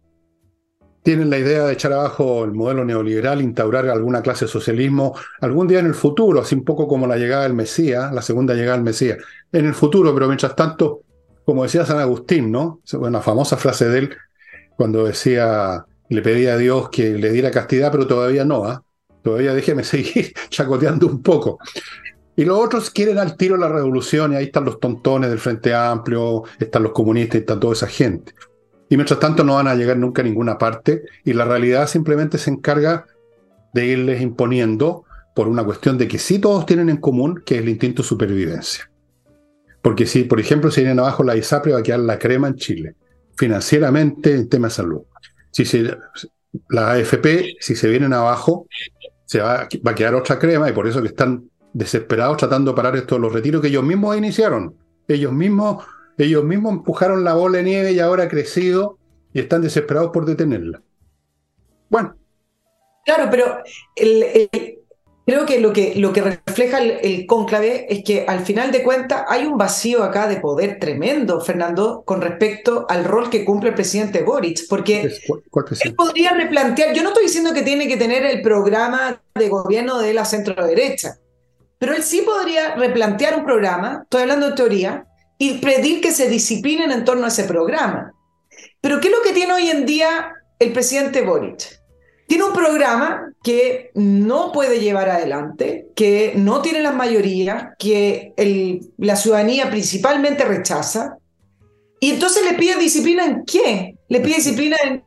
tienen 1.08 1.30
la 1.30 1.38
idea 1.38 1.64
de 1.64 1.72
echar 1.72 1.94
abajo 1.94 2.44
el 2.44 2.52
modelo 2.52 2.84
neoliberal, 2.84 3.42
instaurar 3.42 3.88
alguna 3.88 4.22
clase 4.22 4.44
de 4.44 4.52
socialismo 4.52 5.16
algún 5.40 5.66
día 5.66 5.80
en 5.80 5.86
el 5.86 5.94
futuro, 5.94 6.42
así 6.42 6.54
un 6.54 6.66
poco 6.66 6.86
como 6.86 7.08
la 7.08 7.16
llegada 7.16 7.44
del 7.44 7.54
Mesías, 7.54 8.12
la 8.12 8.22
segunda 8.22 8.54
llegada 8.54 8.76
del 8.76 8.84
Mesías. 8.84 9.18
En 9.54 9.66
el 9.66 9.74
futuro, 9.74 10.14
pero 10.14 10.28
mientras 10.28 10.54
tanto, 10.54 11.04
como 11.46 11.64
decía 11.64 11.86
San 11.86 12.00
Agustín, 12.00 12.52
¿no? 12.52 12.82
Una 12.92 13.22
famosa 13.22 13.56
frase 13.56 13.88
de 13.88 14.00
él, 14.00 14.18
cuando 14.76 15.06
decía, 15.06 15.86
le 16.10 16.22
pedía 16.22 16.56
a 16.56 16.58
Dios 16.58 16.90
que 16.90 17.12
le 17.12 17.32
diera 17.32 17.52
castidad, 17.52 17.90
pero 17.90 18.06
todavía 18.06 18.44
no, 18.44 18.66
¿ah? 18.66 18.84
Todavía 19.24 19.54
déjeme 19.54 19.86
seguir 19.86 20.34
chacoteando 20.50 21.08
un 21.08 21.22
poco. 21.22 21.58
Y 22.36 22.44
los 22.44 22.60
otros 22.60 22.90
quieren 22.90 23.18
al 23.18 23.38
tiro 23.38 23.56
la 23.56 23.70
revolución, 23.70 24.34
y 24.34 24.36
ahí 24.36 24.46
están 24.48 24.66
los 24.66 24.78
tontones 24.78 25.30
del 25.30 25.40
Frente 25.40 25.74
Amplio, 25.74 26.44
están 26.60 26.84
los 26.84 26.92
comunistas, 26.92 27.36
y 27.36 27.40
está 27.40 27.58
toda 27.58 27.72
esa 27.72 27.88
gente. 27.88 28.34
Y 28.90 28.96
mientras 28.96 29.20
tanto 29.20 29.44
no 29.44 29.56
van 29.56 29.68
a 29.68 29.76
llegar 29.76 29.98
nunca 29.98 30.22
a 30.22 30.26
ninguna 30.26 30.58
parte 30.58 31.04
y 31.24 31.34
la 31.34 31.46
realidad 31.46 31.88
simplemente 31.88 32.38
se 32.38 32.50
encarga 32.50 33.06
de 33.74 33.86
irles 33.86 34.22
imponiendo 34.22 35.04
por 35.36 35.48
una 35.48 35.64
cuestión 35.64 35.98
de 35.98 36.08
que 36.08 36.18
sí 36.18 36.40
todos 36.40 36.66
tienen 36.66 36.90
en 36.90 36.98
común, 36.98 37.44
que 37.46 37.56
es 37.56 37.62
el 37.62 37.70
instinto 37.70 38.02
de 38.02 38.08
supervivencia. 38.08 38.90
Porque 39.82 40.06
si, 40.06 40.24
por 40.24 40.40
ejemplo, 40.40 40.72
se 40.72 40.82
vienen 40.82 41.00
abajo 41.00 41.24
la 41.24 41.36
ISAPRE, 41.36 41.74
va 41.74 41.80
a 41.80 41.84
quedar 41.84 42.00
la 42.00 42.18
crema 42.18 42.48
en 42.48 42.56
Chile, 42.56 42.96
financieramente 43.36 44.34
en 44.34 44.50
tema 44.50 44.68
de 44.68 44.74
salud. 44.74 45.02
Si 45.52 45.66
se, 45.66 45.96
la 46.70 46.92
AFP, 46.92 47.58
si 47.60 47.76
se 47.76 47.88
vienen 47.88 48.14
abajo, 48.14 48.68
se 49.26 49.40
va, 49.40 49.68
va 49.86 49.92
a 49.92 49.96
quedar 49.96 50.16
otra 50.16 50.40
crema 50.40 50.70
y 50.70 50.74
por 50.74 50.88
eso 50.88 51.02
que 51.02 51.10
están 51.10 51.50
desesperados 51.74 52.38
tratando 52.38 52.72
de 52.72 52.76
parar 52.76 52.96
estos 52.96 53.20
los 53.20 53.32
retiros 53.32 53.62
que 53.62 53.68
ellos 53.68 53.84
mismos 53.84 54.18
iniciaron. 54.18 54.76
Ellos 55.08 55.32
mismos 55.32 55.86
ellos 56.18 56.44
mismos 56.44 56.74
empujaron 56.74 57.24
la 57.24 57.34
bola 57.34 57.60
de 57.60 57.64
nieve 57.64 57.92
y 57.92 58.00
ahora 58.00 58.24
ha 58.24 58.28
crecido 58.28 58.98
y 59.34 59.40
están 59.40 59.62
desesperados 59.62 60.12
por 60.12 60.26
detenerla. 60.26 60.82
Bueno. 61.90 62.16
Claro, 63.06 63.30
pero 63.32 63.64
creo 65.28 65.46
que 65.46 65.60
lo, 65.60 65.74
que 65.74 65.96
lo 65.96 66.12
que 66.12 66.22
refleja 66.22 66.80
el, 66.80 67.26
cónclave 67.26 67.86
es 67.90 68.04
que 68.04 68.26
al 68.28 68.42
final 68.42 68.72
de 68.72 68.82
cuentas 68.82 69.24
hay 69.28 69.46
un 69.46 69.58
vacío 69.58 70.04
acá 70.04 70.28
de 70.28 70.38
poder 70.38 70.80
tremendo, 70.80 71.40
Fernando, 71.40 72.04
con 72.06 72.22
respecto 72.22 72.86
al 72.90 73.06
rol 73.06 73.30
que 73.30 73.46
cumple 73.46 73.70
el 73.70 73.76
presidente 73.76 74.24
Boric, 74.24 74.68
porque 74.68 75.02
él 75.02 75.96
podría 75.96 76.32
replantear, 76.32 76.94
yo 76.94 77.04
no 77.04 77.10
estoy 77.10 77.26
diciendo 77.26 77.54
que 77.54 77.62
tiene 77.62 77.88
que 77.88 77.98
tener 77.98 78.26
el 78.26 78.42
programa 78.42 79.22
de 79.36 79.50
gobierno 79.50 80.00
de 80.00 80.14
la 80.14 80.26
centro 80.26 80.66
derecha, 80.66 81.18
pero 81.78 81.94
él 81.94 82.04
sí 82.04 82.24
podría 82.24 82.76
replantear 82.76 83.38
un 83.38 83.46
programa, 83.46 84.02
estoy 84.04 84.22
hablando 84.24 84.50
de 84.50 84.56
teoría, 84.56 85.08
y 85.38 85.60
pedir 85.60 86.02
que 86.02 86.12
se 86.12 86.30
disciplinen 86.30 86.92
en 86.92 87.06
torno 87.06 87.26
a 87.26 87.30
ese 87.30 87.44
programa. 87.44 88.14
Pero 88.82 89.00
¿qué 89.00 89.08
es 89.08 89.14
lo 89.14 89.22
que 89.22 89.34
tiene 89.34 89.54
hoy 89.54 89.70
en 89.70 89.86
día 89.86 90.34
el 90.60 90.74
presidente 90.74 91.22
Boric? 91.22 91.80
Tiene 92.28 92.44
un 92.44 92.54
programa 92.54 93.32
que 93.44 93.92
no 93.94 94.52
puede 94.52 94.80
llevar 94.80 95.10
adelante, 95.10 95.88
que 95.96 96.34
no 96.36 96.62
tiene 96.62 96.82
la 96.82 96.92
mayoría, 96.92 97.76
que 97.80 98.34
la 98.98 99.16
ciudadanía 99.16 99.70
principalmente 99.70 100.44
rechaza. 100.44 101.18
Y 102.00 102.12
entonces 102.12 102.44
le 102.44 102.58
pide 102.58 102.76
disciplina 102.76 103.26
en 103.26 103.46
qué? 103.46 103.96
Le 104.10 104.20
pide 104.20 104.36
disciplina 104.36 104.76
en, 104.84 105.04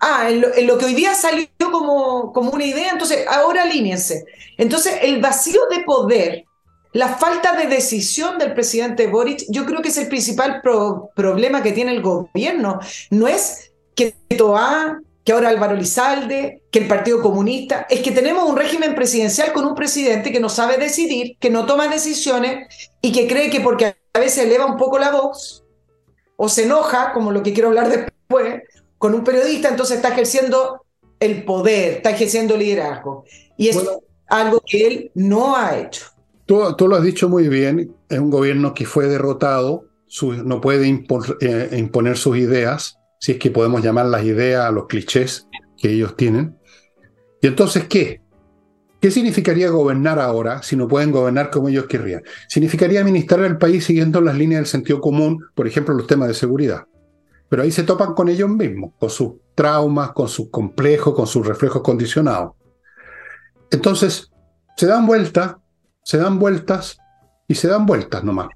ah, 0.00 0.30
en, 0.30 0.66
lo, 0.66 0.78
que 0.78 0.84
hoy 0.84 0.94
día 0.94 1.14
salió 1.14 1.48
como, 1.58 2.32
como 2.32 2.50
una 2.50 2.64
idea, 2.64 2.90
entonces 2.92 3.26
ahora 3.28 3.64
alíñense. 3.64 4.24
Entonces 4.56 4.98
el 5.02 5.20
vacío 5.20 5.60
de 5.68 5.82
poder 5.82 6.44
la 6.92 7.08
falta 7.08 7.56
de 7.56 7.66
decisión 7.66 8.38
del 8.38 8.54
presidente 8.54 9.06
Boric, 9.06 9.44
yo 9.48 9.66
creo 9.66 9.82
que 9.82 9.88
es 9.88 9.98
el 9.98 10.08
principal 10.08 10.62
problema 10.62 11.62
que 11.62 11.72
tiene 11.72 11.92
el 11.92 12.02
gobierno. 12.02 12.78
No 13.10 13.28
es 13.28 13.72
que 13.94 14.14
Toa, 14.36 15.00
que 15.24 15.32
ahora 15.32 15.48
Álvaro 15.48 15.74
Lizalde, 15.74 16.62
que 16.70 16.78
el 16.78 16.88
Partido 16.88 17.20
Comunista, 17.20 17.86
es 17.90 18.00
que 18.00 18.12
tenemos 18.12 18.48
un 18.48 18.56
régimen 18.56 18.94
presidencial 18.94 19.52
con 19.52 19.66
un 19.66 19.74
presidente 19.74 20.32
que 20.32 20.40
no 20.40 20.48
sabe 20.48 20.78
decidir, 20.78 21.36
que 21.38 21.50
no 21.50 21.66
toma 21.66 21.88
decisiones 21.88 22.68
y 23.02 23.12
que 23.12 23.26
cree 23.26 23.50
que 23.50 23.60
porque 23.60 23.96
a 24.12 24.18
veces 24.18 24.44
eleva 24.44 24.66
un 24.66 24.76
poco 24.76 24.98
la 24.98 25.10
voz 25.10 25.64
o 26.36 26.48
se 26.48 26.64
enoja, 26.64 27.12
como 27.12 27.32
lo 27.32 27.42
que 27.42 27.52
quiero 27.52 27.68
hablar 27.68 27.88
después, 27.88 28.62
con 28.98 29.14
un 29.14 29.24
periodista, 29.24 29.68
entonces 29.68 29.96
está 29.96 30.08
ejerciendo 30.08 30.82
el 31.18 31.44
poder, 31.44 31.94
está 31.94 32.10
ejerciendo 32.10 32.56
liderazgo. 32.56 33.24
Y 33.56 33.68
es 33.68 33.78
algo 34.28 34.62
que 34.64 34.86
él 34.86 35.10
no 35.14 35.56
ha 35.56 35.78
hecho. 35.78 36.15
Tú, 36.46 36.86
lo 36.88 36.96
has 36.96 37.02
dicho 37.02 37.28
muy 37.28 37.48
bien, 37.48 37.92
es 38.08 38.18
un 38.20 38.30
gobierno 38.30 38.72
que 38.72 38.86
fue 38.86 39.08
derrotado, 39.08 39.86
no 40.22 40.60
puede 40.60 40.88
eh, 41.40 41.70
imponer 41.76 42.16
sus 42.16 42.36
ideas, 42.36 42.98
si 43.18 43.32
es 43.32 43.38
que 43.38 43.50
podemos 43.50 43.82
llamar 43.82 44.06
las 44.06 44.24
ideas 44.24 44.64
a 44.64 44.70
los 44.70 44.86
clichés 44.86 45.48
que 45.76 45.90
ellos 45.90 46.16
tienen. 46.16 46.56
¿Y 47.42 47.48
entonces 47.48 47.86
qué? 47.88 48.22
¿Qué 49.00 49.10
significaría 49.10 49.70
gobernar 49.70 50.20
ahora 50.20 50.62
si 50.62 50.76
no 50.76 50.86
pueden 50.86 51.10
gobernar 51.10 51.50
como 51.50 51.68
ellos 51.68 51.86
querrían? 51.86 52.22
Significaría 52.48 53.00
administrar 53.00 53.40
el 53.40 53.58
país 53.58 53.84
siguiendo 53.84 54.20
las 54.20 54.36
líneas 54.36 54.60
del 54.60 54.66
sentido 54.66 55.00
común, 55.00 55.44
por 55.54 55.66
ejemplo, 55.66 55.94
los 55.94 56.06
temas 56.06 56.28
de 56.28 56.34
seguridad. 56.34 56.84
Pero 57.48 57.62
ahí 57.62 57.72
se 57.72 57.82
topan 57.82 58.14
con 58.14 58.28
ellos 58.28 58.48
mismos, 58.48 58.92
con 58.98 59.10
sus 59.10 59.34
traumas, 59.56 60.12
con 60.12 60.28
sus 60.28 60.48
complejos, 60.50 61.14
con 61.14 61.26
sus 61.26 61.44
reflejos 61.44 61.82
condicionados. 61.82 62.52
Entonces, 63.70 64.30
se 64.76 64.86
dan 64.86 65.06
vuelta 65.06 65.60
se 66.06 66.18
dan 66.18 66.38
vueltas 66.38 66.98
y 67.48 67.56
se 67.56 67.66
dan 67.66 67.84
vueltas 67.84 68.22
nomás. 68.22 68.48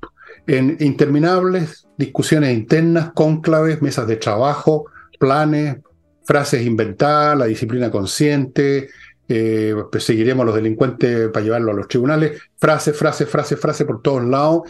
En 0.46 0.76
interminables 0.78 1.88
discusiones 1.96 2.56
internas, 2.56 3.10
cónclaves, 3.12 3.82
mesas 3.82 4.06
de 4.06 4.16
trabajo, 4.16 4.86
planes, 5.18 5.78
frases 6.24 6.64
inventadas, 6.64 7.36
la 7.36 7.46
disciplina 7.46 7.90
consciente, 7.90 8.88
eh, 9.28 9.74
perseguiremos 9.90 10.44
a 10.44 10.46
los 10.46 10.54
delincuentes 10.54 11.28
para 11.30 11.44
llevarlos 11.44 11.74
a 11.74 11.78
los 11.78 11.88
tribunales, 11.88 12.40
frase, 12.56 12.92
frase, 12.92 13.26
frase, 13.26 13.56
frase 13.56 13.84
por 13.84 14.00
todos 14.00 14.24
lados, 14.24 14.62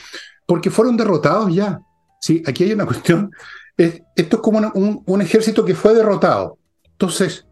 porque 0.47 0.71
fueron 0.71 0.97
derrotados 0.97 1.55
ya. 1.55 1.81
¿sí? 2.19 2.43
Aquí 2.47 2.65
hay 2.65 2.73
una 2.73 2.87
cuestión, 2.87 3.31
esto 3.77 4.37
es 4.37 4.43
como 4.43 4.73
un, 4.75 5.21
ejército 5.21 5.67
que 5.67 5.75
fue 5.75 5.95
derrotado. 5.95 6.57
Entonces, 6.93 7.47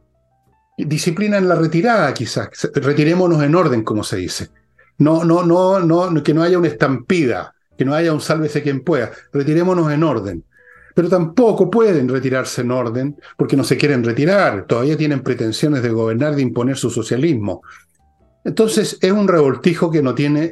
disciplina 0.79 1.37
en 1.37 1.49
la 1.49 1.55
retirada 1.55 2.15
quizás, 2.15 2.49
retirémonos 2.75 3.43
en 3.43 3.55
orden, 3.55 3.85
como 3.85 4.03
se 4.03 4.17
dice. 4.17 4.49
No, 4.99 5.25
no, 5.25 5.45
no, 5.45 5.81
no, 5.81 6.23
que 6.23 6.35
no 6.35 6.43
haya 6.43 6.59
una 6.59 6.69
estampida, 6.69 7.55
que 7.77 7.85
no 7.85 7.95
haya 7.95 8.13
un 8.13 8.21
sálvese 8.21 8.63
quien 8.63 8.83
pueda, 8.83 9.11
retirémonos 9.33 9.91
en 9.93 10.03
orden 10.03 10.45
pero 10.99 11.09
tampoco 11.09 11.71
pueden 11.71 12.09
retirarse 12.09 12.63
en 12.63 12.73
orden 12.73 13.17
porque 13.37 13.57
no 13.57 13.63
se 13.63 13.77
quieren 13.77 14.03
retirar, 14.03 14.67
todavía 14.67 14.97
tienen 14.97 15.23
pretensiones 15.23 15.81
de 15.81 15.91
gobernar, 15.91 16.35
de 16.35 16.43
imponer 16.43 16.77
su 16.77 16.91
socialismo. 16.91 17.63
Entonces 18.45 18.99
es 19.01 19.13
un 19.13 19.29
revoltijo 19.29 19.93
que 19.93 20.03
no 20.03 20.13
tiene, 20.13 20.51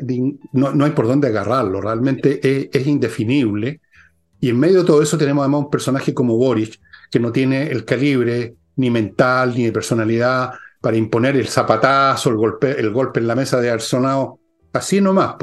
no, 0.52 0.84
hay 0.84 0.92
por 0.92 1.08
dónde 1.08 1.26
agarrarlo, 1.26 1.80
realmente 1.80 2.38
es, 2.72 2.86
indefinible. 2.86 3.80
Y 4.38 4.50
en 4.50 4.60
medio 4.60 4.82
de 4.82 4.84
todo 4.84 5.02
eso 5.02 5.18
tenemos 5.18 5.42
además 5.42 5.62
un 5.64 5.70
personaje 5.70 6.14
como 6.14 6.36
Boris, 6.36 6.78
que 7.10 7.18
no 7.18 7.32
tiene 7.32 7.68
el 7.68 7.84
calibre 7.84 8.54
ni 8.76 8.88
mental 8.88 9.52
ni 9.56 9.64
de 9.64 9.72
personalidad 9.72 10.52
para 10.86 10.98
imponer 10.98 11.34
el 11.34 11.48
zapatazo, 11.48 12.30
el 12.30 12.36
golpe, 12.36 12.78
el 12.78 12.92
golpe 12.92 13.18
en 13.18 13.26
la 13.26 13.34
mesa 13.34 13.60
de 13.60 13.70
Arsenal 13.70 14.34
Así 14.72 15.00
nomás, 15.00 15.34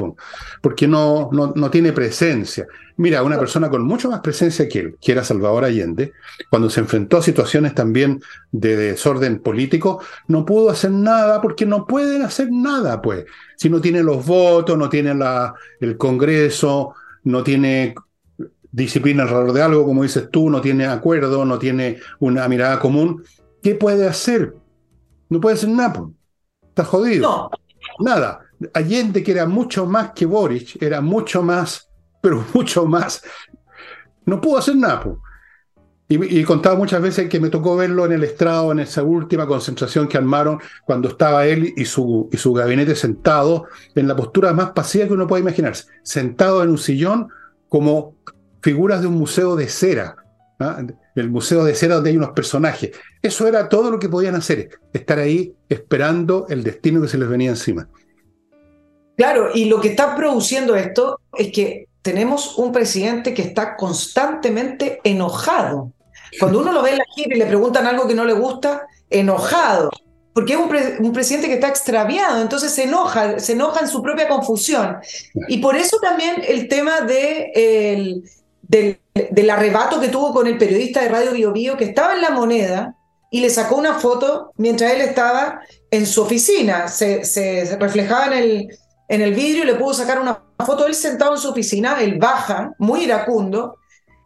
porque 0.62 0.88
no, 0.88 1.28
no, 1.32 1.52
no, 1.54 1.70
tiene 1.70 1.92
presencia. 1.92 2.66
Mira, 2.96 3.22
una 3.22 3.38
persona 3.38 3.68
con 3.68 3.84
mucho 3.84 4.08
más 4.08 4.20
presencia 4.20 4.66
que 4.66 4.78
él, 4.78 4.96
que 4.98 5.12
era 5.12 5.22
Salvador 5.22 5.64
Allende, 5.64 6.12
cuando 6.48 6.70
se 6.70 6.80
enfrentó 6.80 7.18
a 7.18 7.22
situaciones 7.22 7.74
también 7.74 8.22
de 8.52 8.74
desorden 8.74 9.38
político, 9.40 10.00
no 10.28 10.46
pudo 10.46 10.70
hacer 10.70 10.92
nada 10.92 11.42
porque 11.42 11.66
no 11.66 11.86
pueden 11.86 12.22
hacer 12.22 12.48
nada, 12.50 13.02
pues. 13.02 13.26
Si 13.58 13.68
no 13.68 13.82
tiene 13.82 14.02
los 14.02 14.24
votos, 14.24 14.78
no 14.78 14.88
tiene 14.88 15.14
la, 15.14 15.52
el 15.78 15.98
Congreso, 15.98 16.94
no 17.24 17.42
tiene 17.42 17.94
disciplina 18.72 19.24
alrededor 19.24 19.52
de 19.52 19.60
algo, 19.60 19.84
como 19.84 20.04
dices 20.04 20.30
tú, 20.30 20.48
no 20.48 20.62
tiene 20.62 20.86
acuerdo, 20.86 21.44
no 21.44 21.58
tiene 21.58 21.98
una 22.18 22.48
mirada 22.48 22.78
común, 22.78 23.22
¿qué 23.62 23.74
puede 23.74 24.08
hacer? 24.08 24.54
No 25.28 25.40
puede 25.40 25.56
hacer 25.56 25.70
nada, 25.70 26.08
Está 26.68 26.84
jodido. 26.84 27.50
Nada. 28.00 28.40
Allende, 28.72 29.22
que 29.22 29.32
era 29.32 29.46
mucho 29.46 29.86
más 29.86 30.12
que 30.12 30.26
Boric, 30.26 30.82
era 30.82 31.00
mucho 31.00 31.42
más, 31.42 31.88
pero 32.20 32.44
mucho 32.54 32.86
más, 32.86 33.22
no 34.26 34.40
pudo 34.40 34.58
hacer 34.58 34.76
nada. 34.76 35.04
Y, 36.08 36.40
he 36.40 36.44
contado 36.44 36.76
muchas 36.76 37.00
veces 37.00 37.28
que 37.28 37.40
me 37.40 37.48
tocó 37.48 37.76
verlo 37.76 38.04
en 38.04 38.12
el 38.12 38.24
estrado, 38.24 38.72
en 38.72 38.80
esa 38.80 39.02
última 39.02 39.46
concentración 39.46 40.08
que 40.08 40.18
armaron, 40.18 40.58
cuando 40.84 41.08
estaba 41.08 41.46
él 41.46 41.72
y 41.76 41.84
su, 41.84 42.28
y 42.32 42.36
su 42.36 42.52
gabinete 42.52 42.94
sentado 42.94 43.66
en 43.94 44.08
la 44.08 44.16
postura 44.16 44.52
más 44.52 44.72
pasiva 44.72 45.06
que 45.06 45.14
uno 45.14 45.26
puede 45.26 45.42
imaginarse, 45.42 45.86
sentado 46.02 46.62
en 46.62 46.70
un 46.70 46.78
sillón 46.78 47.28
como 47.68 48.16
figuras 48.60 49.00
de 49.00 49.06
un 49.06 49.14
museo 49.14 49.56
de 49.56 49.68
cera, 49.68 50.16
¿ah? 50.60 50.82
el 51.14 51.30
museo 51.30 51.64
de 51.64 51.74
cera 51.74 51.96
donde 51.96 52.10
hay 52.10 52.16
unos 52.16 52.30
personajes. 52.30 52.90
Eso 53.22 53.46
era 53.46 53.68
todo 53.68 53.90
lo 53.90 53.98
que 53.98 54.08
podían 54.08 54.34
hacer, 54.34 54.70
estar 54.92 55.18
ahí 55.18 55.54
esperando 55.68 56.46
el 56.48 56.62
destino 56.62 57.00
que 57.00 57.08
se 57.08 57.18
les 57.18 57.28
venía 57.28 57.50
encima. 57.50 57.88
Claro, 59.16 59.50
y 59.54 59.66
lo 59.66 59.80
que 59.80 59.88
está 59.88 60.16
produciendo 60.16 60.74
esto 60.74 61.20
es 61.36 61.52
que 61.52 61.86
tenemos 62.02 62.58
un 62.58 62.72
presidente 62.72 63.32
que 63.32 63.42
está 63.42 63.76
constantemente 63.76 65.00
enojado. 65.04 65.92
Cuando 66.38 66.60
uno 66.60 66.72
lo 66.72 66.82
ve 66.82 66.90
en 66.90 66.98
la 66.98 67.04
gira 67.14 67.36
y 67.36 67.38
le 67.38 67.46
preguntan 67.46 67.86
algo 67.86 68.08
que 68.08 68.14
no 68.14 68.24
le 68.24 68.32
gusta, 68.32 68.86
enojado. 69.08 69.90
Porque 70.34 70.54
es 70.54 70.58
un, 70.58 71.12
presidente 71.12 71.46
que 71.46 71.54
está 71.54 71.68
extraviado, 71.68 72.42
entonces 72.42 72.72
se 72.72 72.84
enoja, 72.84 73.38
se 73.38 73.52
enoja 73.52 73.80
en 73.80 73.88
su 73.88 74.02
propia 74.02 74.28
confusión. 74.28 74.96
Y 75.46 75.58
por 75.58 75.76
eso 75.76 75.96
también 76.02 76.42
el 76.46 76.66
tema 76.66 77.02
de, 77.02 78.20
del, 78.68 79.50
arrebato 79.50 80.00
que 80.00 80.08
tuvo 80.08 80.32
con 80.32 80.46
el 80.46 80.58
periodista 80.58 81.02
de 81.02 81.08
Radio 81.08 81.32
Bio, 81.32 81.52
Bio 81.52 81.76
que 81.76 81.84
estaba 81.84 82.14
en 82.14 82.22
la 82.22 82.30
moneda 82.30 82.96
y 83.30 83.40
le 83.40 83.50
sacó 83.50 83.76
una 83.76 83.94
foto 83.94 84.52
mientras 84.56 84.92
él 84.92 85.00
estaba 85.00 85.60
en 85.90 86.06
su 86.06 86.22
oficina. 86.22 86.88
Se, 86.88 87.24
se 87.24 87.76
reflejaba 87.80 88.26
en 88.26 88.32
el, 88.32 88.68
en 89.08 89.20
el 89.20 89.34
vidrio 89.34 89.64
y 89.64 89.66
le 89.66 89.74
pudo 89.74 89.94
sacar 89.94 90.20
una 90.20 90.40
foto 90.64 90.86
él 90.86 90.94
sentado 90.94 91.32
en 91.32 91.38
su 91.38 91.50
oficina, 91.50 92.00
él 92.00 92.18
baja, 92.18 92.72
muy 92.78 93.04
iracundo, 93.04 93.76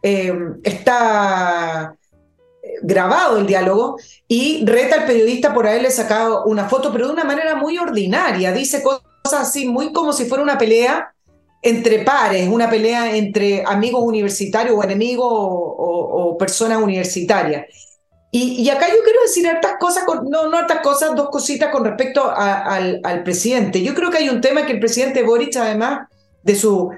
eh, 0.01 0.33
está 0.63 1.95
eh, 2.61 2.73
grabado 2.81 3.37
el 3.37 3.45
diálogo 3.45 3.97
y 4.27 4.65
reta 4.65 5.01
al 5.01 5.05
periodista 5.05 5.53
por 5.53 5.67
haberle 5.67 5.91
sacado 5.91 6.45
una 6.45 6.69
foto, 6.69 6.91
pero 6.91 7.07
de 7.07 7.13
una 7.13 7.23
manera 7.23 7.55
muy 7.55 7.77
ordinaria, 7.77 8.53
dice 8.53 8.81
cosas 8.81 9.01
así, 9.41 9.67
muy 9.67 9.91
como 9.91 10.13
si 10.13 10.25
fuera 10.25 10.43
una 10.43 10.57
pelea 10.57 11.13
entre 11.61 11.99
pares, 11.99 12.47
una 12.47 12.69
pelea 12.69 13.15
entre 13.15 13.63
amigos 13.65 14.03
universitarios 14.03 14.75
o 14.77 14.83
enemigos 14.83 15.27
o 15.31 16.37
personas 16.37 16.81
universitarias. 16.81 17.65
Y, 18.31 18.69
acá 18.69 18.87
yo 18.87 19.01
quiero 19.03 19.21
decir 19.23 19.47
hartas 19.47 19.73
cosas, 19.79 20.03
no, 20.29 20.49
no 20.49 20.57
hartas 20.57 20.81
cosas, 20.81 21.15
dos 21.15 21.29
cositas 21.29 21.71
con 21.71 21.83
respecto 21.83 22.31
al, 22.31 23.23
presidente. 23.23 23.81
Yo 23.81 23.95
creo 23.95 24.11
que 24.11 24.19
hay 24.19 24.29
un 24.29 24.39
tema 24.39 24.67
que 24.67 24.73
el 24.73 24.79
presidente 24.79 25.23
Boric, 25.23 25.55
además 25.55 26.07
de 26.43 26.55
su, 26.55 26.91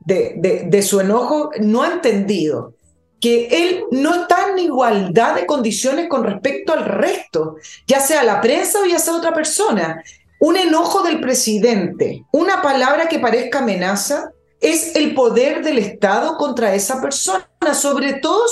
de, 0.00 0.64
de, 0.66 0.82
su 0.82 1.00
enojo, 1.00 1.50
no 1.60 1.82
ha 1.82 1.92
entendido 1.92 2.74
que 3.20 3.48
él 3.48 3.84
no 3.90 4.22
está 4.22 4.48
en 4.50 4.58
igualdad 4.58 5.34
de 5.34 5.44
condiciones 5.44 6.08
con 6.08 6.24
respecto 6.24 6.72
al 6.72 6.86
resto, 6.86 7.56
ya 7.86 8.00
sea 8.00 8.22
la 8.22 8.40
prensa 8.40 8.80
o 8.80 8.86
ya 8.86 8.98
sea 8.98 9.16
otra 9.16 9.34
persona. 9.34 10.02
Un 10.40 10.56
enojo 10.56 11.02
del 11.02 11.20
presidente, 11.20 12.24
una 12.32 12.62
palabra 12.62 13.08
que 13.08 13.18
parezca 13.18 13.58
amenaza, 13.58 14.32
es 14.60 14.96
el 14.96 15.14
poder 15.14 15.62
del 15.62 15.78
Estado 15.78 16.36
contra 16.36 16.74
esa 16.74 17.00
persona, 17.00 17.46
sobre 17.74 18.14
todo 18.14 18.44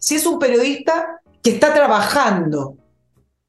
si, 0.00 0.14
es 0.14 0.26
un 0.26 0.38
periodista 0.38 1.20
que 1.42 1.50
está 1.50 1.72
trabajando. 1.72 2.76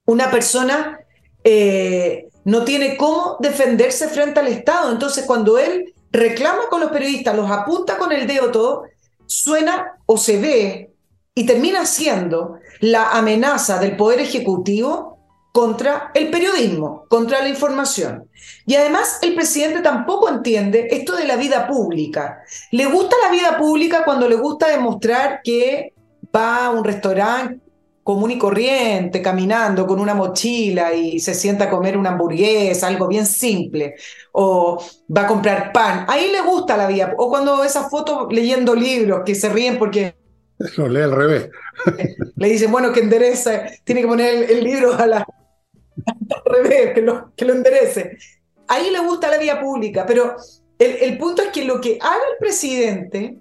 Una 0.05 0.31
persona 0.31 0.99
eh, 1.43 2.29
no 2.45 2.63
tiene 2.63 2.95
cómo 2.95 3.37
defenderse 3.39 4.07
frente 4.07 4.39
al 4.39 4.47
Estado. 4.47 4.91
Entonces, 4.91 5.25
cuando 5.25 5.57
él 5.57 5.93
reclama 6.11 6.69
con 6.69 6.79
los 6.79 6.91
periodistas, 6.91 7.35
los 7.35 7.51
apunta 7.51 7.97
con 7.97 8.13
el 8.13 8.27
dedo 8.27 8.49
todo, 8.51 8.83
suena 9.25 9.97
o 10.05 10.17
se 10.17 10.39
ve 10.39 10.93
y 11.35 11.45
termina 11.45 11.85
siendo 11.85 12.59
la 12.79 13.11
amenaza 13.11 13.79
del 13.79 13.97
Poder 13.97 14.19
Ejecutivo 14.19 15.12
contra 15.53 16.09
el 16.15 16.31
periodismo, 16.31 17.05
contra 17.07 17.41
la 17.41 17.47
información. 17.47 18.27
Y 18.65 18.73
además 18.73 19.19
el 19.21 19.35
presidente 19.35 19.81
tampoco 19.81 20.27
entiende 20.27 20.87
esto 20.89 21.15
de 21.15 21.27
la 21.27 21.35
vida 21.35 21.67
pública. 21.67 22.41
Le 22.71 22.87
gusta 22.87 23.15
la 23.23 23.31
vida 23.31 23.57
pública 23.57 24.03
cuando 24.03 24.27
le 24.27 24.35
gusta 24.35 24.67
demostrar 24.67 25.41
que 25.43 25.93
va 26.35 26.65
a 26.65 26.69
un 26.71 26.83
restaurante 26.83 27.61
común 28.01 28.31
y 28.31 28.37
corriente, 28.39 29.21
caminando 29.21 29.85
con 29.85 29.99
una 29.99 30.15
mochila 30.15 30.91
y 30.91 31.19
se 31.19 31.35
sienta 31.35 31.65
a 31.65 31.69
comer 31.69 31.97
una 31.97 32.09
hamburguesa, 32.09 32.87
algo 32.87 33.07
bien 33.07 33.25
simple, 33.27 33.93
o 34.31 34.83
va 35.15 35.21
a 35.21 35.27
comprar 35.27 35.71
pan. 35.71 36.05
Ahí 36.09 36.31
le 36.31 36.41
gusta 36.41 36.75
la 36.75 36.87
vida. 36.87 37.13
O 37.17 37.29
cuando 37.29 37.63
esa 37.63 37.89
foto 37.89 38.27
leyendo 38.29 38.73
libros 38.73 39.21
que 39.23 39.35
se 39.35 39.49
ríen 39.49 39.77
porque... 39.77 40.15
Lo 40.77 40.89
lee 40.89 41.01
al 41.01 41.11
revés. 41.11 41.49
Le 42.35 42.49
dicen, 42.49 42.71
bueno, 42.71 42.91
que 42.91 43.01
endereza, 43.01 43.63
tiene 43.83 44.01
que 44.01 44.07
poner 44.07 44.49
el, 44.49 44.63
libro 44.63 44.93
a 44.93 45.05
la, 45.07 45.27
al 46.07 46.53
revés, 46.53 46.93
que 46.93 47.01
lo, 47.01 47.33
que 47.35 47.45
lo 47.45 47.53
enderece. 47.53 48.17
Ahí 48.67 48.89
le 48.89 48.99
gusta 48.99 49.29
la 49.29 49.37
vida 49.37 49.59
pública, 49.59 50.05
pero 50.05 50.35
el, 50.79 50.91
el 51.01 51.17
punto 51.17 51.41
es 51.41 51.49
que 51.49 51.65
lo 51.65 51.79
que 51.79 51.97
haga 52.01 52.23
el 52.31 52.37
presidente 52.39 53.37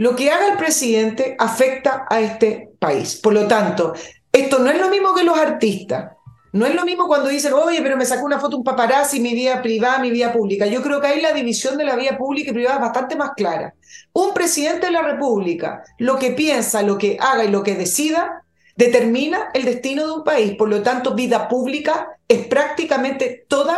lo 0.00 0.16
que 0.16 0.30
haga 0.30 0.52
el 0.52 0.56
presidente 0.56 1.36
afecta 1.38 2.06
a 2.08 2.20
este 2.20 2.70
país. 2.78 3.16
Por 3.16 3.34
lo 3.34 3.46
tanto, 3.46 3.92
esto 4.32 4.58
no 4.58 4.70
es 4.70 4.80
lo 4.80 4.88
mismo 4.88 5.14
que 5.14 5.24
los 5.24 5.38
artistas. 5.38 6.12
No 6.54 6.64
es 6.64 6.74
lo 6.74 6.86
mismo 6.86 7.06
cuando 7.06 7.28
dicen, 7.28 7.52
oye, 7.52 7.82
pero 7.82 7.98
me 7.98 8.06
sacó 8.06 8.24
una 8.24 8.40
foto 8.40 8.56
un 8.56 8.64
paparazzi, 8.64 9.20
mi 9.20 9.34
vida 9.34 9.60
privada, 9.60 9.98
mi 9.98 10.10
vida 10.10 10.32
pública. 10.32 10.64
Yo 10.64 10.80
creo 10.80 11.02
que 11.02 11.08
ahí 11.08 11.20
la 11.20 11.34
división 11.34 11.76
de 11.76 11.84
la 11.84 11.96
vida 11.96 12.16
pública 12.16 12.50
y 12.50 12.54
privada 12.54 12.76
es 12.76 12.80
bastante 12.80 13.14
más 13.14 13.32
clara. 13.36 13.74
Un 14.14 14.32
presidente 14.32 14.86
de 14.86 14.92
la 14.92 15.02
República, 15.02 15.84
lo 15.98 16.18
que 16.18 16.30
piensa, 16.30 16.82
lo 16.82 16.96
que 16.96 17.18
haga 17.20 17.44
y 17.44 17.48
lo 17.48 17.62
que 17.62 17.74
decida, 17.74 18.42
determina 18.80 19.50
el 19.52 19.66
destino 19.66 20.06
de 20.06 20.12
un 20.12 20.24
país. 20.24 20.56
Por 20.56 20.70
lo 20.70 20.82
tanto, 20.82 21.14
vida 21.14 21.48
pública 21.48 22.16
es 22.26 22.46
prácticamente 22.46 23.44
todo 23.46 23.70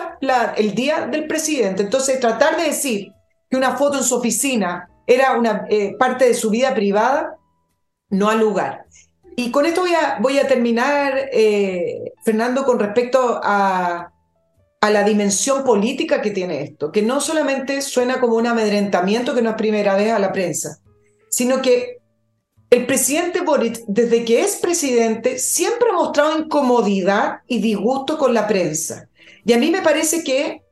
el 0.56 0.74
día 0.76 1.06
del 1.08 1.26
presidente. 1.26 1.82
Entonces, 1.82 2.20
tratar 2.20 2.56
de 2.56 2.66
decir 2.66 3.12
que 3.50 3.56
una 3.56 3.76
foto 3.76 3.98
en 3.98 4.04
su 4.04 4.14
oficina 4.14 4.88
era 5.04 5.36
una 5.36 5.66
eh, 5.68 5.96
parte 5.98 6.26
de 6.26 6.34
su 6.34 6.50
vida 6.50 6.72
privada, 6.72 7.36
no 8.10 8.30
al 8.30 8.38
lugar. 8.38 8.84
Y 9.34 9.50
con 9.50 9.66
esto 9.66 9.80
voy 9.80 9.94
a, 9.94 10.18
voy 10.20 10.38
a 10.38 10.46
terminar, 10.46 11.30
eh, 11.32 12.12
Fernando, 12.24 12.64
con 12.64 12.78
respecto 12.78 13.40
a, 13.42 14.12
a 14.80 14.90
la 14.90 15.02
dimensión 15.02 15.64
política 15.64 16.22
que 16.22 16.30
tiene 16.30 16.62
esto, 16.62 16.92
que 16.92 17.02
no 17.02 17.20
solamente 17.20 17.82
suena 17.82 18.20
como 18.20 18.36
un 18.36 18.46
amedrentamiento 18.46 19.34
que 19.34 19.42
no 19.42 19.50
es 19.50 19.56
primera 19.56 19.96
vez 19.96 20.12
a 20.12 20.20
la 20.20 20.30
prensa, 20.30 20.78
sino 21.28 21.60
que 21.60 22.01
el 22.72 22.86
presidente 22.86 23.42
Boric, 23.42 23.84
desde 23.86 24.24
que 24.24 24.40
es 24.40 24.56
presidente, 24.56 25.38
siempre 25.38 25.88
ha 25.90 25.92
mostrado 25.92 26.38
incomodidad 26.38 27.40
y 27.46 27.60
disgusto 27.60 28.16
con 28.16 28.32
la 28.32 28.46
prensa. 28.46 29.10
Y 29.44 29.52
a 29.52 29.58
mí 29.58 29.70
me 29.70 29.82
parece 29.82 30.24
que 30.24 30.62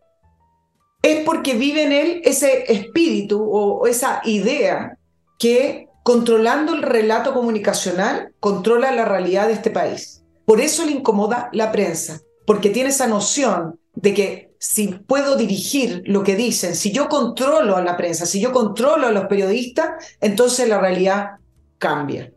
es 1.03 1.24
porque 1.26 1.53
vive 1.53 1.82
en 1.82 1.92
él 1.92 2.22
ese 2.24 2.72
espíritu 2.72 3.42
o 3.42 3.86
esa 3.86 4.22
idea 4.24 4.96
que 5.38 5.88
controlando 6.03 6.72
el 6.72 6.80
relato 6.80 7.34
comunicacional 7.34 8.32
controla 8.40 8.92
la 8.92 9.05
realidad 9.05 9.48
de 9.48 9.53
este 9.53 9.70
país. 9.70 10.22
Por 10.46 10.62
eso 10.62 10.86
le 10.86 10.92
incomoda 10.92 11.51
la 11.53 11.70
prensa, 11.70 12.22
porque 12.46 12.70
tiene 12.70 12.88
esa 12.88 13.09
noción 13.09 13.78
de 13.94 14.14
que 14.14 14.51
si 14.59 14.88
puedo 14.88 15.36
dirigir 15.36 16.03
lo 16.07 16.22
que 16.22 16.34
dicen, 16.34 16.74
si 16.74 16.92
yo 16.92 17.11
controlo 17.11 17.76
a 17.76 17.82
la 17.82 17.98
prensa, 17.98 18.24
si 18.24 18.40
yo 18.40 18.53
controlo 18.53 19.07
a 19.07 19.12
los 19.12 19.26
periodistas, 19.26 20.16
entonces 20.22 20.66
la 20.66 20.80
realidad 20.80 21.39
cambia. 21.80 22.32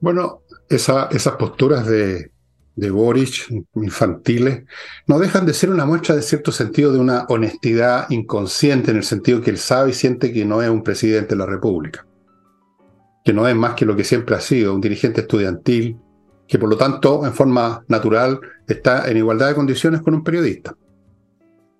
Bueno, 0.00 0.42
esas 0.68 1.34
posturas 1.36 1.84
de, 1.86 2.30
de 2.76 2.90
Boric, 2.92 3.48
infantiles, 3.74 4.62
no 5.08 5.18
dejan 5.18 5.44
de 5.46 5.54
ser 5.54 5.70
una 5.70 5.86
muestra 5.86 6.14
de 6.14 6.22
cierto 6.22 6.52
sentido 6.52 6.92
de 6.92 7.00
una 7.00 7.24
honestidad 7.28 8.08
inconsciente, 8.10 8.92
en 8.92 8.98
el 8.98 9.02
sentido 9.02 9.40
que 9.40 9.50
él 9.50 9.58
sabe 9.58 9.90
y 9.90 9.94
siente 9.94 10.32
que 10.32 10.44
no 10.44 10.62
es 10.62 10.70
un 10.70 10.84
presidente 10.84 11.30
de 11.30 11.40
la 11.40 11.46
República, 11.46 12.06
que 13.24 13.32
no 13.32 13.48
es 13.48 13.56
más 13.56 13.74
que 13.74 13.86
lo 13.86 13.96
que 13.96 14.04
siempre 14.04 14.36
ha 14.36 14.40
sido, 14.40 14.74
un 14.74 14.80
dirigente 14.80 15.22
estudiantil, 15.22 15.98
que 16.46 16.58
por 16.58 16.68
lo 16.68 16.76
tanto, 16.76 17.26
en 17.26 17.32
forma 17.32 17.84
natural, 17.88 18.38
está 18.68 19.10
en 19.10 19.16
igualdad 19.16 19.48
de 19.48 19.54
condiciones 19.54 20.02
con 20.02 20.14
un 20.14 20.22
periodista. 20.22 20.76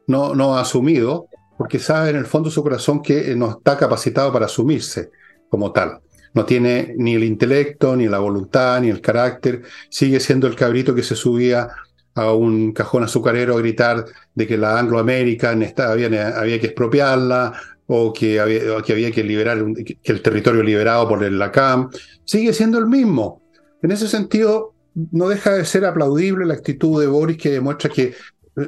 No, 0.09 0.35
no 0.35 0.57
ha 0.57 0.63
asumido, 0.63 1.29
porque 1.57 1.79
sabe 1.79 2.11
en 2.11 2.17
el 2.17 2.27
fondo 2.27 2.49
de 2.49 2.55
su 2.55 2.63
corazón 2.63 3.03
que 3.03 3.37
no 3.37 3.51
está 3.51 3.77
capacitado 3.77 4.33
para 4.33 4.47
asumirse 4.47 5.11
como 5.49 5.73
tal. 5.73 6.01
No 6.35 6.45
tiene 6.45 6.95
ni 6.97 7.15
el 7.15 7.25
intelecto, 7.25 7.97
ni 7.97 8.07
la 8.07 8.19
voluntad, 8.19 8.81
ni 8.81 8.91
el 8.91 9.01
carácter, 9.01 9.63
sigue 9.89 10.21
siendo 10.21 10.47
el 10.47 10.55
cabrito 10.55 10.95
que 10.95 11.03
se 11.03 11.17
subía 11.17 11.69
a 12.15 12.33
un 12.33 12.73
cajón 12.73 13.05
azucarero 13.05 13.57
a 13.57 13.61
gritar 13.61 14.05
de 14.35 14.47
que 14.47 14.59
la 14.59 14.79
Anglo 14.79 14.99
American 14.99 15.65
había, 15.77 16.39
había, 16.39 16.61
que 16.61 16.67
expropiarla 16.67 17.53
o 17.87 18.13
que 18.13 18.41
había, 18.41 19.11
que 19.11 19.25
liberar 19.25 19.65
que 19.75 20.13
el 20.13 20.23
territorio 20.23 20.63
liberado 20.63 21.09
por 21.09 21.23
el 21.25 21.39
LACAM, 21.39 21.91
sigue 22.25 22.53
siendo 22.53 22.79
el 22.79 22.87
mismo. 22.87 23.43
En 23.83 23.93
ese 23.93 24.09
sentido, 24.09 24.75
no 25.13 25.29
deja 25.29 25.53
de 25.53 25.65
ser 25.65 25.85
aplaudible 25.85 26.45
la 26.45 26.55
actitud 26.55 27.01
de 27.01 27.07
Boris 27.07 27.39
que 27.39 27.51
demuestra 27.51 27.89
que 27.89 28.15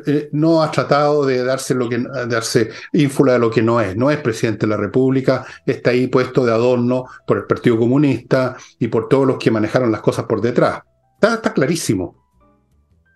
eh, 0.07 0.29
no 0.33 0.63
ha 0.63 0.71
tratado 0.71 1.27
de 1.27 1.43
darse, 1.45 1.75
lo 1.75 1.89
que, 1.89 1.99
darse 1.99 2.71
ínfula 2.93 3.35
de 3.35 3.39
lo 3.39 3.51
que 3.51 3.63
no 3.63 3.81
es. 3.81 3.97
No 3.97 4.11
es 4.11 4.19
presidente 4.19 4.67
de 4.67 4.71
la 4.71 4.77
República, 4.77 5.45
está 5.67 5.91
ahí 5.91 6.07
puesto 6.07 6.45
de 6.45 6.53
adorno 6.53 7.07
por 7.27 7.39
el 7.39 7.45
Partido 7.45 7.79
Comunista 7.79 8.57
y 8.79 8.89
por 8.89 9.09
todos 9.09 9.27
los 9.27 9.39
que 9.39 9.51
manejaron 9.51 9.91
las 9.91 10.01
cosas 10.01 10.27
por 10.27 10.41
detrás. 10.41 10.81
Está, 11.21 11.53
clarísimo. 11.53 12.17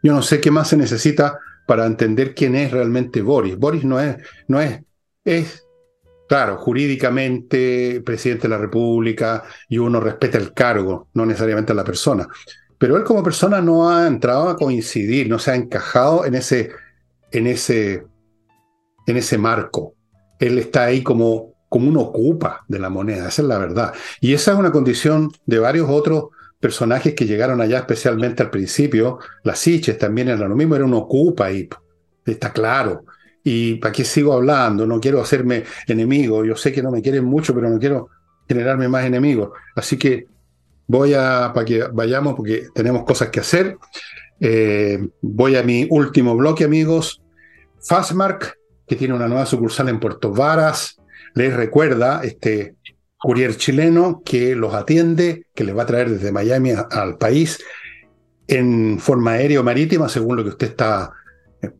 Yo 0.02 0.12
no 0.12 0.22
sé 0.22 0.40
qué 0.40 0.50
más 0.50 0.68
se 0.68 0.76
necesita 0.76 1.38
para 1.66 1.86
entender 1.86 2.34
quién 2.34 2.54
es 2.54 2.70
realmente 2.70 3.22
Boris. 3.22 3.56
Boris 3.56 3.84
no 3.84 3.98
es, 4.00 4.16
no 4.48 4.60
es, 4.60 4.80
es, 5.24 5.64
claro, 6.28 6.58
jurídicamente 6.58 8.02
presidente 8.04 8.42
de 8.42 8.48
la 8.50 8.58
República 8.58 9.44
y 9.68 9.78
uno 9.78 10.00
respeta 10.00 10.36
el 10.36 10.52
cargo, 10.52 11.08
no 11.14 11.24
necesariamente 11.24 11.72
a 11.72 11.76
la 11.76 11.84
persona 11.84 12.28
pero 12.78 12.96
él 12.96 13.04
como 13.04 13.22
persona 13.22 13.60
no 13.60 13.88
ha 13.88 14.06
entrado 14.06 14.48
a 14.48 14.56
coincidir, 14.56 15.28
no 15.28 15.38
se 15.38 15.52
ha 15.52 15.54
encajado 15.54 16.24
en 16.24 16.34
ese, 16.34 16.70
en 17.30 17.46
ese, 17.46 18.04
en 19.06 19.16
ese 19.16 19.38
marco. 19.38 19.94
Él 20.38 20.58
está 20.58 20.84
ahí 20.84 21.02
como, 21.02 21.54
como 21.68 21.88
un 21.88 21.96
ocupa 21.96 22.64
de 22.68 22.78
la 22.78 22.90
moneda, 22.90 23.28
esa 23.28 23.42
es 23.42 23.48
la 23.48 23.58
verdad. 23.58 23.94
Y 24.20 24.34
esa 24.34 24.52
es 24.52 24.58
una 24.58 24.72
condición 24.72 25.30
de 25.46 25.58
varios 25.58 25.88
otros 25.88 26.26
personajes 26.60 27.14
que 27.14 27.26
llegaron 27.26 27.60
allá 27.60 27.78
especialmente 27.78 28.42
al 28.42 28.50
principio. 28.50 29.18
Las 29.42 29.58
Siches 29.58 29.98
también 29.98 30.28
era 30.28 30.48
lo 30.48 30.56
mismo, 30.56 30.74
era 30.74 30.84
un 30.84 30.94
ocupa 30.94 31.46
ahí, 31.46 31.68
está 32.24 32.52
claro. 32.52 33.04
¿Y 33.42 33.74
para 33.74 33.92
qué 33.92 34.04
sigo 34.04 34.32
hablando? 34.32 34.86
No 34.86 34.98
quiero 34.98 35.20
hacerme 35.20 35.64
enemigo. 35.86 36.44
Yo 36.44 36.56
sé 36.56 36.72
que 36.72 36.82
no 36.82 36.90
me 36.90 37.02
quieren 37.02 37.26
mucho, 37.26 37.54
pero 37.54 37.68
no 37.68 37.78
quiero 37.78 38.08
generarme 38.48 38.88
más 38.88 39.04
enemigos. 39.04 39.50
Así 39.76 39.98
que 39.98 40.26
Voy 40.86 41.14
a, 41.14 41.52
para 41.54 41.64
que 41.64 41.84
vayamos, 41.92 42.34
porque 42.34 42.66
tenemos 42.74 43.04
cosas 43.04 43.30
que 43.30 43.40
hacer. 43.40 43.78
Eh, 44.40 45.08
voy 45.22 45.56
a 45.56 45.62
mi 45.62 45.86
último 45.90 46.36
bloque, 46.36 46.64
amigos. 46.64 47.22
Fastmark, 47.86 48.58
que 48.86 48.96
tiene 48.96 49.14
una 49.14 49.28
nueva 49.28 49.46
sucursal 49.46 49.88
en 49.88 50.00
Puerto 50.00 50.32
Varas, 50.32 50.96
les 51.34 51.54
recuerda 51.54 52.22
este 52.22 52.76
courier 53.18 53.56
chileno 53.56 54.22
que 54.24 54.54
los 54.54 54.74
atiende, 54.74 55.46
que 55.54 55.64
les 55.64 55.76
va 55.76 55.82
a 55.82 55.86
traer 55.86 56.10
desde 56.10 56.30
Miami 56.30 56.72
al 56.90 57.16
país 57.16 57.58
en 58.46 58.98
forma 58.98 59.32
aérea 59.32 59.60
o 59.60 59.64
marítima, 59.64 60.08
según 60.08 60.36
lo 60.36 60.42
que 60.44 60.50
usted 60.50 60.68
está 60.68 61.10
eh, 61.62 61.70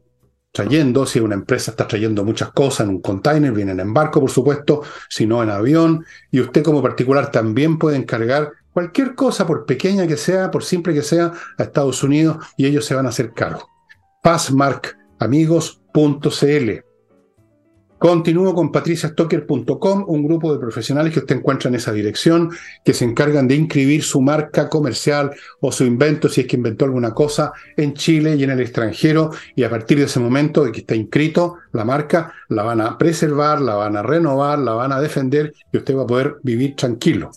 trayendo. 0.51 1.07
Si 1.07 1.21
una 1.21 1.35
empresa 1.35 1.71
está 1.71 1.87
trayendo 1.87 2.25
muchas 2.25 2.51
cosas 2.53 2.87
en 2.87 2.95
un 2.95 3.01
container, 3.01 3.53
vienen 3.53 3.81
en 3.81 3.93
barco, 3.93 4.21
por 4.21 4.31
supuesto, 4.31 4.83
si 5.09 5.27
no 5.27 5.43
en 5.43 5.51
avión. 5.51 6.05
Y 6.31 6.41
usted 6.41 6.63
como 6.63 6.83
particular 6.83 7.31
también 7.31 7.79
puede 7.79 7.99
encargar 7.99 8.51
cualquier 8.75 9.15
cosa, 9.15 9.47
por 9.47 9.65
pequeña 9.65 10.07
que 10.07 10.19
sea, 10.19 10.51
por 10.51 10.65
simple 10.65 10.93
que 10.93 11.01
sea, 11.01 11.33
a 11.57 11.63
Estados 11.63 12.03
Unidos 12.03 12.45
y 12.59 12.67
ellos 12.67 12.85
se 12.85 12.95
van 12.95 13.07
a 13.07 13.09
hacer 13.09 13.33
cargo. 13.33 13.67
Passmarkamigos.cl 14.23 16.85
Continúo 18.05 18.55
con 18.55 18.71
patriciastocker.com, 18.71 20.05
un 20.09 20.27
grupo 20.27 20.53
de 20.53 20.59
profesionales 20.59 21.11
que 21.11 21.21
usted 21.21 21.37
encuentra 21.37 21.71
en 21.71 21.77
esa 21.77 21.91
dirección, 21.91 22.51
que 22.85 22.93
se 22.93 23.07
encargan 23.07 23.49
de 23.49 23.55
inscribir 23.55 24.03
su 24.03 24.21
marca 24.21 24.69
comercial 24.69 25.31
o 25.61 25.73
su 25.73 25.85
invento, 25.85 26.29
si 26.29 26.43
es 26.43 26.47
que 26.47 26.57
inventó 26.57 26.85
alguna 26.85 27.15
cosa, 27.15 27.55
en 27.79 27.95
Chile 27.95 28.37
y 28.37 28.45
en 28.45 28.51
el 28.51 28.61
extranjero, 28.61 29.31
y 29.57 29.63
a 29.63 29.71
partir 29.71 29.99
de 29.99 30.05
ese 30.05 30.21
momento 30.21 30.65
de 30.65 30.73
que 30.73 30.81
está 30.81 30.95
inscrito 30.95 31.57
la 31.73 31.87
marca, 31.87 32.35
la 32.51 32.63
van 32.63 32.83
a 32.83 32.99
preservar, 32.99 33.63
la 33.63 33.77
van 33.77 33.97
a 33.97 34.03
renovar, 34.03 34.59
la 34.59 34.75
van 34.75 34.93
a 34.93 35.01
defender 35.01 35.55
y 35.73 35.79
usted 35.79 35.97
va 35.97 36.03
a 36.03 36.07
poder 36.07 36.37
vivir 36.43 36.77
tranquilo. 36.77 37.31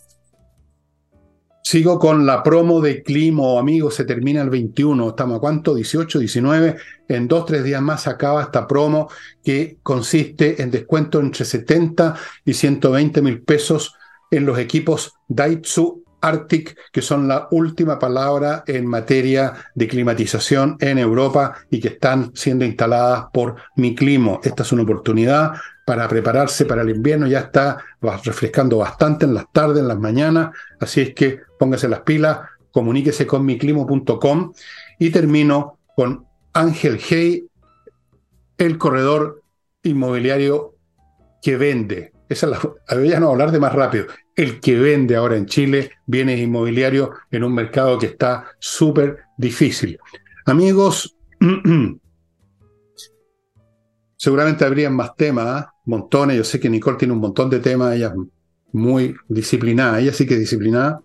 Sigo 1.70 2.00
con 2.00 2.26
la 2.26 2.44
promo 2.44 2.80
de 2.80 3.04
Climo, 3.04 3.60
amigos, 3.60 3.96
se 3.96 4.06
termina 4.06 4.42
el 4.42 4.50
21, 4.50 5.10
estamos 5.10 5.36
a 5.36 5.40
cuánto, 5.42 5.76
18, 5.76 6.20
19, 6.20 6.78
en 7.10 7.28
dos, 7.28 7.46
tres 7.46 7.62
días 7.66 7.82
más 7.82 8.08
acaba 8.08 8.42
esta 8.42 8.66
promo 8.66 9.10
que 9.44 9.78
consiste 9.84 10.62
en 10.62 10.72
descuento 10.72 11.20
entre 11.20 11.44
70 11.44 12.16
y 12.46 12.54
120 12.54 13.22
mil 13.22 13.42
pesos 13.42 13.96
en 14.32 14.46
los 14.46 14.58
equipos 14.60 15.16
Daitsu 15.28 16.06
Arctic, 16.22 16.78
que 16.94 17.02
son 17.02 17.28
la 17.28 17.50
última 17.52 18.00
palabra 18.00 18.64
en 18.66 18.86
materia 18.86 19.54
de 19.76 19.90
climatización 19.90 20.78
en 20.80 20.98
Europa 20.98 21.58
y 21.70 21.82
que 21.82 21.90
están 21.90 22.32
siendo 22.34 22.64
instaladas 22.64 23.26
por 23.34 23.58
Mi 23.76 23.94
Climo. 23.94 24.40
Esta 24.42 24.64
es 24.64 24.72
una 24.72 24.84
oportunidad 24.84 25.52
para 25.86 26.08
prepararse 26.08 26.64
para 26.64 26.82
el 26.82 26.92
invierno, 26.92 27.28
ya 27.28 27.40
está 27.40 27.78
refrescando 28.02 28.78
bastante 28.78 29.26
en 29.26 29.34
las 29.34 29.52
tardes, 29.52 29.80
en 29.80 29.90
las 29.90 30.00
mañanas, 30.00 30.52
así 30.80 31.02
es 31.02 31.14
que 31.14 31.47
póngase 31.58 31.88
las 31.88 32.02
pilas, 32.02 32.40
comuníquese 32.72 33.26
con 33.26 33.46
miclimo.com 33.46 34.54
y 35.00 35.10
termino 35.10 35.80
con 35.96 36.26
Ángel 36.54 37.00
Hey, 37.00 37.48
el 38.58 38.78
corredor 38.78 39.44
inmobiliario 39.84 40.76
que 41.42 41.58
vende. 41.58 42.14
Esa 42.30 42.48
es 42.48 42.52
la, 42.52 43.06
ya 43.06 43.20
no 43.20 43.30
hablar 43.30 43.52
de 43.52 43.60
más 43.60 43.74
rápido. 43.74 44.08
El 44.36 44.60
que 44.60 44.78
vende 44.78 45.16
ahora 45.16 45.38
en 45.38 45.46
Chile 45.46 45.92
bienes 46.06 46.40
inmobiliarios 46.40 47.10
en 47.32 47.44
un 47.44 47.54
mercado 47.54 47.98
que 47.98 48.08
está 48.08 48.46
súper 48.60 49.20
difícil. 49.38 49.98
Amigos, 50.46 51.16
seguramente 54.18 54.66
habrían 54.66 54.96
más 54.96 55.16
temas, 55.16 55.48
¿ah? 55.48 55.74
montones. 55.86 56.38
Yo 56.38 56.44
sé 56.44 56.60
que 56.60 56.70
Nicole 56.70 56.98
tiene 56.98 57.14
un 57.14 57.22
montón 57.22 57.50
de 57.50 57.60
temas, 57.60 57.96
ella 57.96 58.08
es 58.08 58.14
muy 58.74 59.16
disciplinada, 59.28 60.00
ella 60.00 60.12
sí 60.12 60.28
que 60.28 60.34
es 60.34 60.40
disciplinada, 60.42 61.02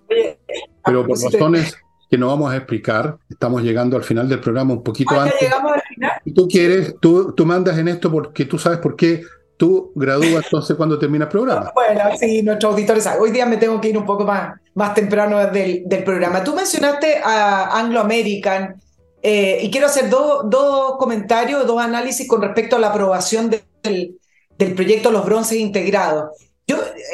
pero 0.85 1.07
por 1.07 1.21
razones 1.21 1.77
que 2.11 2.19
no 2.19 2.29
vamos 2.29 2.53
a 2.53 2.57
explicar, 2.57 3.17
estamos 3.31 3.63
llegando 3.63 3.97
al 3.97 4.05
final 4.05 4.29
del 4.29 4.39
programa 4.39 4.75
un 4.75 4.83
poquito 4.83 5.15
ah, 5.15 5.25
antes. 5.25 5.41
llegamos 5.41 5.73
al 5.73 5.83
final? 5.83 6.13
Tú 6.35 6.47
quieres, 6.47 6.95
tú, 7.01 7.33
tú 7.33 7.47
mandas 7.47 7.79
en 7.79 7.89
esto 7.89 8.13
porque 8.13 8.45
tú 8.45 8.59
sabes 8.59 8.79
por 8.81 8.97
qué 8.97 9.23
tú 9.57 9.93
gradúas 9.95 10.45
entonces 10.45 10.77
cuando 10.77 10.99
termina 10.99 11.25
el 11.25 11.31
programa. 11.31 11.73
Bueno, 11.75 12.03
sí, 12.19 12.43
nuestros 12.43 12.75
auditores 12.75 13.09
Hoy 13.19 13.31
día 13.31 13.47
me 13.47 13.57
tengo 13.57 13.81
que 13.81 13.89
ir 13.89 13.97
un 13.97 14.05
poco 14.05 14.25
más, 14.25 14.61
más 14.75 14.93
temprano 14.93 15.39
del, 15.51 15.85
del 15.87 16.05
programa. 16.05 16.45
Tú 16.45 16.55
mencionaste 16.55 17.19
a 17.25 17.79
Anglo 17.79 18.01
American 18.01 18.75
eh, 19.23 19.61
y 19.63 19.71
quiero 19.71 19.87
hacer 19.87 20.11
dos 20.11 20.97
comentarios, 20.99 21.67
dos 21.67 21.81
análisis 21.81 22.29
con 22.29 22.43
respecto 22.43 22.77
a 22.77 22.79
la 22.79 22.89
aprobación 22.89 23.49
del, 23.49 24.19
del 24.59 24.75
proyecto 24.75 25.11
Los 25.11 25.25
Bronces 25.25 25.59
Integrados. 25.59 26.31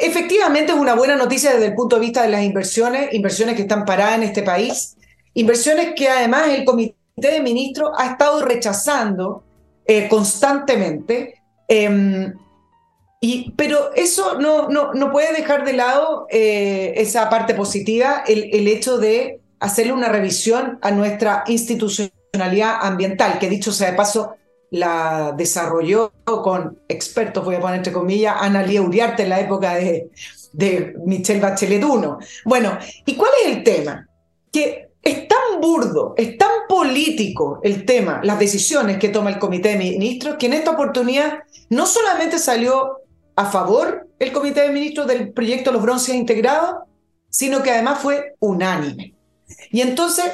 Efectivamente 0.01 0.71
es 0.71 0.77
una 0.77 0.95
buena 0.95 1.15
noticia 1.15 1.53
desde 1.53 1.67
el 1.67 1.75
punto 1.75 1.95
de 1.95 2.01
vista 2.01 2.23
de 2.23 2.29
las 2.29 2.43
inversiones, 2.43 3.13
inversiones 3.13 3.55
que 3.55 3.63
están 3.63 3.85
paradas 3.85 4.15
en 4.15 4.23
este 4.23 4.43
país, 4.43 4.97
inversiones 5.33 5.93
que 5.95 6.09
además 6.09 6.49
el 6.49 6.65
Comité 6.65 6.95
de 7.17 7.41
Ministros 7.41 7.91
ha 7.97 8.11
estado 8.11 8.41
rechazando 8.41 9.43
eh, 9.85 10.07
constantemente. 10.07 11.41
Em, 11.67 12.33
y, 13.21 13.51
pero 13.51 13.93
eso 13.95 14.39
no, 14.39 14.69
no, 14.69 14.93
no, 14.93 15.11
puede 15.11 15.33
dejar 15.33 15.65
de 15.65 15.73
lado 15.73 16.27
eh, 16.29 16.93
esa 16.95 17.29
parte 17.29 17.53
positiva, 17.53 18.23
el, 18.27 18.49
el, 18.53 18.67
hecho 18.67 18.97
de 18.97 19.41
hacerle 19.59 19.91
una 19.91 20.07
revisión 20.07 20.79
a 20.81 20.91
nuestra 20.91 21.43
institucionalidad 21.47 22.77
ambiental, 22.81 23.39
que 23.39 23.49
dicho 23.49 23.71
sea 23.71 23.91
de 23.91 23.97
paso, 23.97 24.35
la 24.71 25.33
desarrolló 25.35 26.11
con 26.23 26.79
expertos, 26.87 27.43
voy 27.43 27.55
a 27.55 27.59
poner 27.59 27.77
entre 27.77 27.93
comillas, 27.93 28.35
Ana 28.39 28.61
Lía 28.63 28.81
Uriarte 28.81 29.23
en 29.23 29.29
la 29.29 29.39
época 29.39 29.75
de, 29.75 30.09
de 30.53 30.95
Michelle 31.05 31.39
Bachelet 31.39 31.81
I. 31.81 31.85
Bueno, 32.45 32.77
¿y 33.05 33.15
cuál 33.15 33.31
es 33.43 33.55
el 33.55 33.63
tema? 33.63 34.07
Que 34.51 34.89
es 35.01 35.27
tan 35.27 35.61
burdo, 35.61 36.13
es 36.17 36.37
tan 36.37 36.49
político 36.67 37.59
el 37.63 37.85
tema, 37.85 38.21
las 38.23 38.39
decisiones 38.39 38.97
que 38.97 39.09
toma 39.09 39.29
el 39.29 39.39
Comité 39.39 39.69
de 39.69 39.77
Ministros, 39.77 40.35
que 40.37 40.47
en 40.47 40.53
esta 40.53 40.71
oportunidad 40.71 41.39
no 41.69 41.85
solamente 41.85 42.37
salió 42.37 42.99
a 43.35 43.45
favor 43.45 44.07
el 44.19 44.31
Comité 44.31 44.61
de 44.61 44.69
Ministros 44.69 45.07
del 45.07 45.31
proyecto 45.31 45.71
Los 45.71 45.81
Bronces 45.81 46.15
Integrados, 46.15 46.75
sino 47.29 47.63
que 47.63 47.71
además 47.71 47.99
fue 47.99 48.35
unánime. 48.39 49.15
Y 49.71 49.81
entonces 49.81 50.25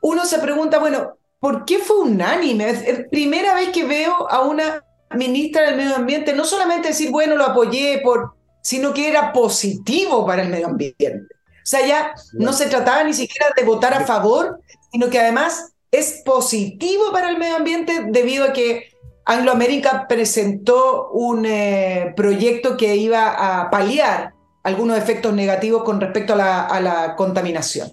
uno 0.00 0.24
se 0.24 0.38
pregunta, 0.38 0.78
bueno, 0.78 1.16
¿por 1.42 1.64
qué 1.64 1.80
fue 1.80 1.98
unánime? 1.98 2.70
Es 2.70 3.06
primera 3.10 3.52
vez 3.54 3.70
que 3.70 3.84
veo 3.84 4.30
a 4.30 4.42
una 4.42 4.84
ministra 5.10 5.62
del 5.62 5.76
Medio 5.76 5.96
Ambiente 5.96 6.32
no 6.34 6.44
solamente 6.44 6.88
decir, 6.88 7.10
bueno, 7.10 7.34
lo 7.34 7.44
apoyé, 7.44 8.00
por, 8.02 8.36
sino 8.62 8.94
que 8.94 9.08
era 9.08 9.32
positivo 9.32 10.24
para 10.24 10.42
el 10.42 10.48
medio 10.50 10.68
ambiente. 10.68 11.08
O 11.08 11.64
sea, 11.64 11.84
ya 11.84 12.14
no 12.34 12.52
se 12.52 12.66
trataba 12.66 13.02
ni 13.02 13.12
siquiera 13.12 13.48
de 13.56 13.64
votar 13.64 13.92
a 13.92 14.06
favor, 14.06 14.60
sino 14.92 15.10
que 15.10 15.18
además 15.18 15.72
es 15.90 16.22
positivo 16.24 17.10
para 17.10 17.28
el 17.30 17.38
medio 17.38 17.56
ambiente 17.56 18.06
debido 18.10 18.44
a 18.44 18.52
que 18.52 18.92
Anglo 19.24 19.50
American 19.50 20.06
presentó 20.08 21.10
un 21.10 21.44
eh, 21.44 22.12
proyecto 22.16 22.76
que 22.76 22.94
iba 22.94 23.62
a 23.62 23.68
paliar 23.68 24.32
algunos 24.62 24.96
efectos 24.96 25.34
negativos 25.34 25.82
con 25.82 26.00
respecto 26.00 26.34
a 26.34 26.36
la, 26.36 26.66
a 26.66 26.80
la 26.80 27.16
contaminación. 27.16 27.92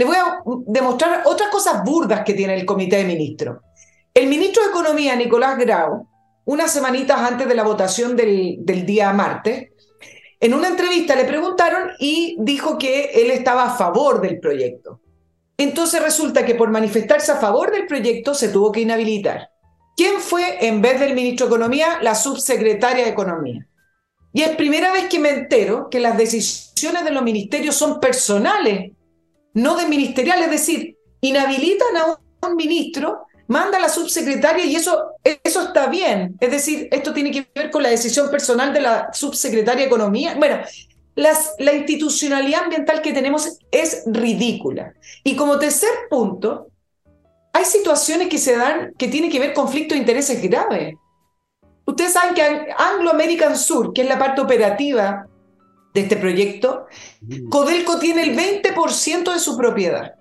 Les 0.00 0.08
voy 0.08 0.16
a 0.16 0.40
demostrar 0.66 1.24
otras 1.26 1.50
cosas 1.50 1.84
burdas 1.84 2.22
que 2.24 2.32
tiene 2.32 2.54
el 2.54 2.64
Comité 2.64 2.96
de 2.96 3.04
Ministros. 3.04 3.58
El 4.14 4.28
ministro 4.28 4.62
de 4.62 4.70
Economía, 4.70 5.14
Nicolás 5.14 5.58
Grau, 5.58 6.08
unas 6.46 6.72
semanitas 6.72 7.20
antes 7.20 7.46
de 7.46 7.54
la 7.54 7.64
votación 7.64 8.16
del, 8.16 8.56
del 8.60 8.86
día 8.86 9.12
martes, 9.12 9.68
en 10.40 10.54
una 10.54 10.68
entrevista 10.68 11.14
le 11.14 11.24
preguntaron 11.24 11.90
y 11.98 12.34
dijo 12.40 12.78
que 12.78 13.10
él 13.12 13.30
estaba 13.30 13.64
a 13.64 13.76
favor 13.76 14.22
del 14.22 14.40
proyecto. 14.40 15.02
Entonces 15.58 16.02
resulta 16.02 16.46
que 16.46 16.54
por 16.54 16.70
manifestarse 16.70 17.32
a 17.32 17.36
favor 17.36 17.70
del 17.70 17.86
proyecto 17.86 18.32
se 18.32 18.48
tuvo 18.48 18.72
que 18.72 18.80
inhabilitar. 18.80 19.50
¿Quién 19.98 20.18
fue, 20.20 20.66
en 20.66 20.80
vez 20.80 20.98
del 20.98 21.14
ministro 21.14 21.44
de 21.44 21.56
Economía, 21.56 21.98
la 22.00 22.14
subsecretaria 22.14 23.04
de 23.04 23.10
Economía? 23.10 23.68
Y 24.32 24.40
es 24.40 24.56
primera 24.56 24.92
vez 24.92 25.10
que 25.10 25.18
me 25.18 25.28
entero 25.28 25.88
que 25.90 26.00
las 26.00 26.16
decisiones 26.16 27.04
de 27.04 27.10
los 27.10 27.22
ministerios 27.22 27.76
son 27.76 28.00
personales, 28.00 28.92
no 29.54 29.76
de 29.76 29.86
ministeriales, 29.86 30.46
es 30.46 30.50
decir, 30.52 30.96
inhabilitan 31.20 31.96
a 31.96 32.46
un 32.48 32.56
ministro 32.56 33.26
manda 33.50 33.78
a 33.78 33.80
la 33.80 33.88
subsecretaria 33.88 34.64
y 34.64 34.76
eso, 34.76 35.10
eso 35.24 35.62
está 35.62 35.88
bien. 35.88 36.36
Es 36.38 36.52
decir, 36.52 36.88
esto 36.92 37.12
tiene 37.12 37.32
que 37.32 37.48
ver 37.52 37.72
con 37.72 37.82
la 37.82 37.88
decisión 37.88 38.30
personal 38.30 38.72
de 38.72 38.80
la 38.80 39.12
subsecretaria 39.12 39.80
de 39.80 39.88
Economía. 39.88 40.36
Bueno, 40.38 40.60
la 41.16 41.72
institucionalidad 41.74 42.62
ambiental 42.62 43.02
que 43.02 43.12
tenemos 43.12 43.58
es 43.72 44.04
ridícula. 44.06 44.94
Y 45.24 45.34
como 45.34 45.58
tercer 45.58 45.90
punto, 46.08 46.68
hay 47.52 47.64
situaciones 47.64 48.28
que 48.28 48.38
se 48.38 48.56
dan 48.56 48.92
que 48.96 49.08
tienen 49.08 49.32
que 49.32 49.40
ver 49.40 49.52
conflicto 49.52 49.96
de 49.96 50.00
intereses 50.00 50.40
graves. 50.40 50.94
Ustedes 51.84 52.12
saben 52.12 52.34
que 52.34 52.42
Anglo 52.78 53.10
American 53.10 53.58
Sur, 53.58 53.92
que 53.92 54.02
es 54.02 54.08
la 54.08 54.18
parte 54.18 54.40
operativa 54.40 55.26
de 55.94 56.00
este 56.00 56.16
proyecto, 56.16 56.86
mm. 57.20 57.48
Codelco 57.48 57.98
tiene 57.98 58.22
el 58.22 58.36
20% 58.36 59.32
de 59.32 59.38
su 59.38 59.56
propiedad. 59.56 60.14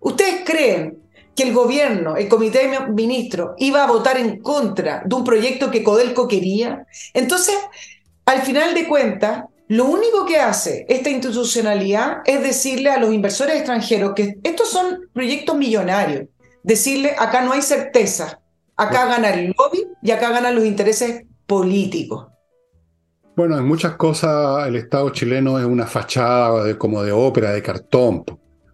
¿Ustedes 0.00 0.42
creen 0.44 1.00
que 1.34 1.44
el 1.44 1.54
gobierno, 1.54 2.16
el 2.16 2.28
comité 2.28 2.68
de 2.68 2.80
ministros, 2.92 3.52
iba 3.58 3.84
a 3.84 3.86
votar 3.86 4.18
en 4.18 4.40
contra 4.40 5.02
de 5.04 5.14
un 5.14 5.24
proyecto 5.24 5.70
que 5.70 5.82
Codelco 5.82 6.28
quería. 6.28 6.86
Entonces, 7.14 7.54
al 8.26 8.42
final 8.42 8.74
de 8.74 8.86
cuentas, 8.88 9.44
lo 9.68 9.84
único 9.84 10.26
que 10.26 10.38
hace 10.38 10.84
esta 10.88 11.10
institucionalidad 11.10 12.18
es 12.24 12.42
decirle 12.42 12.90
a 12.90 12.98
los 12.98 13.14
inversores 13.14 13.56
extranjeros 13.56 14.14
que 14.14 14.38
estos 14.42 14.68
son 14.68 15.08
proyectos 15.12 15.56
millonarios, 15.56 16.24
decirle 16.62 17.14
acá 17.16 17.42
no 17.42 17.52
hay 17.52 17.62
certeza, 17.62 18.40
acá 18.76 19.06
gana 19.06 19.30
el 19.30 19.54
lobby 19.56 19.86
y 20.02 20.10
acá 20.10 20.30
ganan 20.30 20.56
los 20.56 20.64
intereses 20.64 21.24
políticos. 21.46 22.29
Bueno, 23.40 23.56
en 23.56 23.64
muchas 23.66 23.94
cosas 23.96 24.68
el 24.68 24.76
Estado 24.76 25.08
chileno 25.08 25.58
es 25.58 25.64
una 25.64 25.86
fachada 25.86 26.76
como 26.76 27.02
de 27.02 27.10
ópera, 27.10 27.52
de 27.52 27.62
cartón. 27.62 28.22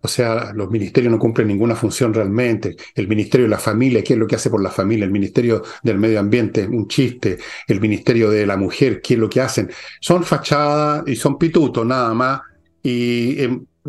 O 0.03 0.09
sea, 0.09 0.53
los 0.55 0.69
ministerios 0.73 1.13
no 1.13 1.21
cumplen 1.21 1.47
ninguna 1.47 1.77
función 1.77 2.13
realmente. 2.13 2.75
El 2.93 3.07
Ministerio 3.07 3.47
de 3.47 3.51
la 3.51 3.61
Familia, 3.61 4.03
¿qué 4.03 4.15
es 4.15 4.19
lo 4.19 4.27
que 4.27 4.35
hace 4.35 4.51
por 4.51 4.61
la 4.61 4.71
familia? 4.71 5.05
El 5.05 5.13
Ministerio 5.13 5.63
del 5.85 6.01
Medio 6.01 6.19
Ambiente, 6.19 6.67
un 6.67 6.89
chiste. 6.89 7.39
El 7.69 7.81
Ministerio 7.81 8.29
de 8.29 8.45
la 8.45 8.57
Mujer, 8.57 9.01
¿qué 9.01 9.15
es 9.15 9.21
lo 9.21 9.29
que 9.29 9.41
hacen? 9.41 9.71
Son 10.01 10.25
fachadas 10.25 11.05
y 11.07 11.15
son 11.15 11.39
pitutos 11.39 11.87
nada 11.87 12.13
más. 12.13 12.41
Y 12.83 13.37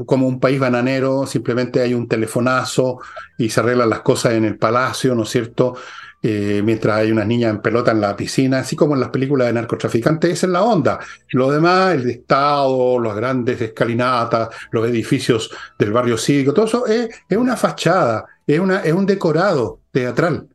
como 0.05 0.27
un 0.27 0.39
país 0.39 0.59
bananero, 0.59 1.25
simplemente 1.25 1.81
hay 1.81 1.95
un 1.95 2.07
telefonazo 2.07 2.99
y 3.39 3.49
se 3.49 3.61
arreglan 3.61 3.89
las 3.89 4.01
cosas 4.01 4.33
en 4.33 4.45
el 4.45 4.59
palacio, 4.59 5.15
¿no 5.15 5.23
es 5.23 5.29
cierto? 5.29 5.75
Eh, 6.29 6.61
mientras 6.61 6.97
hay 6.97 7.09
unas 7.09 7.25
niñas 7.25 7.51
en 7.51 7.61
pelota 7.61 7.91
en 7.91 8.01
la 8.01 8.13
piscina, 8.13 8.59
así 8.59 8.75
como 8.75 8.95
en 8.95 8.99
las 8.99 9.11
películas 9.11 9.47
de 9.47 9.53
narcotraficantes, 9.53 10.29
esa 10.29 10.47
es 10.47 10.51
la 10.51 10.61
onda. 10.61 10.99
Lo 11.29 11.49
demás, 11.49 11.95
el 11.95 12.09
Estado, 12.09 12.99
las 12.99 13.15
grandes 13.15 13.61
escalinatas, 13.61 14.49
los 14.71 14.85
edificios 14.89 15.49
del 15.79 15.93
barrio 15.93 16.17
cívico, 16.17 16.53
todo 16.53 16.65
eso 16.65 16.85
es, 16.85 17.07
una 17.29 17.55
fachada, 17.55 18.25
es, 18.45 18.59
una, 18.59 18.81
es 18.81 18.91
un 18.91 19.05
decorado 19.05 19.79
teatral. 19.89 20.49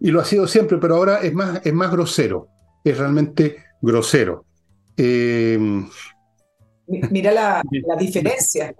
Y 0.00 0.10
lo 0.10 0.18
ha 0.18 0.24
sido 0.24 0.46
siempre, 0.46 0.78
pero 0.78 0.96
ahora 0.96 1.18
es 1.18 1.34
más, 1.34 1.60
es 1.62 1.74
más 1.74 1.90
grosero, 1.90 2.48
es 2.82 2.96
realmente 2.96 3.58
grosero. 3.82 4.46
Eh, 4.96 5.58
Mira 6.86 7.32
la, 7.32 7.62
la 7.86 7.96
diferencia. 7.96 8.74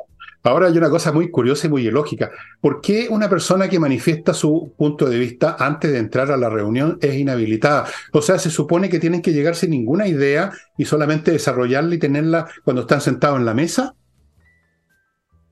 Ahora 0.44 0.66
hay 0.66 0.76
una 0.76 0.90
cosa 0.90 1.12
muy 1.12 1.30
curiosa 1.30 1.66
y 1.66 1.70
muy 1.70 1.86
ilógica. 1.86 2.30
¿Por 2.60 2.80
qué 2.80 3.06
una 3.08 3.28
persona 3.28 3.68
que 3.68 3.78
manifiesta 3.78 4.34
su 4.34 4.74
punto 4.76 5.08
de 5.08 5.18
vista 5.18 5.56
antes 5.58 5.92
de 5.92 5.98
entrar 5.98 6.32
a 6.32 6.36
la 6.36 6.50
reunión 6.50 6.98
es 7.00 7.14
inhabilitada? 7.14 7.86
O 8.12 8.22
sea, 8.22 8.38
se 8.38 8.50
supone 8.50 8.88
que 8.88 8.98
tienen 8.98 9.22
que 9.22 9.32
llegar 9.32 9.54
sin 9.54 9.70
ninguna 9.70 10.08
idea 10.08 10.50
y 10.76 10.84
solamente 10.84 11.30
desarrollarla 11.30 11.94
y 11.94 11.98
tenerla 11.98 12.48
cuando 12.64 12.82
están 12.82 13.00
sentados 13.00 13.38
en 13.38 13.44
la 13.44 13.54
mesa. 13.54 13.94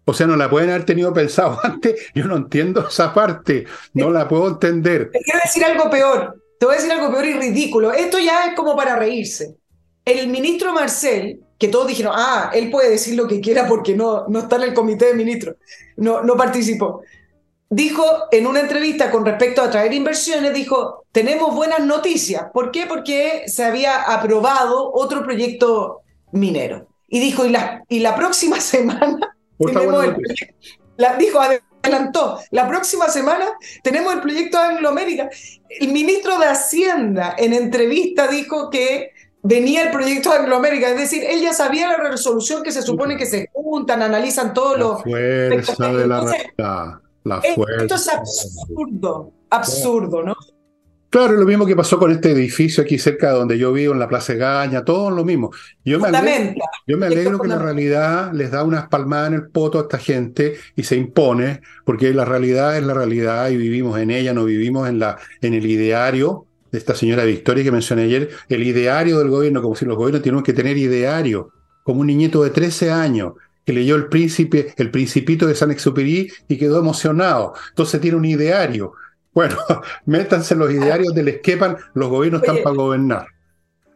O 0.06 0.12
sea, 0.12 0.26
no 0.26 0.36
la 0.36 0.50
pueden 0.50 0.70
haber 0.70 0.84
tenido 0.84 1.12
pensado 1.12 1.60
antes. 1.62 2.10
Yo 2.12 2.24
no 2.24 2.36
entiendo 2.36 2.88
esa 2.88 3.14
parte. 3.14 3.66
No 3.94 4.10
la 4.10 4.26
puedo 4.26 4.48
entender. 4.48 5.10
Te 5.12 5.20
quiero 5.20 5.38
decir 5.44 5.64
algo 5.64 5.88
peor. 5.88 6.42
Te 6.58 6.66
voy 6.66 6.74
a 6.74 6.78
decir 6.78 6.92
algo 6.92 7.12
peor 7.12 7.26
y 7.26 7.34
ridículo. 7.34 7.92
Esto 7.92 8.18
ya 8.18 8.46
es 8.46 8.54
como 8.56 8.74
para 8.74 8.96
reírse. 8.96 9.56
El 10.04 10.28
ministro 10.28 10.72
Marcel 10.72 11.40
que 11.60 11.68
todos 11.68 11.86
dijeron, 11.86 12.14
ah, 12.16 12.50
él 12.54 12.70
puede 12.70 12.88
decir 12.88 13.14
lo 13.14 13.28
que 13.28 13.38
quiera 13.38 13.68
porque 13.68 13.94
no, 13.94 14.26
no 14.28 14.38
está 14.38 14.56
en 14.56 14.62
el 14.62 14.74
comité 14.74 15.04
de 15.04 15.14
ministros, 15.14 15.56
no, 15.98 16.22
no 16.22 16.34
participó. 16.34 17.02
Dijo 17.68 18.02
en 18.32 18.46
una 18.46 18.60
entrevista 18.60 19.10
con 19.10 19.26
respecto 19.26 19.60
a 19.60 19.70
traer 19.70 19.92
inversiones, 19.92 20.54
dijo, 20.54 21.04
tenemos 21.12 21.54
buenas 21.54 21.80
noticias. 21.80 22.46
¿Por 22.54 22.70
qué? 22.70 22.86
Porque 22.86 23.42
se 23.46 23.62
había 23.62 24.00
aprobado 24.04 24.90
otro 24.94 25.22
proyecto 25.22 26.00
minero. 26.32 26.88
Y 27.06 27.20
dijo, 27.20 27.44
y 27.44 27.50
la, 27.50 27.84
y 27.90 27.98
la 28.00 28.16
próxima 28.16 28.58
semana 28.60 29.36
tenemos 29.58 30.02
el 30.02 30.14
proyecto, 30.16 30.56
la, 30.96 31.16
dijo, 31.16 31.40
adelantó, 31.40 32.40
la 32.52 32.66
próxima 32.68 33.08
semana 33.08 33.52
tenemos 33.82 34.14
el 34.14 34.22
proyecto 34.22 34.58
Anglo 34.58 34.88
América. 34.88 35.28
El 35.68 35.88
ministro 35.88 36.38
de 36.38 36.46
Hacienda 36.46 37.34
en 37.36 37.52
entrevista 37.52 38.28
dijo 38.28 38.70
que 38.70 39.09
venía 39.42 39.84
el 39.84 39.90
proyecto 39.90 40.30
de 40.30 40.38
Angloamérica, 40.38 40.90
es 40.90 40.98
decir, 40.98 41.22
él 41.24 41.40
ya 41.40 41.52
sabía 41.52 41.88
la 41.88 42.10
resolución 42.10 42.62
que 42.62 42.72
se 42.72 42.82
supone 42.82 43.16
que 43.16 43.26
se 43.26 43.48
juntan, 43.52 44.02
analizan 44.02 44.52
todos 44.54 44.78
los... 44.78 44.96
La 44.98 45.02
fuerza 45.02 45.92
de 45.92 46.06
la 46.06 46.20
realidad. 46.20 47.00
La 47.24 47.42
fuerza. 47.42 47.82
Esto 47.82 47.94
es 47.94 48.08
absurdo, 48.08 49.32
absurdo, 49.50 50.22
¿no? 50.22 50.36
Claro, 51.10 51.32
lo 51.32 51.44
mismo 51.44 51.66
que 51.66 51.74
pasó 51.74 51.98
con 51.98 52.12
este 52.12 52.30
edificio 52.30 52.84
aquí 52.84 52.96
cerca 52.96 53.32
de 53.32 53.38
donde 53.38 53.58
yo 53.58 53.72
vivo, 53.72 53.92
en 53.92 53.98
la 53.98 54.08
Plaza 54.08 54.34
Gaña, 54.34 54.84
todo 54.84 55.10
lo 55.10 55.24
mismo. 55.24 55.50
Yo 55.84 55.98
me 55.98 56.06
alegro, 56.06 56.54
yo 56.86 56.96
me 56.96 57.06
alegro 57.06 57.40
que 57.40 57.48
la 57.48 57.58
realidad 57.58 58.32
les 58.32 58.52
da 58.52 58.62
unas 58.62 58.86
palmadas 58.88 59.28
en 59.28 59.34
el 59.34 59.48
poto 59.48 59.80
a 59.80 59.82
esta 59.82 59.98
gente 59.98 60.54
y 60.76 60.84
se 60.84 60.94
impone, 60.94 61.62
porque 61.84 62.14
la 62.14 62.24
realidad 62.24 62.76
es 62.76 62.84
la 62.84 62.94
realidad 62.94 63.50
y 63.50 63.56
vivimos 63.56 63.98
en 63.98 64.12
ella, 64.12 64.32
no 64.32 64.44
vivimos 64.44 64.88
en, 64.88 65.00
la, 65.00 65.18
en 65.40 65.54
el 65.54 65.66
ideario 65.66 66.46
de 66.70 66.78
esta 66.78 66.94
señora 66.94 67.24
Victoria 67.24 67.64
que 67.64 67.72
mencioné 67.72 68.02
ayer, 68.02 68.30
el 68.48 68.62
ideario 68.62 69.18
del 69.18 69.28
gobierno, 69.28 69.62
como 69.62 69.76
si 69.76 69.84
los 69.84 69.96
gobiernos 69.96 70.22
tienen 70.22 70.42
que 70.42 70.52
tener 70.52 70.76
ideario, 70.76 71.50
como 71.82 72.00
un 72.00 72.06
niñito 72.06 72.42
de 72.42 72.50
13 72.50 72.90
años. 72.90 73.34
que 73.64 73.74
leyó 73.74 73.94
el 73.94 74.08
príncipe, 74.08 74.72
el 74.78 74.90
principito 74.90 75.46
de 75.46 75.54
San 75.54 75.70
Exupéry 75.70 76.32
y 76.48 76.56
quedó 76.56 76.78
emocionado. 76.78 77.52
Entonces 77.68 78.00
tiene 78.00 78.16
un 78.16 78.24
ideario. 78.24 78.94
Bueno, 79.32 79.56
métanse 80.06 80.54
los 80.54 80.72
idearios 80.72 81.14
del 81.14 81.28
Esquepan, 81.28 81.76
los 81.94 82.08
gobiernos 82.08 82.42
están 82.42 82.62
para 82.64 82.74
gobernar. 82.74 83.26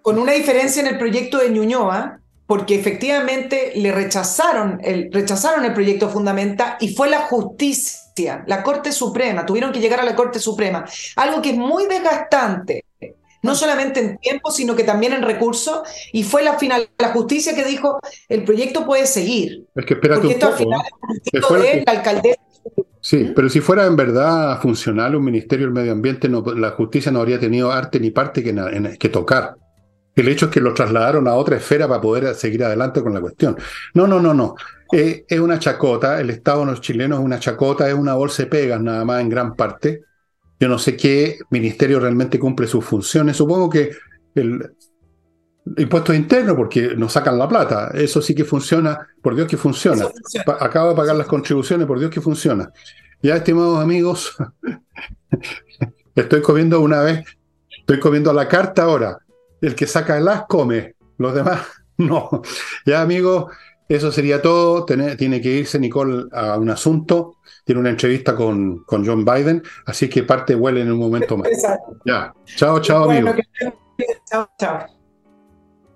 Con 0.02 0.18
una 0.18 0.32
diferencia 0.32 0.82
en 0.82 0.88
el 0.88 0.98
proyecto 0.98 1.38
de 1.38 1.48
Ñuñoa, 1.50 2.20
porque 2.46 2.78
efectivamente 2.78 3.72
le 3.74 3.90
rechazaron 3.90 4.78
el, 4.82 5.10
rechazaron 5.10 5.64
el 5.64 5.72
proyecto 5.72 6.10
fundamental 6.10 6.76
y 6.80 6.94
fue 6.94 7.08
la 7.08 7.20
justicia, 7.20 7.98
la 8.46 8.62
Corte 8.62 8.92
Suprema, 8.92 9.44
tuvieron 9.44 9.72
que 9.72 9.80
llegar 9.80 10.00
a 10.00 10.04
la 10.04 10.14
Corte 10.14 10.38
Suprema, 10.38 10.84
algo 11.16 11.42
que 11.42 11.50
es 11.50 11.56
muy 11.56 11.86
desgastante, 11.86 12.84
no 13.42 13.54
solamente 13.54 14.00
en 14.00 14.18
tiempo, 14.18 14.50
sino 14.50 14.74
que 14.74 14.84
también 14.84 15.12
en 15.12 15.22
recursos, 15.22 15.80
y 16.12 16.22
fue 16.22 16.42
la 16.42 16.58
final, 16.58 16.88
la 16.98 17.08
justicia 17.08 17.54
que 17.54 17.64
dijo, 17.64 17.98
el 18.28 18.44
proyecto 18.44 18.86
puede 18.86 19.06
seguir. 19.06 19.66
Es 19.74 19.84
que 19.84 19.94
espérate 19.94 20.26
un 20.26 20.38
poco, 20.38 21.58
de 21.58 21.82
la 21.84 21.92
alcaldesa 21.92 22.40
Sí, 23.00 23.18
¿Mm? 23.18 23.34
pero 23.34 23.50
si 23.50 23.60
fuera 23.60 23.84
en 23.84 23.96
verdad 23.96 24.58
funcional 24.62 25.14
un 25.14 25.24
Ministerio 25.24 25.66
del 25.66 25.74
Medio 25.74 25.92
Ambiente, 25.92 26.26
no, 26.26 26.42
la 26.54 26.70
justicia 26.70 27.12
no 27.12 27.20
habría 27.20 27.38
tenido 27.38 27.70
arte 27.70 28.00
ni 28.00 28.10
parte 28.10 28.42
que, 28.42 28.96
que 28.98 29.08
tocar. 29.10 29.56
El 30.14 30.28
hecho 30.28 30.46
es 30.46 30.52
que 30.52 30.60
lo 30.60 30.72
trasladaron 30.74 31.26
a 31.26 31.34
otra 31.34 31.56
esfera 31.56 31.88
para 31.88 32.00
poder 32.00 32.34
seguir 32.34 32.64
adelante 32.64 33.02
con 33.02 33.12
la 33.12 33.20
cuestión. 33.20 33.56
No, 33.94 34.06
no, 34.06 34.20
no, 34.20 34.32
no. 34.32 34.54
Eh, 34.92 35.24
es 35.28 35.40
una 35.40 35.58
chacota, 35.58 36.20
el 36.20 36.30
Estado 36.30 36.60
de 36.60 36.66
los 36.66 36.80
chilenos 36.80 37.18
es 37.18 37.24
una 37.24 37.40
chacota, 37.40 37.88
es 37.88 37.94
una 37.94 38.14
bolsa 38.14 38.44
de 38.44 38.48
pegas 38.48 38.80
nada 38.80 39.04
más 39.04 39.20
en 39.20 39.28
gran 39.28 39.56
parte. 39.56 40.02
Yo 40.60 40.68
no 40.68 40.78
sé 40.78 40.96
qué 40.96 41.38
ministerio 41.50 41.98
realmente 41.98 42.38
cumple 42.38 42.66
sus 42.66 42.84
funciones. 42.84 43.36
Supongo 43.36 43.68
que 43.68 43.90
el 44.36 44.74
impuesto 45.76 46.12
interno, 46.14 46.54
porque 46.54 46.94
nos 46.96 47.12
sacan 47.12 47.38
la 47.38 47.48
plata. 47.48 47.90
Eso 47.94 48.20
sí 48.20 48.34
que 48.34 48.44
funciona, 48.44 49.08
por 49.22 49.34
Dios 49.34 49.48
que 49.48 49.56
funciona. 49.56 50.06
Acaba 50.60 50.90
de 50.90 50.96
pagar 50.96 51.16
las 51.16 51.26
contribuciones, 51.26 51.86
por 51.86 51.98
Dios 51.98 52.10
que 52.10 52.20
funciona. 52.20 52.70
Ya, 53.22 53.36
estimados 53.36 53.80
amigos, 53.80 54.36
estoy 56.14 56.42
comiendo 56.42 56.80
una 56.80 57.00
vez, 57.00 57.24
estoy 57.78 57.98
comiendo 57.98 58.30
a 58.30 58.34
la 58.34 58.48
carta 58.48 58.84
ahora. 58.84 59.18
El 59.64 59.74
que 59.74 59.86
saca 59.86 60.18
el 60.18 60.28
as 60.28 60.44
come, 60.46 60.94
los 61.16 61.34
demás 61.34 61.60
no. 61.96 62.42
Ya, 62.84 63.00
amigos, 63.00 63.50
eso 63.88 64.12
sería 64.12 64.42
todo. 64.42 64.84
Tiene, 64.84 65.40
que 65.40 65.50
irse 65.50 65.78
Nicole 65.78 66.24
a 66.32 66.58
un 66.58 66.68
asunto. 66.68 67.36
Tiene 67.64 67.80
una 67.80 67.90
entrevista 67.90 68.36
con, 68.36 68.84
con 68.84 69.06
John 69.06 69.24
Biden, 69.24 69.62
así 69.86 70.08
que 70.08 70.22
parte 70.22 70.54
huele 70.54 70.82
en 70.82 70.92
un 70.92 70.98
momento 70.98 71.36
más. 71.38 71.48
Ya. 72.04 72.34
Chao, 72.44 72.80
chao, 72.80 73.10
amigos. 73.10 73.36
Chao, 74.28 74.50
chao. 74.58 75.03